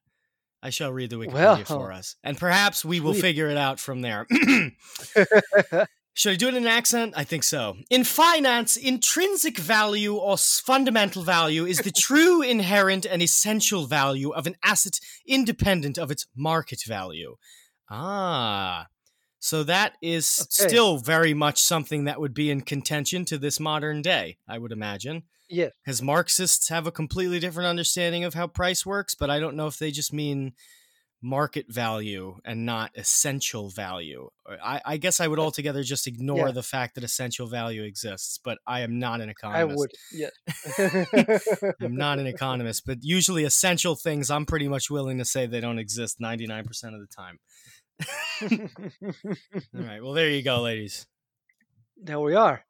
I 0.62 0.70
shall 0.70 0.90
read 0.92 1.10
the 1.10 1.16
Wikipedia 1.16 1.32
Well. 1.34 1.64
for 1.64 1.92
us, 1.92 2.16
and 2.24 2.38
perhaps 2.38 2.84
we 2.84 2.98
will 2.98 3.12
Sweet. 3.12 3.20
figure 3.22 3.48
it 3.48 3.56
out 3.58 3.78
from 3.78 4.00
there. 4.00 4.26
Should 6.16 6.32
I 6.32 6.36
do 6.36 6.46
it 6.46 6.54
in 6.54 6.62
an 6.62 6.68
accent? 6.68 7.12
I 7.16 7.24
think 7.24 7.42
so. 7.42 7.76
In 7.90 8.04
finance, 8.04 8.76
intrinsic 8.76 9.58
value 9.58 10.14
or 10.14 10.38
fundamental 10.38 11.22
value 11.24 11.66
is 11.66 11.78
the 11.78 11.90
true, 11.96 12.40
inherent, 12.40 13.04
and 13.04 13.20
essential 13.20 13.86
value 13.86 14.30
of 14.30 14.46
an 14.46 14.54
asset 14.64 15.00
independent 15.26 15.98
of 15.98 16.10
its 16.12 16.26
market 16.36 16.82
value. 16.86 17.34
Ah. 17.90 18.86
So 19.44 19.62
that 19.64 19.98
is 20.00 20.40
Okay. 20.40 20.68
still 20.68 20.96
very 20.96 21.34
much 21.34 21.60
something 21.60 22.04
that 22.04 22.18
would 22.18 22.32
be 22.32 22.50
in 22.50 22.62
contention 22.62 23.26
to 23.26 23.36
this 23.36 23.60
modern 23.60 24.00
day, 24.00 24.38
I 24.48 24.56
would 24.56 24.72
imagine. 24.72 25.24
Yes. 25.50 25.72
Because 25.84 26.00
Marxists 26.00 26.70
have 26.70 26.86
a 26.86 26.90
completely 26.90 27.40
different 27.40 27.68
understanding 27.68 28.24
of 28.24 28.32
how 28.32 28.46
price 28.46 28.86
works, 28.86 29.14
but 29.14 29.28
I 29.28 29.40
don't 29.40 29.54
know 29.54 29.66
if 29.66 29.78
they 29.78 29.90
just 29.90 30.14
mean 30.14 30.54
market 31.20 31.66
value 31.68 32.36
and 32.46 32.64
not 32.64 32.90
essential 32.96 33.68
value. 33.68 34.30
Uh, 34.48 34.56
I, 34.64 34.80
I 34.86 34.96
guess 34.96 35.20
I 35.20 35.28
would 35.28 35.38
altogether 35.38 35.82
just 35.82 36.06
ignore 36.06 36.46
Yeah. 36.46 36.52
the 36.52 36.62
fact 36.62 36.94
that 36.94 37.04
essential 37.04 37.46
value 37.46 37.82
exists, 37.82 38.38
but 38.42 38.56
I 38.66 38.80
am 38.80 38.98
not 38.98 39.20
an 39.20 39.28
economist. 39.28 39.70
I 39.70 39.74
would. 39.74 39.90
Yes. 40.10 41.74
I'm 41.82 41.96
not 42.06 42.18
an 42.18 42.26
economist, 42.26 42.84
but 42.86 42.98
usually 43.02 43.44
essential 43.44 43.94
things 43.94 44.30
I'm 44.30 44.46
pretty 44.46 44.68
much 44.68 44.88
willing 44.90 45.18
to 45.18 45.24
say 45.26 45.44
they 45.46 45.60
don't 45.60 45.78
exist 45.78 46.18
99% 46.18 46.60
of 46.94 47.00
the 47.00 47.06
time. 47.14 47.38
All 48.42 48.58
right, 49.72 50.02
well, 50.02 50.12
there 50.12 50.30
you 50.30 50.42
go, 50.42 50.62
ladies. 50.62 51.06
there 51.96 52.20
we 52.20 52.34
are. 52.34 52.64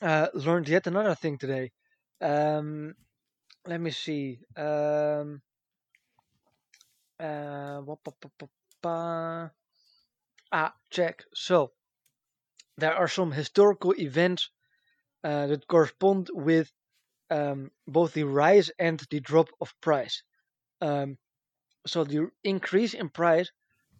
Uh, 0.00 0.28
learned 0.34 0.68
yet 0.68 0.86
another 0.86 1.14
thing 1.14 1.36
today. 1.38 1.72
Um, 2.20 2.94
let 3.66 3.80
me 3.80 3.90
see. 3.90 4.40
Um, 4.56 5.42
uh, 7.18 7.82
ah, 10.52 10.74
check. 10.90 11.24
So 11.34 11.72
there 12.78 12.94
are 12.94 13.08
some 13.08 13.32
historical 13.32 13.94
events 13.98 14.50
uh, 15.22 15.48
that 15.48 15.66
correspond 15.66 16.30
with 16.32 16.72
um, 17.30 17.70
both 17.86 18.14
the 18.14 18.24
rise 18.24 18.70
and 18.78 18.98
the 19.10 19.20
drop 19.20 19.48
of 19.60 19.74
price. 19.80 20.22
Um, 20.80 21.18
so 21.86 22.04
the 22.04 22.30
increase 22.42 22.94
in 22.94 23.08
price 23.10 23.50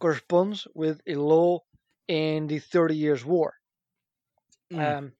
corresponds 0.01 0.66
with 0.74 1.01
a 1.07 1.14
law 1.14 1.61
in 2.09 2.46
the 2.48 2.59
Thirty 2.59 2.96
Years' 2.96 3.24
War. 3.24 3.55
Mm. 4.72 4.98
Um, 4.98 5.12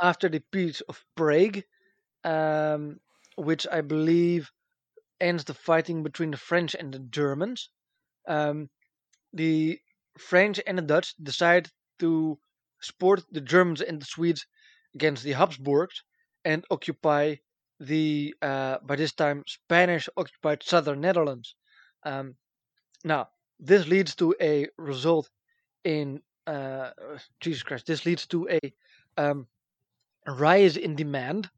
after 0.00 0.28
the 0.28 0.42
Peace 0.52 0.82
of 0.82 1.02
Prague, 1.16 1.62
um, 2.24 3.00
which 3.36 3.66
I 3.70 3.80
believe 3.80 4.50
ends 5.20 5.44
the 5.44 5.54
fighting 5.54 6.02
between 6.02 6.30
the 6.30 6.36
French 6.36 6.74
and 6.74 6.92
the 6.92 6.98
Germans, 6.98 7.70
um, 8.28 8.68
the 9.32 9.80
French 10.18 10.60
and 10.66 10.78
the 10.78 10.82
Dutch 10.82 11.14
decide 11.22 11.68
to 11.98 12.38
support 12.80 13.24
the 13.30 13.40
Germans 13.40 13.80
and 13.80 14.00
the 14.00 14.06
Swedes 14.06 14.46
against 14.94 15.22
the 15.22 15.32
Habsburgs 15.32 16.02
and 16.44 16.64
occupy 16.70 17.36
the 17.80 18.34
uh, 18.42 18.78
by 18.82 18.96
this 18.96 19.12
time 19.12 19.42
Spanish 19.46 20.08
occupied 20.16 20.62
southern 20.62 21.00
Netherlands. 21.00 21.54
Um, 22.04 22.36
now 23.04 23.28
this 23.58 23.86
leads 23.86 24.14
to 24.16 24.34
a 24.40 24.68
result 24.78 25.30
in 25.84 26.22
uh, 26.46 26.90
Jesus 27.40 27.62
Christ. 27.62 27.86
This 27.86 28.04
leads 28.06 28.26
to 28.28 28.48
a 28.48 28.60
um, 29.16 29.46
rise 30.26 30.76
in 30.76 30.94
demand 30.96 31.50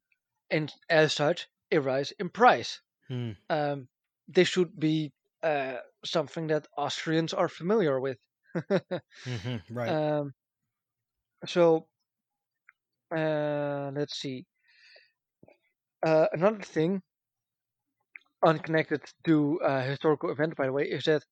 and 0.51 0.73
as 0.89 1.13
such 1.13 1.49
a 1.73 1.79
rise 1.81 2.13
in 2.19 2.29
price. 2.31 2.81
Mm. 3.11 3.37
Um, 3.51 3.89
this 4.29 4.49
should 4.49 4.79
be 4.79 5.13
uh, 5.43 5.77
something 6.05 6.49
that 6.49 6.67
Austrians 6.77 7.35
are 7.35 7.49
familiar 7.49 8.01
with. 8.01 8.19
hmm 9.25 9.57
Right. 9.71 9.97
Um, 9.97 10.35
so 11.47 11.87
uh, 13.15 13.91
let's 13.95 14.15
see. 14.19 14.47
Uh, 16.03 16.27
another 16.33 16.63
thing, 16.63 17.03
unconnected 18.45 19.03
to 19.25 19.61
uh, 19.63 19.83
historical 19.83 20.31
event, 20.31 20.57
by 20.57 20.67
the 20.67 20.73
way, 20.73 20.85
is 20.85 21.05
that 21.05 21.25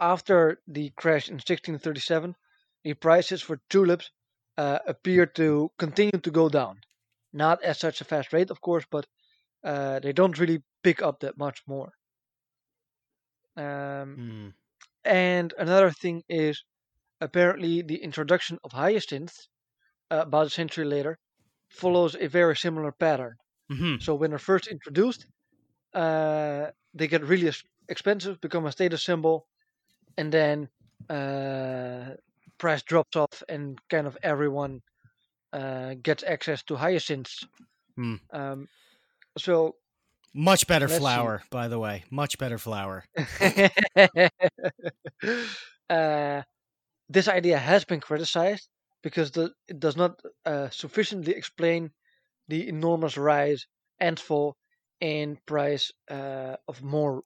after 0.00 0.62
the 0.66 0.90
crash 0.90 1.28
in 1.28 1.40
1637, 1.40 2.36
the 2.84 2.94
prices 2.94 3.42
for 3.42 3.62
tulips 3.70 4.10
uh, 4.56 4.80
appear 4.86 5.26
to 5.26 5.72
continue 5.78 6.20
to 6.20 6.30
go 6.30 6.48
down. 6.48 6.80
Not 7.32 7.62
at 7.64 7.76
such 7.78 8.00
a 8.00 8.04
fast 8.04 8.32
rate, 8.32 8.50
of 8.50 8.60
course, 8.60 8.86
but 8.90 9.06
uh, 9.64 10.00
they 10.00 10.12
don't 10.12 10.38
really 10.38 10.64
pick 10.82 11.02
up 11.02 11.20
that 11.20 11.38
much 11.38 11.62
more. 11.66 11.94
Um, 13.56 14.18
Mm. 14.18 14.52
and 15.04 15.54
another 15.58 15.90
thing 15.92 16.24
is 16.28 16.64
apparently 17.20 17.82
the 17.82 18.02
introduction 18.02 18.58
of 18.64 18.72
hyacinths 18.72 19.48
uh, 20.10 20.22
about 20.26 20.46
a 20.48 20.50
century 20.50 20.84
later 20.86 21.18
follows 21.70 22.16
a 22.16 22.28
very 22.28 22.56
similar 22.56 22.92
pattern. 22.92 23.36
hmm 23.70 23.98
So 23.98 24.14
when 24.14 24.30
they're 24.30 24.38
first 24.40 24.68
introduced, 24.68 25.26
uh, 25.94 26.72
they 26.94 27.08
get 27.08 27.24
really 27.24 27.52
expensive, 27.88 28.40
become 28.40 28.66
a 28.66 28.72
status 28.72 29.04
symbol, 29.04 29.48
and 30.18 30.32
then 30.32 30.68
uh, 31.10 32.16
price 32.58 32.82
drops 32.82 33.16
off, 33.16 33.42
and 33.48 33.78
kind 33.88 34.06
of 34.06 34.18
everyone 34.22 34.82
uh, 35.54 35.94
gets 36.02 36.24
access 36.24 36.62
to 36.64 36.76
hyacinths. 36.76 37.44
Hmm. 37.96 38.16
Um, 38.32 38.68
so 39.38 39.76
Much 40.34 40.66
better 40.66 40.86
Let's 40.86 40.96
see. 40.96 41.00
flower, 41.00 41.42
by 41.50 41.68
the 41.68 41.78
way. 41.78 42.04
Much 42.10 42.38
better 42.38 42.58
flower. 42.58 43.04
uh, 45.90 46.42
this 47.08 47.28
idea 47.28 47.58
has 47.58 47.84
been 47.84 48.00
criticized 48.00 48.68
because 49.02 49.32
the, 49.32 49.52
it 49.68 49.80
does 49.80 49.96
not 49.96 50.20
uh, 50.46 50.70
sufficiently 50.70 51.34
explain 51.34 51.90
the 52.48 52.68
enormous 52.68 53.16
rise 53.16 53.66
and 54.00 54.20
fall 54.20 54.56
in 55.00 55.38
price 55.46 55.92
uh, 56.10 56.56
of 56.68 56.82
more 56.82 57.22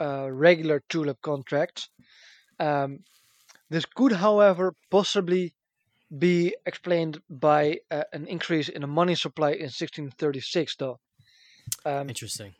uh, 0.00 0.28
regular 0.30 0.82
tulip 0.88 1.20
contracts. 1.22 1.88
Um, 2.58 3.00
this 3.70 3.84
could, 3.84 4.12
however, 4.12 4.74
possibly 4.90 5.54
be 6.16 6.54
explained 6.66 7.20
by 7.28 7.80
uh, 7.90 8.04
an 8.12 8.26
increase 8.26 8.68
in 8.68 8.82
the 8.82 8.86
money 8.86 9.14
supply 9.14 9.50
in 9.50 9.70
1636, 9.70 10.76
though. 10.76 11.00
Um, 11.84 12.08
Interesting. 12.08 12.54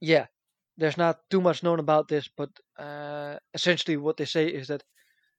yeah, 0.00 0.26
there's 0.78 0.96
not 0.96 1.28
too 1.30 1.40
much 1.40 1.62
known 1.62 1.78
about 1.78 2.08
this, 2.08 2.28
but 2.28 2.50
uh, 2.78 3.36
essentially 3.54 3.96
what 3.96 4.16
they 4.16 4.24
say 4.24 4.46
is 4.46 4.68
that 4.68 4.82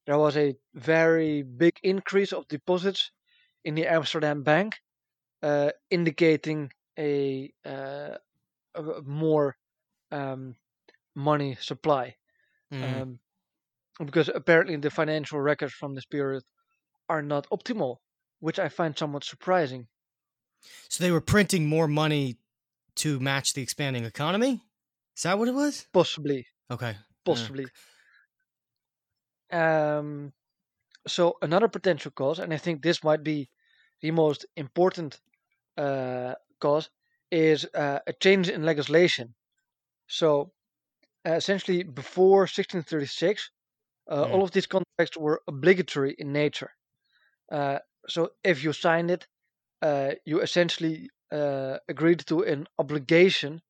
there 0.06 0.18
was 0.18 0.38
a 0.38 0.56
very 0.74 1.44
big 1.44 1.78
increase 1.84 2.32
of 2.32 2.48
deposits 2.48 3.12
in 3.66 3.76
the 3.76 3.88
Amsterdam 3.88 4.44
bank, 4.44 4.76
uh, 5.44 5.72
indicating 5.90 6.72
a, 6.98 7.52
uh, 7.66 8.16
a 8.76 8.82
a 8.82 9.02
more 9.02 9.58
um, 10.12 10.56
money 11.18 11.58
supply. 11.60 12.16
Mm. 12.74 13.02
Um, 13.02 13.20
because 14.06 14.30
apparently 14.34 14.78
the 14.78 14.92
financial 14.92 15.40
records 15.42 15.74
from 15.74 15.96
this 15.96 16.06
period 16.06 16.44
are 17.10 17.22
not 17.22 17.50
optimal, 17.50 17.98
which 18.40 18.60
I 18.60 18.70
find 18.70 18.98
somewhat 18.98 19.24
surprising. 19.24 19.88
so 20.90 21.04
they 21.04 21.12
were 21.12 21.22
printing 21.22 21.68
more 21.68 21.88
money 21.88 22.38
to 22.96 23.20
match 23.20 23.54
the 23.54 23.62
expanding 23.62 24.06
economy? 24.06 24.62
Is 25.16 25.24
that 25.24 25.38
what 25.40 25.48
it 25.48 25.54
was? 25.54 25.88
Possibly, 25.94 26.46
Okay. 26.72 26.96
possibly. 27.26 27.68
Um, 29.52 30.34
so 31.08 31.38
another 31.42 31.68
potential 31.68 32.12
cause, 32.12 32.40
and 32.40 32.54
I 32.54 32.58
think 32.58 32.82
this 32.82 33.04
might 33.04 33.24
be 33.24 33.50
the 34.02 34.12
most 34.12 34.46
important 34.56 35.20
uh, 35.78 36.36
cause, 36.60 36.90
is 37.32 37.66
uh, 37.74 38.00
a 38.08 38.14
change 38.14 38.50
in 38.50 38.64
legislation. 38.64 39.36
So 40.08 40.54
essentially, 41.36 41.84
before 41.84 42.48
1636, 42.48 43.52
uh, 44.10 44.26
Mm. 44.26 44.34
all 44.34 44.44
of 44.44 44.52
these 44.52 44.68
contracts 44.68 45.18
were 45.18 45.42
obligatory 45.48 46.16
in 46.18 46.32
nature. 46.32 46.72
Uh, 47.52 47.80
so 48.08 48.32
if 48.44 48.64
you 48.64 48.74
signed 48.74 49.12
it, 49.12 49.28
uh, 49.82 50.14
you 50.26 50.42
essentially 50.42 51.10
uh, 51.32 51.78
agreed 51.90 52.20
to 52.28 52.44
an 52.44 52.68
obligation 52.80 53.62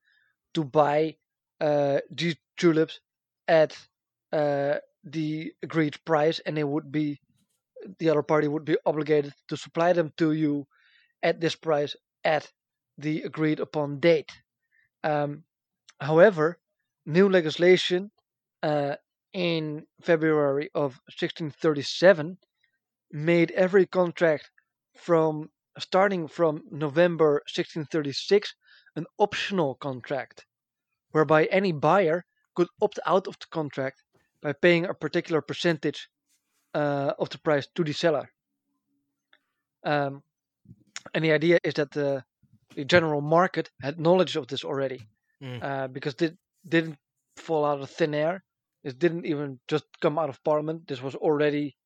to 0.53 0.63
buy 0.63 1.17
uh, 1.61 1.99
these 2.11 2.35
tulips 2.57 3.01
at 3.47 3.77
uh, 4.31 4.75
the 5.03 5.53
agreed 5.63 6.03
price, 6.05 6.39
and 6.39 6.57
they 6.57 6.63
would 6.63 6.91
be 6.91 7.19
the 7.99 8.09
other 8.09 8.23
party 8.23 8.47
would 8.47 8.65
be 8.65 8.77
obligated 8.85 9.33
to 9.47 9.57
supply 9.57 9.93
them 9.93 10.11
to 10.17 10.33
you 10.33 10.67
at 11.23 11.39
this 11.41 11.55
price 11.55 11.95
at 12.23 12.51
the 12.97 13.23
agreed 13.23 13.59
upon 13.59 13.99
date. 13.99 14.31
Um, 15.03 15.43
however, 16.01 16.59
new 17.07 17.29
legislation 17.29 18.11
uh, 18.61 18.95
in 19.33 19.85
February 20.01 20.69
of 20.75 20.99
1637 21.07 22.37
made 23.11 23.51
every 23.51 23.85
contract 23.85 24.51
from 24.95 25.49
starting 25.79 26.27
from 26.27 26.61
November 26.69 27.41
1636 27.55 28.53
an 28.95 29.05
optional 29.19 29.75
contract, 29.75 30.45
whereby 31.11 31.45
any 31.45 31.71
buyer 31.71 32.25
could 32.55 32.67
opt 32.81 32.99
out 33.05 33.27
of 33.27 33.37
the 33.39 33.45
contract 33.51 34.03
by 34.41 34.51
paying 34.53 34.85
a 34.85 34.93
particular 34.93 35.41
percentage 35.41 36.09
uh, 36.73 37.13
of 37.19 37.29
the 37.29 37.37
price 37.37 37.67
to 37.75 37.83
the 37.83 37.93
seller. 37.93 38.29
Um, 39.83 40.23
and 41.13 41.23
the 41.23 41.31
idea 41.31 41.59
is 41.63 41.75
that 41.75 41.91
the, 41.91 42.23
the 42.75 42.83
general 42.83 43.21
market 43.21 43.69
had 43.81 43.99
knowledge 43.99 44.35
of 44.35 44.47
this 44.47 44.63
already, 44.63 45.07
Mm. 45.39 45.61
uh, 45.61 45.87
because 45.87 46.15
it 46.15 46.35
didn't 46.67 46.99
fall 47.37 47.65
out 47.65 47.81
of 47.81 47.89
thin 47.89 48.13
air. 48.13 48.43
It 48.83 48.99
didn't 48.99 49.25
even 49.25 49.59
just 49.67 49.85
come 50.01 50.17
out 50.19 50.29
of 50.29 50.43
parliament. 50.43 50.87
This 50.87 51.01
was 51.01 51.15
already 51.15 51.77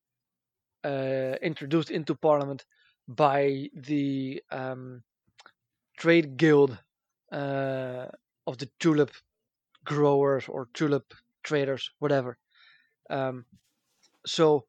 uh, 0.84 1.36
introduced 1.42 1.90
into 1.90 2.14
parliament 2.14 2.64
by 3.08 3.68
the 3.74 4.42
um, 4.50 5.02
trade 5.98 6.36
guild 6.36 6.78
uh, 7.32 8.08
of 8.46 8.58
the 8.58 8.70
tulip 8.80 9.12
growers 9.84 10.48
or 10.48 10.68
tulip 10.74 11.14
traders, 11.44 11.90
whatever. 12.00 12.38
Um, 13.10 13.46
so 14.26 14.66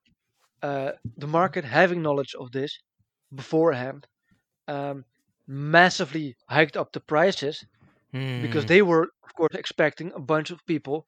uh, 0.64 0.94
the 1.18 1.28
market, 1.28 1.66
having 1.66 2.02
knowledge 2.02 2.36
of 2.40 2.52
this 2.52 2.80
beforehand, 3.34 4.08
um, 4.68 5.06
massively 5.48 6.38
hiked 6.50 6.78
up 6.78 6.94
the 6.94 7.02
prices 7.02 7.66
because 8.40 8.66
Mm. 8.66 8.68
they 8.68 8.82
were, 8.82 9.10
of 9.24 9.34
course, 9.36 9.56
expecting 9.56 10.12
a 10.14 10.20
bunch 10.20 10.52
of 10.52 10.66
people 10.66 11.08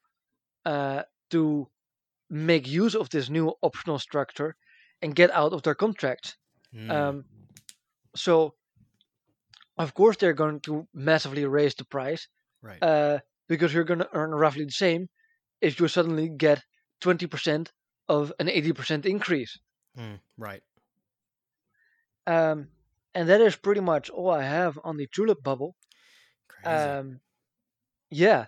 uh, 0.65 1.03
to 1.31 1.67
make 2.29 2.67
use 2.67 2.95
of 2.95 3.09
this 3.09 3.29
new 3.29 3.53
optional 3.61 3.99
structure 3.99 4.55
and 5.01 5.15
get 5.15 5.31
out 5.31 5.53
of 5.53 5.63
their 5.63 5.75
contracts. 5.75 6.37
Mm. 6.73 6.91
Um, 6.91 7.25
so 8.15 8.55
of 9.77 9.93
course 9.93 10.17
they're 10.17 10.33
going 10.33 10.59
to 10.61 10.87
massively 10.93 11.45
raise 11.45 11.75
the 11.75 11.85
price 11.85 12.27
Right. 12.61 12.81
uh, 12.81 13.19
because 13.47 13.73
you're 13.73 13.83
going 13.83 13.99
to 13.99 14.09
earn 14.13 14.31
roughly 14.31 14.65
the 14.65 14.71
same 14.71 15.07
if 15.61 15.79
you 15.79 15.87
suddenly 15.87 16.29
get 16.29 16.63
20% 17.01 17.69
of 18.09 18.33
an 18.39 18.47
80% 18.47 19.05
increase. 19.05 19.59
Mm, 19.97 20.19
right. 20.37 20.63
Um, 22.27 22.69
and 23.13 23.29
that 23.29 23.41
is 23.41 23.55
pretty 23.55 23.81
much 23.81 24.09
all 24.09 24.31
I 24.31 24.43
have 24.43 24.79
on 24.83 24.97
the 24.97 25.07
tulip 25.07 25.43
bubble. 25.43 25.75
Crazy. 26.47 26.69
Um, 26.75 27.19
yeah. 28.09 28.45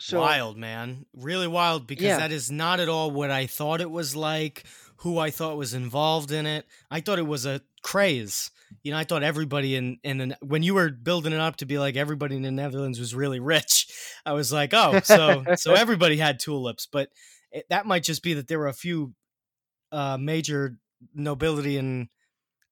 So 0.00 0.18
wild, 0.20 0.56
man. 0.56 1.06
Really 1.14 1.46
wild 1.46 1.86
because 1.86 2.04
Yeah. 2.06 2.18
that 2.18 2.32
is 2.32 2.50
not 2.50 2.80
at 2.80 2.88
all 2.88 3.10
what 3.12 3.30
I 3.30 3.46
thought 3.46 3.80
it 3.80 3.90
was 3.90 4.16
like, 4.16 4.64
who 4.96 5.18
I 5.18 5.30
thought 5.30 5.56
was 5.56 5.74
involved 5.74 6.32
in 6.32 6.44
it. 6.44 6.66
I 6.90 7.00
thought 7.00 7.20
it 7.20 7.26
was 7.26 7.46
a 7.46 7.60
craze. 7.82 8.50
You 8.82 8.90
know, 8.92 8.98
I 8.98 9.04
thought 9.04 9.22
everybody 9.22 9.76
in 9.76 9.98
in 10.02 10.18
the, 10.18 10.38
when 10.40 10.62
you 10.64 10.74
were 10.74 10.90
building 10.90 11.32
it 11.32 11.38
up 11.40 11.56
to 11.56 11.66
be 11.66 11.78
like 11.78 11.94
everybody 11.94 12.34
in 12.36 12.42
the 12.42 12.50
Netherlands 12.50 12.98
was 12.98 13.14
really 13.14 13.38
rich. 13.54 13.86
I 14.26 14.32
was 14.32 14.52
like, 14.52 14.72
"Oh, 14.74 15.00
so 15.04 15.44
so 15.56 15.72
everybody 15.84 16.16
had 16.16 16.40
tulips." 16.40 16.86
But 16.90 17.10
it, 17.52 17.66
that 17.70 17.86
might 17.86 18.02
just 18.02 18.22
be 18.24 18.34
that 18.34 18.48
there 18.48 18.58
were 18.58 18.68
a 18.68 18.72
few 18.72 19.14
uh 19.92 20.16
major 20.18 20.78
nobility 21.14 21.76
and 21.76 22.08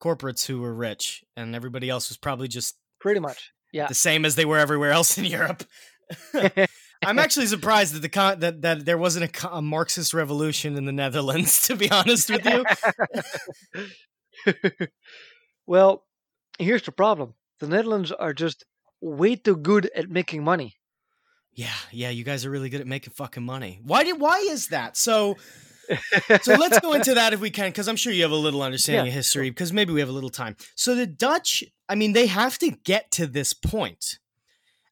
corporates 0.03 0.47
who 0.47 0.61
were 0.61 0.75
rich 0.75 1.23
and 1.37 1.55
everybody 1.55 1.91
else 1.91 2.09
was 2.09 2.17
probably 2.17 2.49
just 2.49 2.77
pretty 2.99 3.21
much. 3.21 3.53
Yeah. 3.73 3.87
the 3.87 3.95
same 3.95 4.25
as 4.25 4.35
they 4.35 4.45
were 4.45 4.59
everywhere 4.59 4.91
else 4.91 5.17
in 5.19 5.25
Europe. 5.25 5.65
I'm 7.03 7.19
actually 7.19 7.47
surprised 7.47 7.95
that 7.95 8.01
the 8.03 8.09
con- 8.09 8.41
that 8.41 8.63
that 8.63 8.85
there 8.85 8.99
wasn't 8.99 9.25
a, 9.25 9.29
co- 9.29 9.49
a 9.57 9.63
Marxist 9.63 10.13
revolution 10.13 10.77
in 10.77 10.85
the 10.87 10.93
Netherlands. 10.93 11.63
To 11.69 11.77
be 11.77 11.91
honest 11.91 12.29
with 12.31 12.45
you, 12.45 12.65
well, 15.67 16.05
here's 16.59 16.83
the 16.83 16.93
problem. 16.93 17.35
The 17.61 17.69
Netherlands 17.69 18.13
are 18.13 18.33
just 18.33 18.65
way 19.01 19.37
too 19.37 19.57
good 19.57 19.91
at 19.95 20.11
making 20.11 20.43
money. 20.45 20.77
yeah, 21.55 21.75
yeah, 21.91 22.11
you 22.11 22.25
guys 22.25 22.45
are 22.45 22.51
really 22.51 22.69
good 22.71 22.81
at 22.81 22.87
making 22.87 23.13
fucking 23.15 23.45
money. 23.45 23.81
Why 23.85 24.05
did 24.05 24.21
why 24.21 24.39
is 24.51 24.69
that? 24.69 24.97
So 24.97 25.37
so 26.43 26.55
let's 26.55 26.79
go 26.79 26.93
into 26.95 27.15
that 27.15 27.33
if 27.33 27.41
we 27.41 27.51
can, 27.51 27.69
because 27.71 27.89
I'm 27.89 27.97
sure 27.97 28.13
you 28.13 28.23
have 28.23 28.31
a 28.31 28.37
little 28.37 28.63
understanding 28.63 29.07
Yeah, 29.07 29.11
of 29.11 29.15
history. 29.15 29.51
Because 29.51 29.73
maybe 29.73 29.93
we 29.93 30.01
have 30.01 30.09
a 30.09 30.13
little 30.13 30.31
time. 30.31 30.57
So 30.75 30.95
the 30.95 31.07
Dutch, 31.07 31.65
I 31.89 31.95
mean, 31.95 32.13
they 32.13 32.27
have 32.27 32.59
to 32.59 32.71
get 32.71 33.11
to 33.13 33.27
this 33.27 33.53
point. 33.53 34.19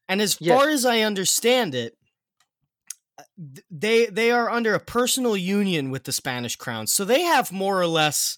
and 0.07 0.21
as 0.21 0.35
Yes. 0.39 0.57
far 0.59 0.69
as 0.69 0.85
I 0.85 1.01
understand 1.01 1.75
it, 1.75 1.97
uh, 3.17 3.23
they 3.69 4.05
they 4.07 4.31
are 4.31 4.49
under 4.49 4.73
a 4.73 4.79
personal 4.79 5.35
union 5.37 5.91
with 5.91 6.03
the 6.03 6.11
Spanish 6.11 6.55
crown, 6.55 6.87
so 6.87 7.05
they 7.05 7.21
have 7.23 7.51
more 7.51 7.79
or 7.81 7.87
less 7.87 8.37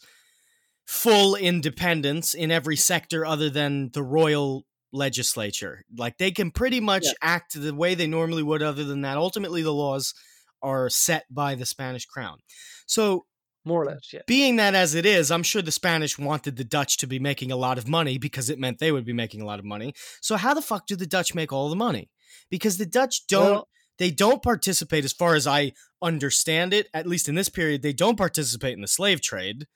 full 0.85 1.35
independence 1.35 2.33
in 2.33 2.51
every 2.51 2.75
sector 2.75 3.25
other 3.25 3.49
than 3.49 3.89
the 3.91 4.03
royal 4.03 4.65
legislature. 4.91 5.83
Like 5.97 6.17
they 6.17 6.31
can 6.31 6.51
pretty 6.51 6.79
much 6.79 7.05
Yeah. 7.05 7.13
act 7.21 7.59
the 7.61 7.73
way 7.73 7.95
they 7.95 8.07
normally 8.07 8.43
would. 8.43 8.61
Other 8.63 8.83
than 8.83 9.01
that, 9.01 9.17
ultimately 9.17 9.61
the 9.61 9.73
laws 9.73 10.13
are 10.61 10.89
set 10.89 11.25
by 11.29 11.55
the 11.55 11.65
Spanish 11.65 12.05
crown. 12.05 12.39
So, 12.85 13.25
More 13.65 13.83
or 13.83 13.85
less, 13.85 14.11
yeah. 14.13 14.21
being 14.27 14.55
that 14.57 14.75
as 14.75 14.95
it 14.95 15.05
is, 15.05 15.31
I'm 15.31 15.43
sure 15.43 15.61
the 15.61 15.71
Spanish 15.71 16.17
wanted 16.17 16.55
the 16.55 16.63
Dutch 16.63 16.97
to 16.97 17.07
be 17.07 17.19
making 17.19 17.51
a 17.51 17.55
lot 17.55 17.77
of 17.77 17.87
money 17.87 18.17
because 18.17 18.49
it 18.49 18.59
meant 18.59 18.79
they 18.79 18.91
would 18.91 19.05
be 19.05 19.13
making 19.13 19.41
a 19.41 19.45
lot 19.45 19.59
of 19.59 19.65
money. 19.65 19.93
So, 20.21 20.37
how 20.37 20.53
the 20.53 20.61
fuck 20.61 20.87
do 20.87 20.95
the 20.95 21.07
Dutch 21.07 21.35
make 21.35 21.51
all 21.51 21.69
the 21.69 21.75
money? 21.75 22.09
Because 22.49 22.77
the 22.77 22.85
Dutch 22.85 23.27
don't 23.27 23.51
Well, 23.51 23.67
they 23.97 24.09
don't 24.09 24.41
participate 24.41 25.05
as 25.05 25.13
far 25.13 25.35
as 25.35 25.45
I 25.45 25.73
understand 26.01 26.73
it, 26.73 26.87
at 26.91 27.05
least 27.05 27.29
in 27.29 27.35
this 27.35 27.49
period, 27.49 27.83
they 27.83 27.93
don't 27.93 28.17
participate 28.17 28.73
in 28.73 28.81
the 28.81 28.87
slave 28.87 29.21
trade. 29.21 29.67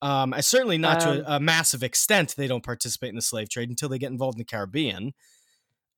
Um, 0.00 0.34
certainly 0.40 0.78
not 0.78 1.00
to 1.00 1.28
a, 1.28 1.36
a 1.36 1.40
massive 1.40 1.82
extent. 1.82 2.34
They 2.36 2.46
don't 2.46 2.62
participate 2.62 3.08
in 3.08 3.16
the 3.16 3.22
slave 3.22 3.48
trade 3.48 3.70
until 3.70 3.88
they 3.88 3.98
get 3.98 4.12
involved 4.12 4.36
in 4.36 4.40
the 4.40 4.44
Caribbean. 4.44 5.12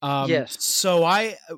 Um, 0.01 0.31
Yes. 0.31 0.63
So 0.65 1.05
I, 1.05 1.37
uh, 1.51 1.57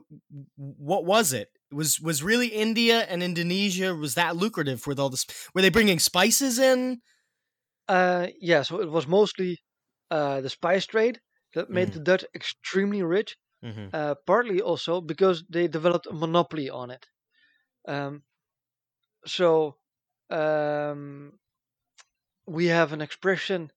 what 0.57 1.05
was 1.05 1.33
it? 1.33 1.51
Was 1.71 2.01
was 2.01 2.23
really 2.23 2.49
India 2.49 3.01
and 3.09 3.23
Indonesia? 3.23 3.95
Was 3.95 4.15
that 4.15 4.37
lucrative 4.37 4.87
with 4.87 4.99
all 4.99 5.11
this? 5.11 5.27
Were 5.55 5.63
they 5.63 5.69
bringing 5.71 5.99
spices 5.99 6.59
in? 6.59 7.01
uh, 7.89 8.29
yeah, 8.41 8.63
so 8.63 8.81
it 8.81 8.91
was 8.91 9.07
mostly 9.07 9.59
uh, 10.11 10.41
the 10.41 10.51
spice 10.51 10.87
trade 10.87 11.21
that 11.55 11.71
made 11.71 11.89
Mm. 11.89 11.93
the 11.93 12.01
Dutch 12.01 12.25
extremely 12.35 13.03
rich. 13.03 13.37
Mm-hmm. 13.65 13.89
uh, 13.93 14.15
partly 14.27 14.61
also 14.63 15.01
because 15.03 15.45
they 15.51 15.69
developed 15.69 16.07
a 16.07 16.15
monopoly 16.15 16.71
on 16.71 16.91
it. 16.91 17.07
Um, 17.89 18.25
so 19.27 19.77
um, 20.31 21.39
we 22.47 22.67
have 22.67 22.93
an 22.93 23.01
expression 23.01 23.71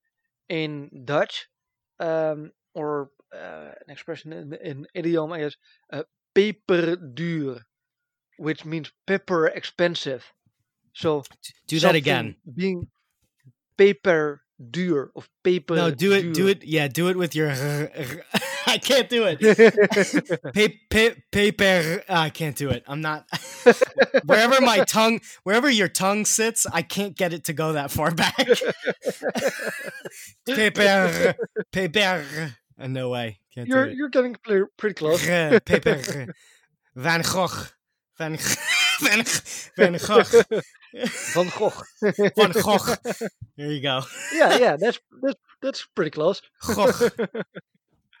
in 0.48 1.04
Dutch, 1.04 1.48
um, 2.00 2.52
or 2.74 3.10
uh, 3.34 3.72
an 3.86 3.90
expression 3.90 4.32
in, 4.32 4.54
in 4.54 4.86
idiom, 4.94 5.32
I 5.32 5.40
guess, 5.40 5.56
uh, 5.92 6.04
peperduur, 6.34 7.62
which 8.38 8.64
means 8.64 8.92
pepper 9.06 9.46
expensive. 9.46 10.24
So 10.94 11.24
Do 11.66 11.80
that 11.80 11.94
again. 11.94 12.36
Being 12.54 12.88
paper 13.76 14.42
peperduur 14.62 15.10
of 15.16 15.28
paper. 15.42 15.74
No, 15.74 15.90
do 15.90 16.12
it. 16.12 16.34
Do 16.34 16.48
it. 16.48 16.64
Yeah, 16.64 16.88
do 16.88 17.08
it 17.08 17.16
with 17.16 17.34
your. 17.34 17.50
I 18.66 18.78
can't 18.78 19.08
do 19.08 19.24
it. 19.26 19.40
Pa- 20.54 20.78
pa- 20.90 21.20
paper. 21.30 22.02
I 22.08 22.30
can't 22.30 22.56
do 22.56 22.70
it. 22.70 22.84
I'm 22.86 23.00
not. 23.00 23.26
wherever 24.24 24.60
my 24.60 24.84
tongue, 24.84 25.20
wherever 25.42 25.68
your 25.68 25.88
tongue 25.88 26.24
sits, 26.24 26.66
I 26.72 26.82
can't 26.82 27.16
get 27.16 27.32
it 27.32 27.44
to 27.44 27.52
go 27.52 27.72
that 27.74 27.90
far 27.90 28.10
back. 28.12 28.36
paper. 30.46 31.34
Paper. 31.72 32.24
Uh, 32.78 32.86
no 32.86 33.10
way. 33.10 33.40
Can't 33.54 33.68
you're 33.68 33.88
you're 33.88 34.08
getting 34.08 34.36
pretty 34.76 34.94
close. 34.94 35.24
paper. 35.24 36.32
Van 36.94 37.22
Gogh. 37.22 37.48
Van 38.18 38.36
Van 39.00 39.24
Van 39.76 39.98
Gogh. 39.98 40.42
Van 41.34 41.48
Gogh. 41.50 41.82
Van 42.36 42.52
Gogh. 42.52 42.96
There 43.56 43.72
you 43.72 43.80
go. 43.82 44.02
yeah, 44.34 44.56
yeah, 44.58 44.76
that's 44.76 44.98
that's 45.22 45.38
that's 45.60 45.86
pretty 45.94 46.10
close. 46.10 46.40
Gogh. 46.74 47.10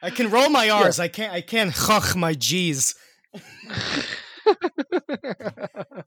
I 0.02 0.10
can 0.10 0.30
roll 0.30 0.48
my 0.48 0.68
R's. 0.70 0.98
I 0.98 1.08
can't. 1.08 1.32
I 1.32 1.40
can't 1.42 1.74
gogh 1.74 2.14
my 2.16 2.34
G's. 2.34 2.94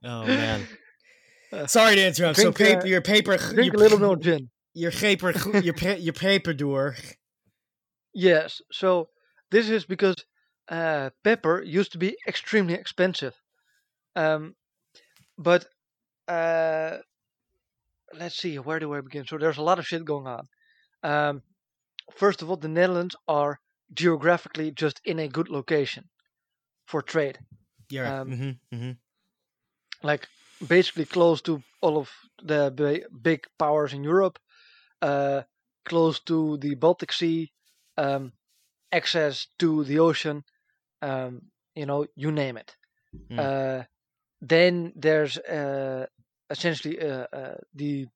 Oh 0.04 0.26
man. 0.26 0.66
Uh, 1.52 1.66
Sorry 1.66 1.94
to 1.96 2.06
interrupt. 2.06 2.36
So 2.38 2.52
paper, 2.52 2.82
uh, 2.82 2.84
your 2.84 3.00
paper, 3.00 3.36
Drink 3.38 3.72
your, 3.72 3.74
a 3.74 3.78
little 3.78 3.98
more 3.98 4.16
gin. 4.16 4.50
your 4.74 4.90
paper, 4.92 5.32
your 5.60 5.74
pa- 5.74 5.96
your 5.98 6.12
paper 6.12 6.52
door. 6.52 6.96
Yes. 8.14 8.60
So 8.72 9.08
this 9.50 9.68
is 9.68 9.84
because 9.86 10.16
uh, 10.68 11.10
pepper 11.24 11.62
used 11.62 11.92
to 11.92 11.98
be 11.98 12.16
extremely 12.28 12.74
expensive. 12.74 13.34
Um, 14.16 14.54
but 15.38 15.66
uh, 16.26 16.98
let's 18.18 18.36
see, 18.36 18.58
where 18.58 18.80
do 18.80 18.94
I 18.94 19.00
begin? 19.00 19.26
So 19.26 19.38
there's 19.38 19.58
a 19.58 19.62
lot 19.62 19.78
of 19.78 19.86
shit 19.86 20.04
going 20.04 20.26
on. 20.26 20.48
Um, 21.02 21.42
first 22.14 22.42
of 22.42 22.50
all, 22.50 22.56
the 22.56 22.68
Netherlands 22.68 23.14
are 23.28 23.60
geographically 23.92 24.70
just 24.72 25.00
in 25.04 25.18
a 25.18 25.28
good 25.28 25.48
location 25.48 26.04
for 26.86 27.02
trade. 27.02 27.38
Yeah. 27.90 28.20
Um, 28.20 28.30
mm-hmm, 28.30 28.76
mm-hmm. 28.76 28.90
like 30.02 30.26
basically 30.66 31.04
close 31.04 31.42
to 31.42 31.62
all 31.80 31.98
of 31.98 32.10
the 32.42 33.04
big 33.22 33.46
powers 33.58 33.92
in 33.92 34.02
Europe, 34.02 34.38
uh, 35.02 35.42
close 35.84 36.20
to 36.20 36.56
the 36.58 36.74
Baltic 36.74 37.12
Sea, 37.12 37.52
um, 37.96 38.32
access 38.92 39.46
to 39.58 39.84
the 39.84 39.98
ocean, 39.98 40.42
um, 41.02 41.42
you 41.74 41.86
know, 41.86 42.06
you 42.16 42.32
name 42.32 42.56
it. 42.56 42.76
Mm. 43.30 43.38
Uh, 43.38 43.84
then 44.48 44.92
there's 44.96 45.38
uh, 45.38 46.06
essentially 46.50 47.00
uh, 47.00 47.26
uh, 47.32 47.56
the, 47.74 48.06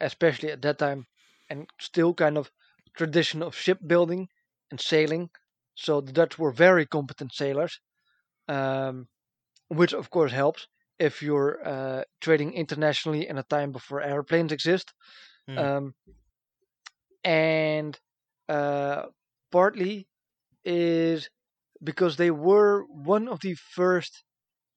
especially 0.00 0.50
at 0.50 0.62
that 0.62 0.78
time, 0.78 1.06
and 1.50 1.66
still 1.80 2.14
kind 2.14 2.36
of 2.38 2.50
tradition 2.96 3.42
of 3.42 3.54
shipbuilding 3.54 4.28
and 4.70 4.80
sailing. 4.80 5.30
So 5.74 6.00
the 6.00 6.12
Dutch 6.12 6.38
were 6.38 6.52
very 6.52 6.86
competent 6.86 7.32
sailors, 7.32 7.80
um, 8.48 9.08
which 9.68 9.92
of 9.92 10.10
course 10.10 10.32
helps 10.32 10.66
if 10.98 11.22
you're 11.22 11.66
uh, 11.66 12.02
trading 12.20 12.52
internationally 12.54 13.28
in 13.28 13.38
a 13.38 13.44
time 13.44 13.72
before 13.72 14.02
airplanes 14.02 14.52
exist. 14.52 14.92
Mm. 15.48 15.58
Um, 15.58 15.94
and 17.24 17.98
uh, 18.48 19.02
partly 19.52 20.08
is 20.64 21.30
because 21.82 22.16
they 22.16 22.30
were 22.30 22.84
one 22.84 23.28
of 23.28 23.40
the 23.40 23.54
first 23.54 24.24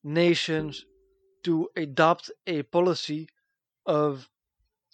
nations 0.03 0.85
to 1.43 1.69
adopt 1.75 2.31
a 2.47 2.63
policy 2.63 3.27
of, 3.85 4.29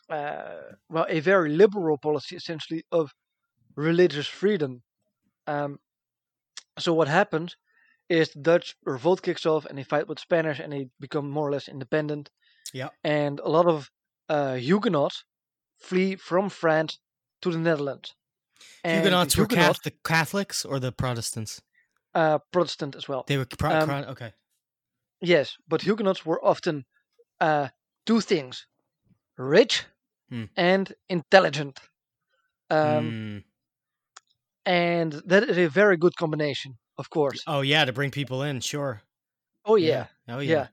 uh, 0.09 0.73
well, 0.89 1.05
a 1.09 1.19
very 1.19 1.49
liberal 1.49 1.97
policy 1.97 2.35
essentially 2.35 2.83
of 2.91 3.13
religious 3.75 4.27
freedom. 4.27 4.81
Um, 5.45 5.79
so 6.79 6.93
what 6.93 7.07
happens 7.07 7.55
is 8.09 8.29
the 8.29 8.39
Dutch 8.39 8.75
revolt 8.85 9.21
kicks 9.21 9.45
off 9.45 9.65
and 9.65 9.77
they 9.77 9.83
fight 9.83 10.07
with 10.07 10.19
Spanish 10.19 10.59
and 10.59 10.71
they 10.71 10.87
become 10.99 11.29
more 11.29 11.47
or 11.47 11.51
less 11.51 11.67
independent. 11.67 12.29
Yeah. 12.73 12.89
And 13.03 13.39
a 13.39 13.49
lot 13.49 13.65
of 13.67 13.89
uh, 14.29 14.55
Huguenots 14.55 15.23
flee 15.79 16.15
from 16.15 16.49
France 16.49 16.99
to 17.41 17.51
the 17.51 17.57
Netherlands. 17.57 18.15
And 18.83 19.03
Huguenots 19.03 19.35
the 19.35 19.41
were 19.41 19.47
Catholic, 19.47 20.03
Catholics 20.03 20.65
or 20.65 20.79
the 20.79 20.91
Protestants? 20.91 21.61
uh, 22.15 22.39
Protestant 22.51 22.95
as 22.95 23.07
well. 23.07 23.23
They 23.27 23.37
were 23.37 23.45
pro- 23.45 23.79
Um, 23.79 23.89
okay. 23.89 24.33
Yes, 25.21 25.55
but 25.67 25.81
Huguenots 25.81 26.25
were 26.25 26.43
often 26.45 26.85
uh, 27.41 27.69
two 28.05 28.21
things: 28.21 28.67
rich 29.37 29.85
Hmm. 30.29 30.45
and 30.55 30.93
intelligent. 31.09 31.79
Um, 32.69 33.11
Mm. 33.11 33.43
and 34.65 35.13
that 35.25 35.43
is 35.43 35.57
a 35.57 35.67
very 35.67 35.97
good 35.97 36.15
combination, 36.15 36.77
of 36.97 37.09
course. 37.09 37.41
Oh 37.47 37.61
yeah, 37.61 37.85
to 37.85 37.93
bring 37.93 38.11
people 38.11 38.43
in, 38.43 38.59
sure. 38.59 39.01
Oh 39.65 39.75
yeah, 39.75 40.07
Oh 40.27 40.39
yeah. 40.39 40.67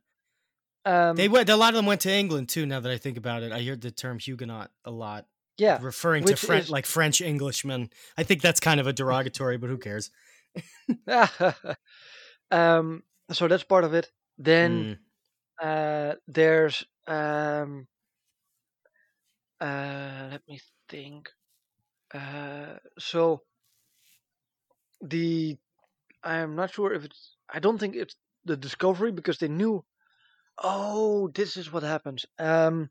yeah. 0.87 1.11
Um, 1.11 1.17
They 1.17 1.29
went. 1.29 1.49
A 1.49 1.57
lot 1.57 1.71
of 1.71 1.77
them 1.77 1.87
went 1.87 2.01
to 2.03 2.13
England 2.13 2.49
too. 2.49 2.67
Now 2.67 2.81
that 2.81 2.93
I 2.93 2.99
think 2.99 3.17
about 3.17 3.43
it, 3.43 3.53
I 3.53 3.61
hear 3.61 3.77
the 3.77 3.91
term 3.91 4.19
Huguenot 4.19 4.71
a 4.85 4.91
lot, 4.91 5.27
yeah, 5.57 5.79
referring 5.81 6.25
to 6.25 6.37
French, 6.37 6.65
is- 6.65 6.71
like 6.71 6.87
French 6.87 7.21
Englishmen. 7.23 7.91
I 8.19 8.23
think 8.25 8.43
that's 8.43 8.61
kind 8.61 8.81
of 8.81 8.87
a 8.87 8.93
derogatory, 8.93 9.57
but 9.57 9.71
who 9.71 9.79
cares? 9.79 10.11
um, 12.51 13.03
so 13.33 13.49
that's 13.49 13.65
part 13.65 13.85
of 13.85 13.95
it. 13.95 14.11
Mm. 14.41 14.45
Then 14.45 14.99
uh, 15.63 16.15
there's 16.27 16.85
um, 17.07 17.87
uh, 19.61 20.29
let 20.31 20.43
me 20.49 20.61
think. 20.89 21.31
Uh, 22.13 22.77
so 22.99 23.43
the 25.01 25.57
I'm 26.23 26.55
not 26.57 26.73
sure 26.73 26.93
if 26.93 27.05
it's. 27.05 27.37
I 27.49 27.59
don't 27.61 27.79
think 27.79 27.95
it's 27.97 28.17
the 28.45 28.57
discovery 28.57 29.13
because 29.13 29.39
they 29.39 29.49
knew. 29.49 29.85
Oh, 30.63 31.29
this 31.29 31.57
is 31.57 31.73
what 31.73 31.83
happens. 31.83 32.27
Um, 32.39 32.91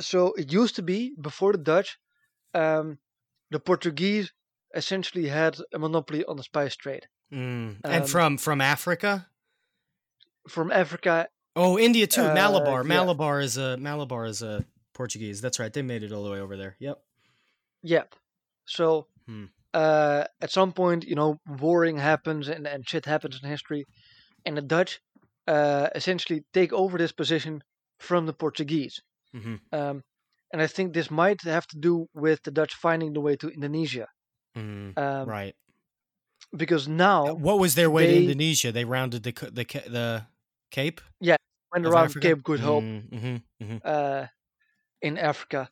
so 0.00 0.32
it 0.34 0.52
used 0.52 0.76
to 0.76 0.82
be 0.82 1.14
before 1.20 1.52
the 1.52 1.58
Dutch, 1.58 1.98
um, 2.54 2.98
the 3.50 3.60
Portuguese 3.60 4.32
essentially 4.74 5.28
had 5.28 5.58
a 5.72 5.78
monopoly 5.78 6.24
on 6.24 6.36
the 6.36 6.42
spice 6.42 6.76
trade 6.76 7.08
Mm. 7.32 7.80
and 7.84 8.02
Um, 8.04 8.08
from 8.08 8.38
from 8.38 8.60
Africa. 8.60 9.28
From 10.48 10.70
Africa. 10.72 11.28
Oh, 11.56 11.78
India 11.78 12.06
too. 12.06 12.22
uh, 12.22 12.34
Malabar. 12.34 12.82
yeah. 12.82 12.88
Malabar 12.88 13.40
is 13.40 13.56
a 13.56 13.76
Malabar 13.76 14.26
is 14.26 14.42
a 14.42 14.64
Portuguese. 14.92 15.40
That's 15.40 15.58
right. 15.58 15.72
They 15.72 15.82
made 15.82 16.02
it 16.02 16.12
all 16.12 16.24
the 16.24 16.30
way 16.30 16.40
over 16.40 16.56
there. 16.56 16.76
Yep. 16.80 16.98
Yep. 17.82 18.14
So 18.66 19.06
Hmm. 19.26 19.46
uh, 19.72 20.24
at 20.40 20.50
some 20.50 20.72
point, 20.72 21.04
you 21.04 21.14
know, 21.14 21.38
warring 21.46 21.96
happens 21.98 22.48
and, 22.48 22.66
and 22.66 22.88
shit 22.88 23.04
happens 23.06 23.40
in 23.42 23.48
history, 23.48 23.84
and 24.44 24.56
the 24.56 24.62
Dutch 24.62 25.00
uh, 25.46 25.88
essentially 25.94 26.44
take 26.52 26.72
over 26.72 26.96
this 26.98 27.12
position 27.12 27.62
from 28.00 28.26
the 28.26 28.32
Portuguese. 28.32 29.00
hmm 29.32 29.56
Um, 29.72 30.02
and 30.52 30.62
I 30.62 30.66
think 30.68 30.92
this 30.92 31.10
might 31.10 31.42
have 31.42 31.66
to 31.68 31.78
do 31.78 32.06
with 32.14 32.42
the 32.44 32.50
Dutch 32.50 32.74
finding 32.74 33.12
the 33.12 33.20
way 33.20 33.36
to 33.36 33.48
Indonesia. 33.48 34.06
Mm. 34.56 34.96
Um, 34.96 35.28
right. 35.28 35.54
Because 36.56 36.86
now, 36.86 37.34
What 37.34 37.58
was 37.58 37.74
their 37.74 37.90
way 37.90 38.06
to 38.06 38.16
Indonesia? 38.16 38.70
They 38.70 38.84
rounded 38.84 39.22
the 39.24 39.32
the 39.32 39.64
the 39.88 40.26
Cape 40.70 41.00
Yeah, 41.20 41.36
of 41.74 41.84
around 41.84 42.04
Africa? 42.10 42.28
Cape 42.28 42.42
Good 42.42 42.60
Hope 42.60 42.82
Mm-hmm. 42.82 43.36
hmm 43.64 43.76
uh, 43.84 44.26
in 45.02 45.18
Africa, 45.18 45.68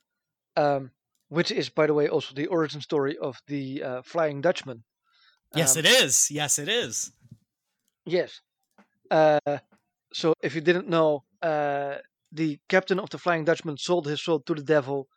um, 0.56 0.90
which 1.28 1.50
is, 1.50 1.70
by 1.70 1.86
the 1.86 1.94
way, 1.94 2.08
also 2.08 2.34
the 2.34 2.46
origin 2.48 2.80
story 2.80 3.16
of 3.18 3.40
the 3.46 3.82
uh, 3.82 4.02
Flying 4.02 4.40
Dutchman. 4.42 4.84
Yes, 5.54 5.76
Um, 5.76 5.78
it 5.78 5.86
is. 5.86 6.30
Yes, 6.30 6.58
it 6.58 6.68
is. 6.68 7.12
Yes. 8.04 8.40
Uh, 9.10 9.58
so 10.12 10.34
if 10.42 10.54
you 10.54 10.60
didn't 10.60 10.88
know, 10.88 11.24
uh, 11.42 11.96
the 12.32 12.58
captain 12.68 12.98
of 12.98 13.10
the 13.10 13.18
Flying 13.18 13.44
Dutchman 13.44 13.76
sold 13.78 14.06
his 14.06 14.22
soul 14.22 14.40
to 14.40 14.54
the 14.54 14.62
devil 14.62 15.08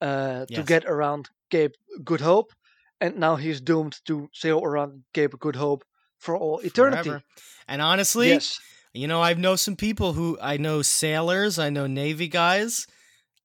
uh, 0.00 0.46
to 0.46 0.62
get 0.62 0.84
around 0.84 1.30
Cape 1.50 1.74
Good 2.04 2.20
Hope, 2.20 2.52
and 3.00 3.16
now 3.16 3.36
he's 3.36 3.60
doomed 3.60 4.00
to 4.06 4.28
sail 4.32 4.60
around 4.64 5.04
Cape 5.14 5.38
Good 5.38 5.56
Hope 5.56 5.84
for 6.18 6.36
all 6.36 6.60
eternity. 6.60 7.10
Forever. 7.10 7.22
And 7.68 7.82
honestly, 7.82 8.28
Yes. 8.28 8.58
You 8.94 9.06
know, 9.08 9.22
I 9.22 9.34
know 9.34 9.56
some 9.56 9.76
people 9.76 10.12
who 10.12 10.38
I 10.40 10.56
know 10.56 10.82
sailors, 10.82 11.58
I 11.58 11.70
know 11.70 11.86
Navy 11.86 12.28
guys. 12.28 12.86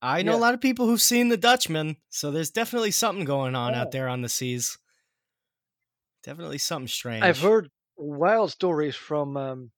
I 0.02 0.22
know 0.22 0.34
Yeah. 0.34 0.38
a 0.38 0.42
lot 0.42 0.54
of 0.54 0.62
people 0.62 0.86
who've 0.86 1.02
seen 1.02 1.30
the 1.30 1.38
Dutchman, 1.38 1.98
so 2.10 2.30
there's 2.32 2.52
definitely 2.52 2.92
something 2.92 3.26
going 3.26 3.56
on 3.56 3.74
Oh. 3.74 3.78
out 3.80 3.92
there 3.92 4.08
on 4.08 4.22
the 4.22 4.30
seas. 4.30 4.78
Definitely 6.24 6.58
something 6.60 6.88
strange. 6.88 7.24
I've 7.24 7.40
heard 7.40 7.70
wild 7.96 8.52
stories 8.52 8.96
from 8.96 9.38
um, 9.38 9.72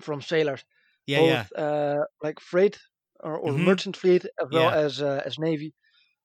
from 0.00 0.20
sailors, 0.22 0.64
Yeah, 1.06 1.18
both 1.20 1.52
yeah. 1.56 1.62
uh, 1.64 2.04
like 2.22 2.40
freight 2.40 2.78
or, 3.20 3.36
or 3.36 3.52
Mhm. 3.52 3.64
merchant 3.64 3.96
fleet 3.96 4.24
as 4.40 4.48
well 4.50 4.70
Yeah. 4.70 4.76
as 4.76 5.00
uh, 5.02 5.22
as 5.24 5.38
navy, 5.38 5.74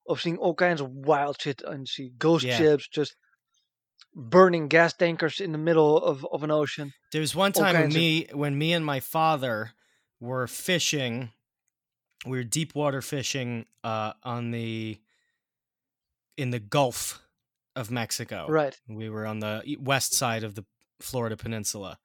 of 0.08 0.22
seeing 0.22 0.38
all 0.38 0.56
kinds 0.56 0.82
of 0.82 0.90
wild 0.90 1.40
shit 1.42 1.62
and 1.62 1.88
see 1.88 2.10
ghost 2.18 2.46
ships 2.48 2.88
just 2.88 3.16
burning 4.20 4.68
gas 4.68 4.94
tankers 4.94 5.40
in 5.40 5.52
the 5.52 5.58
middle 5.60 5.98
of, 6.04 6.26
of 6.32 6.44
an 6.44 6.50
ocean. 6.52 6.92
There 7.12 7.22
was 7.22 7.36
one 7.36 7.52
time 7.54 7.74
when 7.74 7.82
kinds 7.84 7.96
of- 7.96 8.00
me 8.02 8.28
when 8.34 8.58
me 8.58 8.74
and 8.74 8.84
my 8.86 9.00
father 9.00 9.72
were 10.20 10.48
fishing. 10.48 11.32
We 12.26 12.38
were 12.40 12.44
deep 12.44 12.74
water 12.76 13.02
fishing 13.02 13.68
uh, 13.84 14.14
on 14.24 14.50
the 14.52 14.98
in 16.36 16.50
the 16.50 16.60
Gulf 16.60 17.22
of 17.76 17.92
Mexico. 17.92 18.48
Right. 18.50 18.76
We 18.88 19.10
were 19.10 19.26
on 19.26 19.40
the 19.40 19.78
west 19.80 20.14
side 20.14 20.44
of 20.44 20.56
the 20.56 20.66
Florida 21.00 21.38
Peninsula, 21.38 22.00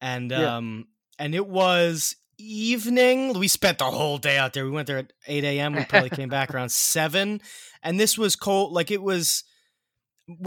and 0.00 0.30
Yeah. 0.30 0.56
um, 0.56 0.88
and 1.20 1.34
it 1.34 1.46
was 1.46 2.16
evening. 2.36 3.38
We 3.38 3.46
spent 3.48 3.78
the 3.78 3.84
whole 3.84 4.18
day 4.18 4.38
out 4.38 4.52
there. 4.54 4.64
We 4.64 4.70
went 4.72 4.86
there 4.88 4.98
at 4.98 5.12
eight 5.28 5.44
a.m. 5.44 5.74
We 5.74 5.84
probably 5.84 6.10
came 6.10 6.28
back 6.28 6.52
around 6.52 6.70
seven, 6.72 7.40
and 7.82 7.98
this 7.98 8.18
was 8.18 8.34
cold. 8.36 8.72
Like 8.72 8.90
it 8.90 9.02
was, 9.02 9.44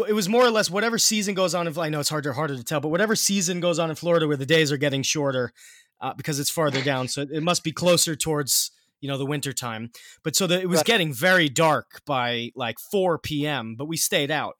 it 0.07 0.13
was 0.13 0.29
more 0.29 0.45
or 0.45 0.51
less 0.51 0.69
whatever 0.69 0.97
season 0.97 1.33
goes 1.33 1.55
on. 1.55 1.67
In, 1.67 1.77
I 1.77 1.89
know 1.89 1.99
it's 1.99 2.09
harder 2.09 2.33
harder 2.33 2.55
to 2.55 2.63
tell, 2.63 2.79
but 2.79 2.89
whatever 2.89 3.15
season 3.15 3.59
goes 3.59 3.79
on 3.79 3.89
in 3.89 3.95
Florida, 3.95 4.27
where 4.27 4.37
the 4.37 4.45
days 4.45 4.71
are 4.71 4.77
getting 4.77 5.03
shorter 5.03 5.51
uh, 5.99 6.13
because 6.13 6.39
it's 6.39 6.49
farther 6.49 6.81
down, 6.81 7.07
so 7.07 7.21
it 7.21 7.43
must 7.43 7.63
be 7.63 7.71
closer 7.71 8.15
towards 8.15 8.71
you 8.99 9.07
know 9.07 9.17
the 9.17 9.25
winter 9.25 9.53
time. 9.53 9.91
But 10.23 10.35
so 10.35 10.45
that 10.47 10.61
it 10.61 10.69
was 10.69 10.77
Right. 10.77 10.85
getting 10.85 11.13
very 11.13 11.49
dark 11.49 12.01
by 12.05 12.51
like 12.55 12.79
four 12.79 13.17
p.m. 13.17 13.75
But 13.75 13.85
we 13.85 13.97
stayed 13.97 14.29
out. 14.31 14.57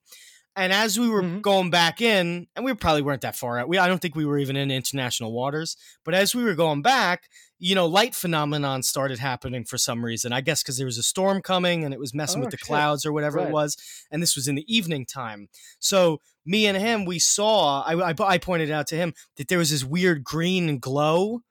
And 0.56 0.74
as 0.74 1.00
we 1.00 1.10
were 1.10 1.24
Mhm. 1.24 1.42
going 1.42 1.70
back 1.70 2.02
in, 2.02 2.48
and 2.56 2.66
we 2.66 2.74
probably 2.74 3.02
weren't 3.02 3.22
that 3.22 3.36
far 3.38 3.58
out. 3.58 3.70
We 3.70 3.78
I 3.78 3.88
don't 3.88 4.02
think 4.02 4.16
we 4.16 4.26
were 4.26 4.38
even 4.38 4.58
in 4.58 4.70
international 4.70 5.32
waters. 5.32 5.78
But 6.04 6.14
as 6.14 6.36
we 6.36 6.44
were 6.44 6.56
going 6.56 6.82
back, 6.82 7.30
you 7.58 7.74
know, 7.76 7.86
light 7.86 8.14
phenomenon 8.16 8.84
started 8.84 9.20
happening 9.20 9.64
for 9.64 9.78
some 9.78 10.04
reason. 10.04 10.34
I 10.34 10.42
guess 10.42 10.62
because 10.62 10.78
there 10.78 10.86
was 10.86 10.98
a 10.98 11.04
storm 11.04 11.42
coming 11.42 11.86
and 11.86 11.94
it 11.94 12.00
was 12.00 12.14
messing 12.14 12.42
Oh, 12.42 12.46
with 12.46 12.52
the 12.52 12.58
shit. 12.58 12.66
clouds 12.68 13.06
or 13.06 13.14
whatever 13.14 13.40
it 13.40 13.52
was. 13.52 13.78
And 14.12 14.22
this 14.22 14.36
was 14.36 14.48
in 14.48 14.56
the 14.56 14.66
evening 14.74 15.06
time. 15.06 15.48
So 15.80 16.20
me 16.46 16.66
and 16.66 16.76
him, 16.78 17.06
we 17.06 17.20
saw. 17.20 17.84
I, 17.84 18.10
I, 18.12 18.16
I 18.20 18.38
pointed 18.38 18.72
out 18.72 18.88
to 18.88 18.96
him 18.96 19.14
that 19.38 19.48
there 19.48 19.60
was 19.60 19.70
this 19.70 19.84
weird 19.86 20.24
green 20.24 20.80
glow 20.80 21.44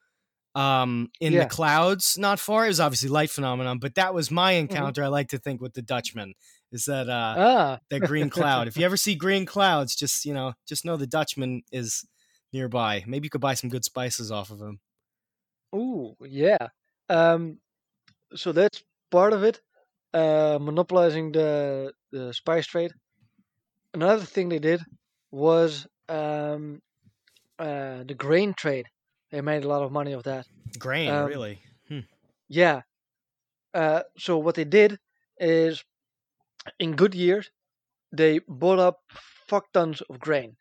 um 0.55 1.11
in 1.21 1.37
Yeah. 1.37 1.39
the 1.39 1.47
clouds 1.47 2.19
not 2.19 2.41
far 2.41 2.65
it 2.65 2.69
was 2.69 2.81
obviously 2.81 3.09
light 3.09 3.31
phenomenon 3.31 3.79
but 3.79 3.95
that 3.95 4.13
was 4.13 4.31
my 4.31 4.53
Mm-hmm. 4.69 4.91
encounter 4.93 5.05
i 5.05 5.09
like 5.09 5.29
to 5.29 5.39
think 5.39 5.61
with 5.61 5.75
the 5.75 5.83
dutchman 5.83 6.35
is 6.73 6.85
that 6.87 7.09
uh 7.09 7.37
Ah, 7.37 7.81
that 7.91 8.01
green 8.03 8.31
cloud. 8.31 8.69
if 8.69 8.77
you 8.77 8.85
ever 8.85 8.97
see 8.97 9.15
green 9.17 9.45
clouds, 9.47 9.97
just 9.97 10.25
you 10.25 10.33
know, 10.33 10.55
just 10.67 10.85
know 10.85 10.97
the 10.97 11.07
Dutchman 11.07 11.63
is 11.73 12.07
nearby. 12.53 13.05
Maybe 13.07 13.27
you 13.27 13.31
could 13.31 13.41
buy 13.41 13.55
some 13.55 13.71
good 13.71 13.85
spices 13.85 14.31
off 14.31 14.51
of 14.51 14.61
him. 14.61 14.81
ooh, 15.75 16.17
yeah. 16.21 16.69
Um, 17.09 17.61
so 18.35 18.53
that's 18.53 18.85
part 19.11 19.33
of 19.35 19.45
it. 19.45 19.61
Uh, 20.15 20.59
monopolizing 20.61 21.33
the 21.33 21.93
the 22.13 22.33
spice 22.35 22.67
trade. 22.67 22.93
Another 23.95 24.25
thing 24.25 24.49
they 24.49 24.59
did 24.59 24.81
was 25.31 25.87
um, 26.09 26.81
uh, 27.59 28.05
the 28.05 28.15
grain 28.17 28.55
trade. 28.55 28.87
They 29.31 29.41
made 29.41 29.65
a 29.65 29.69
lot 29.69 29.83
of 29.83 29.93
money 29.93 30.13
of 30.13 30.25
that. 30.25 30.47
Grain, 30.79 31.11
Um, 31.11 31.27
really. 31.29 31.61
Yeah. 32.49 32.83
Uh, 33.75 34.03
so 34.19 34.39
what 34.39 34.55
they 34.57 34.65
did 34.65 34.99
is, 35.39 35.85
in 36.79 36.97
good 36.97 37.15
years, 37.15 37.51
they 38.13 38.41
bought 38.49 38.79
up 38.79 39.01
fuck 39.49 39.73
tons 39.73 40.03
of 40.03 40.21
grain, 40.21 40.57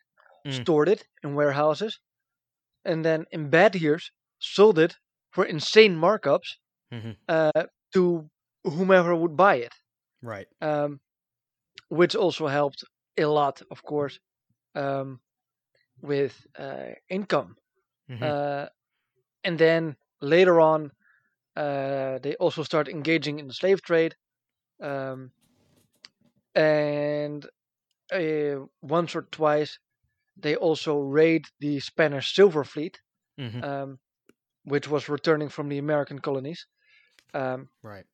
Mm. 0.46 0.52
stored 0.62 0.88
it 0.88 1.06
in 1.22 1.34
warehouses, 1.34 2.00
and 2.84 3.04
then 3.04 3.26
in 3.32 3.50
bad 3.50 3.74
years 3.74 4.12
sold 4.38 4.78
it 4.78 4.98
for 5.30 5.44
insane 5.44 5.96
markups 5.96 6.58
Mhm. 6.90 7.16
uh, 7.28 7.64
to 7.92 8.30
whomever 8.64 9.14
would 9.16 9.36
buy 9.36 9.56
it, 9.56 9.74
Right. 10.22 10.48
um, 10.60 11.00
which 11.88 12.14
also 12.16 12.46
helped 12.48 12.84
a 13.18 13.26
lot, 13.26 13.62
of 13.70 13.82
course, 13.82 14.18
um, 14.74 15.20
with 16.02 16.46
uh, 16.58 16.92
income. 17.08 17.56
Mhm. 18.10 18.22
Uh, 18.22 18.68
and 19.44 19.58
then 19.58 19.96
later 20.20 20.60
on, 20.60 20.92
uh, 21.56 22.18
they 22.20 22.36
also 22.36 22.62
start 22.64 22.88
engaging 22.88 23.38
in 23.40 23.48
the 23.48 23.54
slave 23.54 23.82
trade. 23.82 24.16
Um, 24.80 25.32
and 26.54 27.46
uh, 28.12 28.66
once 28.82 29.14
or 29.16 29.22
twice, 29.22 29.78
they 30.36 30.56
also 30.56 31.00
raid 31.00 31.46
the 31.60 31.80
Spanish 31.80 32.34
silver 32.34 32.64
fleet, 32.64 33.00
Mhm. 33.38 33.64
um, 33.64 33.98
which 34.64 34.88
was 34.88 35.08
returning 35.08 35.48
from 35.48 35.68
the 35.68 35.78
American 35.78 36.20
colonies, 36.20 36.66
um, 37.34 37.68
Right. 37.82 38.06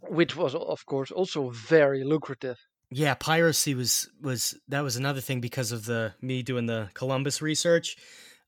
which 0.00 0.36
was, 0.36 0.54
of 0.54 0.86
course, 0.86 1.10
also 1.10 1.50
very 1.50 2.04
lucrative. 2.04 2.58
Yeah, 2.90 3.14
piracy 3.14 3.74
was 3.74 4.10
was 4.20 4.58
that 4.68 4.80
was 4.80 4.96
another 4.96 5.20
thing 5.20 5.40
because 5.40 5.70
of 5.72 5.84
the 5.84 6.14
me 6.20 6.42
doing 6.42 6.66
the 6.66 6.90
Columbus 6.94 7.40
research. 7.40 7.96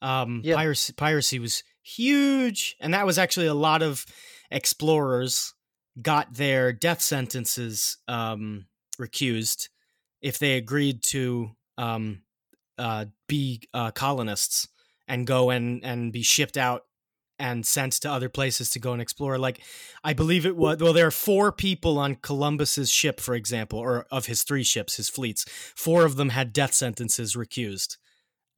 Um, 0.02 0.42
piracy 0.44 0.92
piracy 0.92 1.38
was 1.38 1.62
huge, 1.82 2.76
and 2.80 2.92
that 2.92 3.06
was 3.06 3.18
actually 3.18 3.46
a 3.46 3.54
lot 3.54 3.82
of 3.82 4.04
explorers 4.50 5.54
got 6.00 6.34
their 6.34 6.72
death 6.72 7.00
sentences 7.00 7.98
um, 8.08 8.66
recused 8.98 9.68
if 10.20 10.38
they 10.38 10.56
agreed 10.56 11.02
to 11.02 11.50
um, 11.78 12.22
uh, 12.78 13.06
be 13.28 13.62
uh, 13.72 13.90
colonists 13.92 14.68
and 15.08 15.26
go 15.26 15.50
and 15.50 15.84
and 15.84 16.12
be 16.12 16.22
shipped 16.22 16.56
out 16.56 16.82
and 17.38 17.66
sent 17.66 17.94
to 17.94 18.10
other 18.10 18.28
places 18.28 18.70
to 18.70 18.78
go 18.78 18.92
and 18.92 19.02
explore. 19.02 19.38
Like 19.38 19.60
I 20.04 20.12
believe 20.12 20.46
it 20.46 20.56
was 20.56 20.78
well, 20.78 20.92
there 20.92 21.06
are 21.06 21.12
four 21.12 21.52
people 21.52 21.98
on 21.98 22.16
Columbus's 22.16 22.90
ship, 22.90 23.20
for 23.20 23.34
example, 23.34 23.78
or 23.78 24.06
of 24.10 24.26
his 24.26 24.42
three 24.42 24.64
ships, 24.64 24.96
his 24.96 25.08
fleets. 25.08 25.44
Four 25.76 26.04
of 26.04 26.16
them 26.16 26.30
had 26.30 26.52
death 26.52 26.74
sentences 26.74 27.34
recused. 27.34 27.98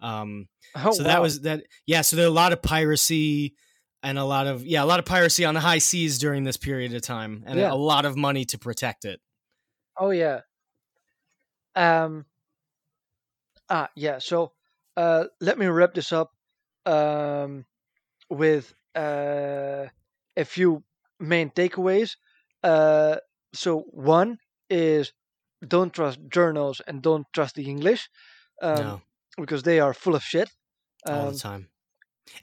Um, 0.00 0.48
Oh, 0.74 0.92
so 0.92 1.02
that 1.04 1.22
was 1.22 1.40
that. 1.42 1.62
Yeah, 1.86 2.00
so 2.02 2.16
there 2.16 2.24
are 2.24 2.28
a 2.28 2.32
lot 2.32 2.52
of 2.52 2.60
piracy 2.62 3.54
and 4.02 4.18
a 4.18 4.24
lot 4.24 4.46
of 4.46 4.64
yeah, 4.66 4.82
a 4.82 4.86
lot 4.86 4.98
of 4.98 5.04
piracy 5.04 5.44
on 5.44 5.54
the 5.54 5.60
high 5.60 5.78
seas 5.78 6.18
during 6.18 6.44
this 6.44 6.56
period 6.56 6.92
of 6.94 7.02
time, 7.02 7.44
and 7.46 7.58
Yeah. 7.58 7.72
a 7.72 7.74
lot 7.74 8.04
of 8.04 8.16
money 8.16 8.44
to 8.46 8.58
protect 8.58 9.04
it. 9.04 9.20
Oh 9.96 10.10
yeah. 10.10 10.40
Um. 11.76 12.26
Ah 13.70 13.88
yeah. 13.96 14.18
So, 14.18 14.52
uh, 14.96 15.24
let 15.40 15.58
me 15.58 15.66
wrap 15.66 15.94
this 15.94 16.12
up, 16.12 16.32
um, 16.86 17.64
with 18.30 18.74
uh 18.94 19.86
a 20.36 20.44
few 20.44 20.82
main 21.20 21.50
takeaways. 21.50 22.16
Uh, 22.62 23.16
so 23.52 23.80
one 23.90 24.38
is 24.70 25.12
don't 25.66 25.92
trust 25.92 26.18
journals 26.28 26.80
and 26.86 27.02
don't 27.02 27.26
trust 27.32 27.54
the 27.54 27.64
English, 27.68 28.08
um, 28.62 28.76
no, 28.76 29.02
because 29.38 29.62
they 29.62 29.80
are 29.80 29.94
full 29.94 30.14
of 30.14 30.22
shit. 30.22 30.50
All 31.06 31.28
Um, 31.28 31.32
the 31.34 31.38
time. 31.38 31.68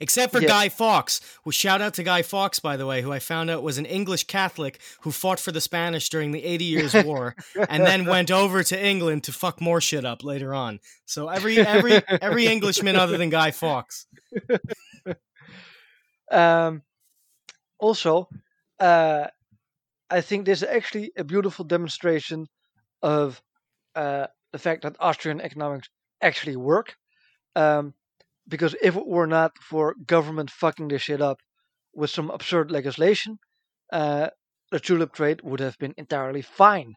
Except 0.00 0.32
for 0.32 0.40
yeah. 0.40 0.48
Guy 0.48 0.68
Fawkes. 0.68 1.20
Well, 1.44 1.50
shout 1.52 1.82
out 1.82 1.94
to 1.94 2.04
Guy 2.04 2.22
Fawkes, 2.22 2.60
by 2.60 2.76
the 2.76 2.86
way, 2.86 3.02
who 3.02 3.12
I 3.12 3.18
found 3.18 3.50
out 3.50 3.64
was 3.64 3.78
an 3.78 3.84
English 3.84 4.24
Catholic 4.24 4.80
who 5.00 5.10
fought 5.10 5.40
for 5.40 5.50
the 5.50 5.60
Spanish 5.60 6.08
during 6.08 6.30
the 6.30 6.44
Eighty 6.44 6.64
Years' 6.74 6.94
War, 7.04 7.34
and 7.68 7.84
then 7.84 8.06
went 8.06 8.30
over 8.30 8.62
to 8.62 8.80
England 8.86 9.24
to 9.24 9.32
fuck 9.32 9.60
more 9.60 9.80
shit 9.80 10.04
up 10.04 10.22
later 10.22 10.54
on. 10.54 10.78
So 11.04 11.28
every 11.28 11.58
every 11.58 12.00
every 12.08 12.46
Englishman 12.46 12.96
other 12.96 13.18
than 13.18 13.28
Guy 13.30 13.50
Fawkes. 13.50 14.06
Um, 16.30 16.82
also, 17.78 18.28
uh, 18.80 19.26
I 20.10 20.20
think 20.20 20.46
this 20.46 20.62
is 20.62 20.68
actually 20.68 21.12
a 21.16 21.24
beautiful 21.24 21.64
demonstration 21.64 22.46
of 23.02 23.42
uh, 23.94 24.28
the 24.52 24.58
fact 24.58 24.82
that 24.82 24.96
Austrian 25.00 25.40
economics 25.40 25.88
actually 26.22 26.56
work. 26.56 26.96
Um, 27.54 27.94
because 28.48 28.74
if 28.82 28.96
it 28.96 29.06
were 29.06 29.26
not 29.26 29.52
for 29.60 29.94
government 30.06 30.50
fucking 30.50 30.88
this 30.88 31.02
shit 31.02 31.20
up 31.20 31.38
with 31.94 32.10
some 32.10 32.30
absurd 32.30 32.70
legislation, 32.70 33.38
uh, 33.92 34.28
the 34.70 34.80
tulip 34.80 35.12
trade 35.12 35.40
would 35.42 35.60
have 35.60 35.78
been 35.78 35.94
entirely 35.96 36.42
fine. 36.42 36.94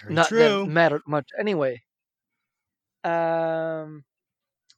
Very 0.00 0.14
not 0.14 0.28
true. 0.28 0.38
that 0.38 0.66
mattered 0.66 1.02
much 1.06 1.28
anyway. 1.38 1.82
Um, 3.02 4.04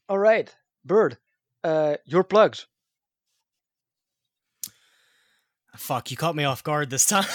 all 0.09 0.19
right, 0.19 0.55
Bird, 0.85 1.19
uh, 1.65 1.97
your 2.05 2.25
plugs. 2.25 2.67
Fuck, 5.77 6.11
you 6.11 6.17
caught 6.17 6.35
me 6.35 6.45
off 6.45 6.65
guard 6.65 6.91
this 6.91 7.05
time. 7.05 7.27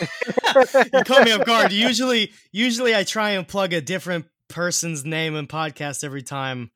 you 0.00 1.04
caught 1.04 1.24
me 1.24 1.32
off 1.32 1.46
guard. 1.46 1.72
Usually, 1.72 2.32
usually 2.52 2.94
I 2.94 3.02
try 3.04 3.30
and 3.30 3.48
plug 3.48 3.72
a 3.72 3.80
different 3.80 4.26
person's 4.48 5.04
name 5.04 5.34
and 5.34 5.48
podcast 5.48 6.04
every 6.04 6.22
time. 6.22 6.70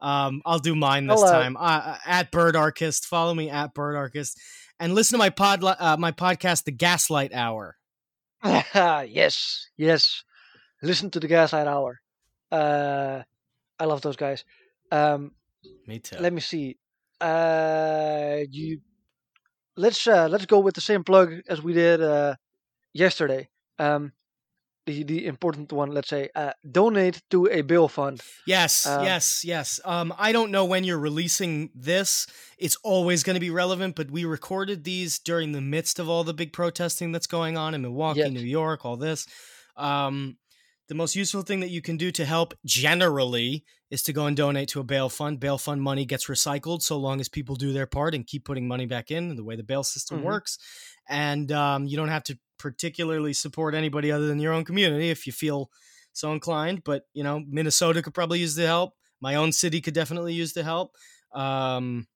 Um, 0.00 0.42
I'll 0.44 0.58
do 0.58 0.74
mine 0.74 1.06
this 1.06 1.20
I'll, 1.20 1.28
uh, 1.28 1.32
time. 1.32 1.56
Uh, 1.58 1.96
at 2.06 2.30
Bird 2.30 2.56
Archist, 2.56 3.06
follow 3.06 3.34
me 3.34 3.50
at 3.50 3.74
Bird 3.74 3.96
Archist, 3.96 4.40
and 4.78 4.94
listen 4.94 5.14
to 5.14 5.18
my 5.18 5.30
pod, 5.30 5.62
uh, 5.64 5.96
my 5.98 6.12
podcast, 6.12 6.64
The 6.64 6.72
Gaslight 6.72 7.32
Hour. 7.34 7.76
yes, 8.44 9.68
yes. 9.76 10.22
Listen 10.82 11.10
to 11.10 11.20
the 11.20 11.26
Gaslight 11.26 11.66
Hour. 11.66 12.00
Uh, 12.52 13.22
I 13.78 13.84
love 13.84 14.00
those 14.02 14.16
guys. 14.16 14.44
Um, 14.92 15.32
Me 15.86 15.98
too. 15.98 16.16
let 16.20 16.32
me 16.32 16.40
see. 16.40 16.76
Uh, 17.20 18.38
you 18.50 18.80
let's 19.76 20.06
uh, 20.06 20.28
let's 20.28 20.46
go 20.46 20.60
with 20.60 20.74
the 20.74 20.80
same 20.80 21.02
plug 21.02 21.32
as 21.48 21.62
we 21.62 21.72
did 21.72 22.00
uh, 22.00 22.36
yesterday. 22.92 23.48
Um, 23.78 24.12
the 24.88 25.04
the 25.04 25.18
important 25.32 25.72
one. 25.72 25.90
Let's 25.96 26.08
say 26.08 26.24
uh, 26.34 26.52
donate 26.78 27.16
to 27.30 27.46
a 27.58 27.60
bail 27.62 27.88
fund. 27.88 28.20
Yes, 28.46 28.86
Um, 28.86 29.04
yes, 29.04 29.44
yes. 29.44 29.80
Um, 29.84 30.08
I 30.18 30.32
don't 30.32 30.50
know 30.50 30.64
when 30.72 30.82
you're 30.84 30.98
releasing 31.10 31.70
this. 31.90 32.26
It's 32.58 32.76
always 32.82 33.22
going 33.22 33.38
to 33.40 33.46
be 33.48 33.50
relevant, 33.62 33.94
but 33.94 34.10
we 34.10 34.24
recorded 34.24 34.84
these 34.84 35.18
during 35.30 35.52
the 35.52 35.60
midst 35.74 35.98
of 36.00 36.08
all 36.08 36.24
the 36.24 36.34
big 36.34 36.52
protesting 36.52 37.12
that's 37.12 37.28
going 37.38 37.56
on 37.56 37.74
in 37.74 37.82
Milwaukee, 37.82 38.20
Yes. 38.20 38.32
New 38.32 38.48
York, 38.60 38.84
all 38.84 38.96
this. 38.96 39.26
Um, 39.76 40.36
the 40.88 40.94
most 41.02 41.14
useful 41.14 41.42
thing 41.42 41.60
that 41.60 41.70
you 41.76 41.82
can 41.82 41.96
do 41.98 42.10
to 42.12 42.24
help 42.24 42.54
generally 42.64 43.64
is 43.90 44.02
to 44.02 44.12
go 44.12 44.26
and 44.26 44.36
donate 44.36 44.68
to 44.68 44.80
a 44.80 44.84
bail 44.84 45.08
fund. 45.08 45.40
Bail 45.40 45.56
fund 45.58 45.80
money 45.82 46.04
gets 46.04 46.26
recycled 46.26 46.82
so 46.82 46.96
long 46.98 47.20
as 47.20 47.28
people 47.28 47.56
do 47.56 47.72
their 47.72 47.86
part 47.86 48.14
and 48.14 48.26
keep 48.26 48.44
putting 48.44 48.68
money 48.68 48.86
back 48.86 49.10
in 49.10 49.34
the 49.36 49.44
way 49.44 49.56
the 49.56 49.62
bail 49.62 49.82
system 49.82 50.20
Mhm. 50.20 50.24
works. 50.24 50.58
And 51.08 51.50
um, 51.52 51.86
you 51.86 51.96
don't 51.96 52.08
have 52.08 52.24
to 52.24 52.38
particularly 52.58 53.32
support 53.32 53.74
anybody 53.74 54.12
other 54.12 54.26
than 54.26 54.40
your 54.40 54.52
own 54.52 54.64
community 54.64 55.08
if 55.10 55.26
you 55.26 55.32
feel 55.32 55.70
so 56.12 56.32
inclined. 56.32 56.84
But 56.84 57.04
you 57.14 57.22
know, 57.22 57.40
Minnesota 57.48 58.02
could 58.02 58.14
probably 58.14 58.40
use 58.40 58.54
the 58.56 58.66
help. 58.66 58.94
My 59.20 59.36
own 59.36 59.52
city 59.52 59.80
could 59.80 59.94
definitely 59.94 60.34
use 60.34 60.52
the 60.52 60.64
help. 60.64 60.94
Um, 61.32 62.06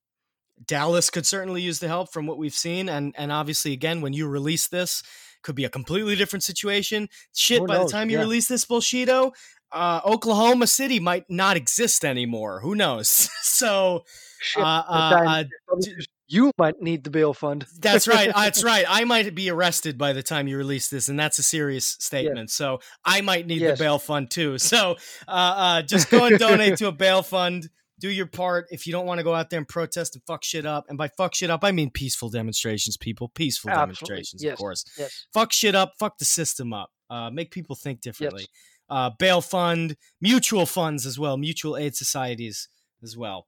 Dallas 0.66 1.10
could 1.10 1.26
certainly 1.26 1.62
use 1.62 1.78
the 1.80 1.88
help 1.88 2.12
from 2.12 2.26
what 2.26 2.38
we've 2.38 2.54
seen, 2.54 2.88
and 2.88 3.14
and 3.18 3.32
obviously, 3.32 3.72
again, 3.72 4.00
when 4.00 4.12
you 4.12 4.28
release 4.28 4.68
this, 4.68 5.02
could 5.42 5.56
be 5.56 5.64
a 5.64 5.68
completely 5.70 6.14
different 6.14 6.44
situation. 6.44 7.08
Shit, 7.34 7.60
Who 7.60 7.66
by 7.66 7.74
knows? 7.78 7.86
the 7.86 7.92
time 7.92 8.10
you 8.10 8.18
Yeah. 8.18 8.22
release 8.24 8.46
this 8.46 8.64
bullshito, 8.64 9.32
uh, 9.72 10.00
Oklahoma 10.04 10.66
City 10.66 11.00
might 11.00 11.24
not 11.28 11.56
exist 11.56 12.04
anymore. 12.04 12.60
Who 12.60 12.74
knows? 12.74 13.08
so 13.42 14.04
Shit, 14.40 14.62
uh, 14.62 14.82
by 14.88 15.08
the 15.08 15.16
time 15.26 15.50
uh, 15.68 15.76
uh, 15.76 16.02
you 16.28 16.50
might 16.58 16.80
need 16.80 17.04
the 17.04 17.10
bail 17.10 17.34
fund. 17.34 17.66
that's 17.78 18.08
right. 18.08 18.28
uh, 18.34 18.40
That's 18.40 18.64
right. 18.64 18.84
I 18.88 19.04
might 19.04 19.34
be 19.34 19.50
arrested 19.50 19.98
by 19.98 20.12
the 20.14 20.22
time 20.22 20.48
you 20.48 20.56
release 20.56 20.88
this, 20.88 21.08
and 21.08 21.18
that's 21.18 21.38
a 21.38 21.42
serious 21.42 21.96
statement. 22.00 22.50
So 22.50 22.80
I 23.04 23.20
might 23.20 23.46
need 23.46 23.60
Yes. 23.60 23.78
the 23.78 23.84
bail 23.84 23.98
fund 23.98 24.30
too. 24.30 24.58
So 24.58 24.96
uh, 25.28 25.30
uh, 25.30 25.82
just 25.82 26.10
go 26.10 26.24
and 26.24 26.38
donate 26.38 26.78
to 26.78 26.88
a 26.88 26.92
bail 26.92 27.22
fund. 27.22 27.68
Do 28.01 28.09
your 28.10 28.26
part. 28.26 28.66
If 28.70 28.86
you 28.86 28.92
don't 28.92 29.06
want 29.06 29.18
to 29.18 29.24
go 29.24 29.32
out 29.34 29.51
there 29.51 29.59
and 29.59 29.68
protest 29.68 30.16
and 30.16 30.24
fuck 30.26 30.42
shit 30.42 30.66
up, 30.66 30.86
and 30.88 30.98
by 30.98 31.06
fuck 31.09 31.34
shit 31.34 31.51
up, 31.51 31.62
I 31.62 31.70
mean 31.70 31.90
peaceful 31.90 32.30
demonstrations, 32.30 32.97
people. 32.97 33.28
Peaceful 33.28 33.70
Absolutely. 33.70 33.94
demonstrations, 33.94 34.42
Yes. 34.42 34.52
of 34.55 34.59
course. 34.59 34.84
Yes. 34.98 35.26
Fuck 35.32 35.52
shit 35.52 35.74
up. 35.76 35.92
Fuck 36.01 36.18
the 36.18 36.24
system 36.24 36.72
up. 36.72 36.90
Uh, 37.09 37.30
make 37.30 37.51
people 37.52 37.76
think 37.76 38.01
differently. 38.01 38.47
Uh, 38.93 39.09
bail 39.19 39.40
fund, 39.40 39.97
mutual 40.20 40.66
funds 40.66 41.06
as 41.06 41.19
well, 41.19 41.39
mutual 41.39 41.78
aid 41.78 41.97
societies 41.97 42.69
as 43.02 43.16
well. 43.16 43.47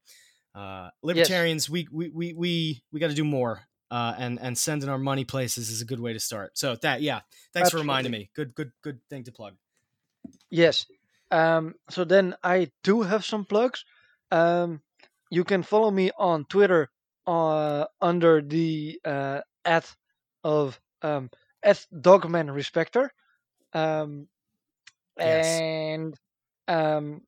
Uh, 0.55 0.89
libertarians, 1.03 1.69
we 1.69 1.87
we 1.91 2.09
we 2.09 2.33
we 2.33 2.83
we 2.91 2.99
got 2.99 3.09
to 3.09 3.15
do 3.15 3.23
more. 3.23 3.61
Uh, 3.91 4.15
and 4.17 4.39
and 4.41 4.57
sending 4.57 4.89
our 4.89 4.97
money 4.97 5.23
places 5.23 5.69
is 5.69 5.81
a 5.81 5.85
good 5.85 5.99
way 5.99 6.13
to 6.13 6.19
start. 6.19 6.57
So 6.57 6.75
that 6.77 7.03
yeah, 7.03 7.21
thanks 7.53 7.69
for 7.69 7.77
reminding 7.77 8.11
me. 8.11 8.31
Good 8.35 8.55
good 8.55 8.71
good 8.81 8.99
thing 9.07 9.23
to 9.25 9.31
plug. 9.31 9.53
Yes. 10.49 10.87
Um, 11.29 11.75
so 11.91 12.03
then 12.03 12.35
I 12.43 12.71
do 12.83 13.03
have 13.03 13.23
some 13.23 13.45
plugs. 13.45 13.85
Um, 14.31 14.81
you 15.29 15.43
can 15.43 15.61
follow 15.61 15.91
me 15.91 16.09
on 16.17 16.45
Twitter 16.45 16.89
uh, 17.27 17.85
under 18.01 18.41
the 18.41 18.99
uh, 19.05 19.41
at 19.63 19.95
of 20.43 20.79
um, 21.03 21.29
at 21.61 21.85
Dogman 22.01 22.49
Respecter. 22.49 23.11
Um, 23.73 24.27
Yes. 25.17 25.45
And 25.59 26.13
um, 26.67 27.21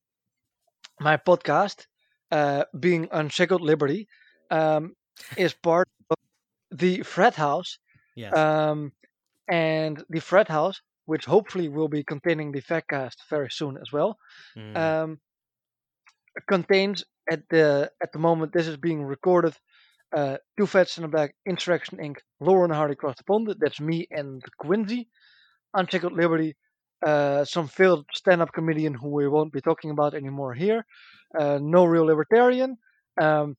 my 0.99 1.18
podcast, 1.18 1.85
uh, 2.31 2.64
being 2.80 3.07
Unshackled 3.11 3.61
Liberty, 3.61 4.07
um, 4.51 4.93
is 5.38 5.53
part 5.53 5.88
of 6.09 6.18
the 6.72 7.01
Fred 7.03 7.35
House. 7.35 7.77
Yes. 8.15 8.35
Um, 8.35 8.91
and 9.49 10.03
the 10.09 10.19
Fred 10.19 10.47
House, 10.47 10.81
which 11.05 11.26
hopefully 11.26 11.69
will 11.69 11.88
be 11.88 12.03
containing 12.03 12.51
the 12.51 12.61
Fatcast 12.61 13.15
very 13.30 13.49
soon 13.49 13.77
as 13.77 13.91
well, 13.91 14.18
Mm. 14.57 14.76
um, 14.76 15.19
contains 16.49 17.03
at 17.31 17.41
the 17.49 17.91
at 18.01 18.11
the 18.11 18.19
moment 18.19 18.53
this 18.53 18.68
is 18.68 18.77
being 18.77 19.03
recorded. 19.03 19.55
Uh, 20.15 20.38
Two 20.57 20.65
Fats 20.65 20.97
in 20.97 21.01
the 21.01 21.07
Black, 21.09 21.35
Insurrection 21.45 21.97
Inc., 21.97 22.18
Lauren 22.39 22.72
Hardy 22.72 22.95
Cross 22.95 23.18
the 23.18 23.23
Pond. 23.26 23.53
That's 23.59 23.81
me 23.81 24.07
and 24.09 24.41
Quincy. 24.57 25.09
Unshackled 25.73 26.14
Liberty, 26.14 26.55
uh, 27.06 27.45
some 27.45 27.68
failed 27.68 28.06
stand-up 28.14 28.52
comedian 28.53 28.94
who 28.94 29.10
we 29.10 29.28
won't 29.28 29.53
be 29.53 29.61
talking 29.61 29.91
about 29.91 30.14
anymore 30.14 30.53
here. 30.53 30.86
Uh, 31.38 31.60
no 31.61 31.86
Real 31.86 32.06
Libertarian. 32.06 32.78
Um, 33.22 33.56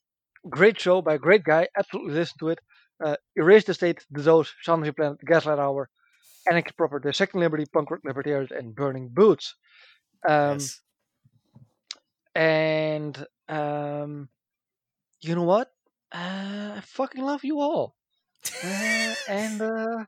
great 0.48 0.80
show 0.80 1.02
by 1.02 1.14
a 1.14 1.18
great 1.18 1.44
guy. 1.44 1.68
Absolutely 1.76 2.14
listen 2.14 2.36
to 2.40 2.48
it. 2.48 2.58
Uh, 3.04 3.16
Erase 3.36 3.64
the 3.64 3.74
State, 3.74 4.04
The 4.10 4.30
of 4.30 4.48
the 4.66 4.92
Planet, 4.92 5.18
Gaslight 5.24 5.58
Hour, 5.58 5.88
Anarchy 6.50 6.72
Proper, 6.76 7.00
The 7.00 7.12
Second 7.12 7.40
Liberty, 7.40 7.64
Punk 7.72 7.90
Rock 7.90 8.00
Libertarians, 8.04 8.50
and 8.50 8.74
Burning 8.74 9.08
Boots. 9.08 9.54
Um, 10.28 10.58
yes. 10.58 10.80
And 12.34 13.26
um, 13.48 14.28
you 15.20 15.34
know 15.34 15.44
what? 15.44 15.70
Uh, 16.12 16.74
I 16.76 16.80
fucking 16.82 17.22
love 17.22 17.44
you 17.44 17.60
all. 17.60 17.94
Uh, 18.64 19.14
and 19.28 19.60
uh, 19.62 20.04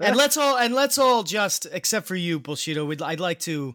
and 0.00 0.16
let's 0.16 0.36
all 0.36 0.56
and 0.58 0.74
let's 0.74 0.98
all 0.98 1.22
just 1.22 1.66
except 1.72 2.06
for 2.06 2.16
you, 2.16 2.38
Bullshito. 2.40 2.86
We'd, 2.86 3.00
I'd 3.02 3.20
like 3.20 3.38
to 3.40 3.74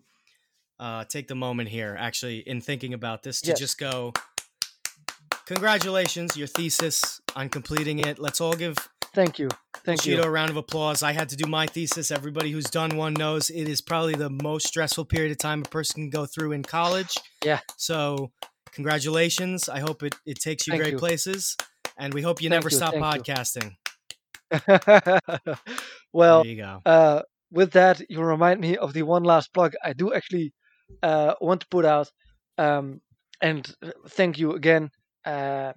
uh, 0.80 1.06
take 1.06 1.28
the 1.28 1.36
moment 1.36 1.70
here, 1.70 1.96
actually, 2.00 2.40
in 2.40 2.62
thinking 2.62 2.94
about 2.94 3.24
this, 3.24 3.42
to 3.42 3.50
Yes. 3.50 3.60
just 3.60 3.78
go. 3.80 4.14
Congratulations, 5.46 6.38
your 6.38 6.48
thesis 6.48 7.20
on 7.36 7.50
completing 7.50 8.00
it. 8.00 8.20
Let's 8.20 8.40
all 8.42 8.54
give 8.54 8.78
thank 9.14 9.38
you, 9.40 9.50
thank 9.84 10.02
Bullshito 10.02 10.06
you. 10.18 10.24
a 10.24 10.30
round 10.30 10.50
of 10.50 10.58
applause. 10.58 11.04
I 11.04 11.12
had 11.12 11.30
to 11.30 11.36
do 11.36 11.50
my 11.50 11.68
thesis. 11.68 12.12
Everybody 12.12 12.52
who's 12.52 12.66
done 12.70 12.96
one 12.96 13.14
knows 13.14 13.50
it 13.50 13.68
is 13.68 13.82
probably 13.82 14.16
the 14.16 14.30
most 14.30 14.68
stressful 14.68 15.06
period 15.06 15.32
of 15.32 15.38
time 15.40 15.62
a 15.62 15.66
person 15.70 15.96
can 16.04 16.10
go 16.10 16.26
through 16.26 16.52
in 16.54 16.64
college. 16.64 17.14
Yeah. 17.44 17.60
So, 17.78 18.32
congratulations. 18.72 19.68
I 19.68 19.80
hope 19.80 20.04
it, 20.04 20.16
it 20.26 20.40
takes 20.40 20.68
you 20.68 20.72
Thank 20.72 20.84
great 20.84 20.94
you. 20.94 21.00
places. 21.00 21.58
And 21.98 22.14
we 22.14 22.22
hope 22.22 22.42
you 22.42 22.50
Thank 22.50 22.50
never 22.50 22.70
you, 22.70 22.82
stop 22.82 22.98
podcasting. 22.98 23.76
well, 26.14 26.44
there 26.44 26.48
you 26.48 26.56
go. 26.58 26.84
uh, 26.86 27.22
with 27.52 27.72
that, 27.72 28.02
you 28.10 28.22
remind 28.22 28.60
me 28.60 28.78
of 28.78 28.94
the 28.94 29.04
one 29.04 29.24
last 29.24 29.54
plug 29.54 29.74
I 29.84 29.94
do 29.94 30.14
actually 30.14 30.54
uh, 31.02 31.36
want 31.42 31.62
to 31.62 31.68
put 31.68 31.86
out. 31.86 32.12
Um, 32.58 33.02
and 33.42 33.68
uh, 33.84 33.92
thank 34.10 34.38
you 34.40 34.54
again. 34.54 34.90
Uh, 35.26 35.74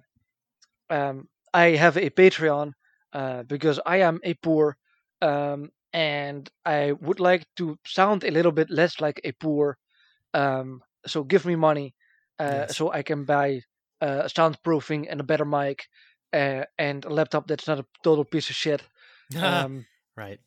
um, 0.89 1.27
I 1.53 1.69
have 1.71 1.97
a 1.97 2.09
Patreon 2.09 2.71
uh, 3.13 3.43
because 3.43 3.79
I 3.85 3.97
am 3.97 4.19
a 4.23 4.33
poor, 4.35 4.77
um, 5.21 5.69
and 5.93 6.49
I 6.65 6.93
would 6.93 7.19
like 7.19 7.45
to 7.57 7.77
sound 7.85 8.23
a 8.23 8.31
little 8.31 8.51
bit 8.51 8.69
less 8.69 8.99
like 9.01 9.21
a 9.23 9.31
poor. 9.33 9.77
Um, 10.33 10.81
so 11.05 11.23
give 11.23 11.45
me 11.45 11.55
money 11.55 11.93
uh, 12.39 12.65
Yes. 12.65 12.71
so 12.71 12.91
I 12.91 13.03
can 13.03 13.25
buy 13.25 13.61
uh, 14.05 14.23
soundproofing 14.27 15.07
and 15.09 15.19
a 15.19 15.23
better 15.23 15.45
mic 15.45 15.87
uh, 16.33 16.63
and 16.77 17.05
a 17.05 17.09
laptop 17.09 17.47
that's 17.47 17.67
not 17.67 17.79
a 17.79 17.85
total 18.03 18.25
piece 18.25 18.49
of 18.49 18.55
shit. 18.55 18.83
Um, 19.41 19.85
right. 20.15 20.39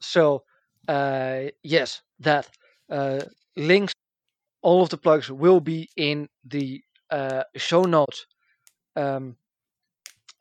so, 0.00 0.44
uh, 0.88 1.44
yes, 1.62 2.02
that 2.20 2.48
uh, 2.90 3.20
links, 3.56 3.92
all 4.62 4.82
of 4.82 4.90
the 4.90 4.98
plugs 4.98 5.30
will 5.30 5.60
be 5.60 5.88
in 5.96 6.28
the 6.44 6.82
uh, 7.10 7.44
show 7.56 7.84
notes. 7.84 8.26
Um, 8.96 9.36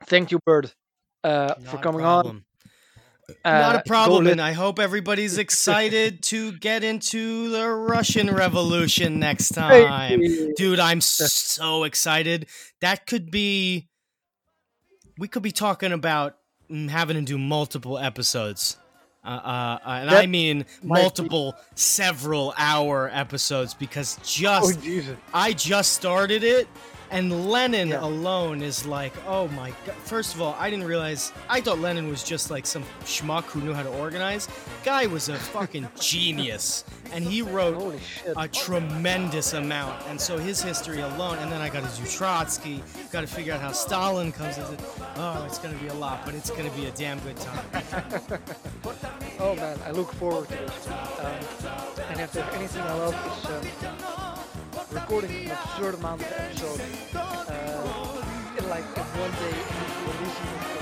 thank 0.05 0.31
you, 0.31 0.39
Bird, 0.45 0.71
uh, 1.23 1.55
for 1.63 1.77
coming 1.77 2.05
on. 2.05 2.33
Uh, 3.43 3.51
Not 3.51 3.75
a 3.77 3.83
problem, 3.85 4.27
and 4.27 4.41
I 4.41 4.53
hope 4.53 4.79
everybody's 4.79 5.37
excited 5.37 6.23
to 6.23 6.51
get 6.53 6.83
into 6.83 7.49
the 7.49 7.69
Russian 7.69 8.33
Revolution 8.33 9.19
next 9.19 9.49
time. 9.53 10.21
Dude, 10.55 10.79
I'm 10.79 11.01
so 11.01 11.83
excited. 11.83 12.47
That 12.81 13.05
could 13.07 13.31
be. 13.31 13.89
We 15.17 15.27
could 15.27 15.43
be 15.43 15.51
talking 15.51 15.91
about 15.91 16.37
mm, 16.69 16.89
having 16.89 17.17
to 17.17 17.21
do 17.21 17.37
multiple 17.37 17.97
episodes. 17.97 18.77
Uh, 19.23 19.27
uh, 19.27 19.77
uh, 19.85 19.89
and 20.01 20.09
I 20.09 20.25
mean 20.25 20.65
might 20.81 20.97
be- 20.97 21.01
multiple, 21.03 21.55
several 21.75 22.55
hour 22.57 23.07
episodes 23.13 23.75
because 23.75 24.17
Oh, 24.19 24.23
just 24.25 24.81
Jesus. 24.81 25.15
I 25.31 25.53
just 25.53 25.93
started 25.93 26.43
it, 26.43 26.67
and 27.11 27.49
Lenin 27.49 27.89
Yeah. 27.89 28.01
alone 28.03 28.61
is 28.61 28.85
like, 28.85 29.13
oh 29.27 29.47
my 29.49 29.71
god. 29.85 29.95
First 29.97 30.33
of 30.35 30.41
all, 30.41 30.55
I 30.57 30.69
didn't 30.69 30.85
realize. 30.85 31.31
I 31.49 31.61
thought 31.61 31.79
Lenin 31.79 32.07
was 32.07 32.23
just 32.23 32.49
like 32.49 32.65
some 32.65 32.83
schmuck 33.03 33.43
who 33.43 33.61
knew 33.61 33.73
how 33.73 33.83
to 33.83 33.89
organize. 33.99 34.47
Guy 34.83 35.05
was 35.07 35.29
a 35.29 35.35
fucking 35.35 35.87
genius, 35.99 36.83
and 37.11 37.23
he 37.23 37.41
wrote 37.41 37.99
a 38.37 38.47
tremendous 38.47 39.53
amount. 39.53 40.01
And 40.07 40.19
so 40.19 40.37
his 40.37 40.61
history 40.61 41.01
alone, 41.01 41.37
and 41.39 41.51
then 41.51 41.61
I 41.61 41.69
got 41.69 41.83
to 41.89 42.01
do 42.01 42.07
Trotsky. 42.07 42.81
Got 43.11 43.21
to 43.21 43.27
figure 43.27 43.53
out 43.53 43.61
how 43.61 43.71
Stalin 43.71 44.31
comes 44.31 44.57
into. 44.57 44.77
Oh, 45.17 45.43
it's 45.45 45.59
gonna 45.59 45.77
be 45.77 45.87
a 45.87 45.93
lot, 45.93 46.25
but 46.25 46.33
it's 46.33 46.49
gonna 46.49 46.71
be 46.71 46.85
a 46.85 46.91
damn 46.91 47.19
good 47.19 47.37
time. 47.37 48.39
Oh, 49.39 49.55
man, 49.55 49.79
I 49.85 49.89
look 49.91 50.11
forward 50.13 50.47
to 50.49 50.53
it. 50.63 50.69
Um, 50.89 51.35
and 52.11 52.19
if 52.19 52.31
there's 52.31 52.53
anything 52.53 52.81
I 52.83 52.93
love, 52.93 53.15
it's 53.25 53.83
um, 53.83 54.30
recording 54.89 55.31
an 55.45 55.51
absurd 55.51 55.95
amount 55.95 56.21
of 56.21 56.31
episodes 56.31 56.81
uh, 57.15 58.55
in 58.57 58.69
like 58.69 58.83
one 58.97 59.31
day 59.31 59.57
releasing 60.07 60.80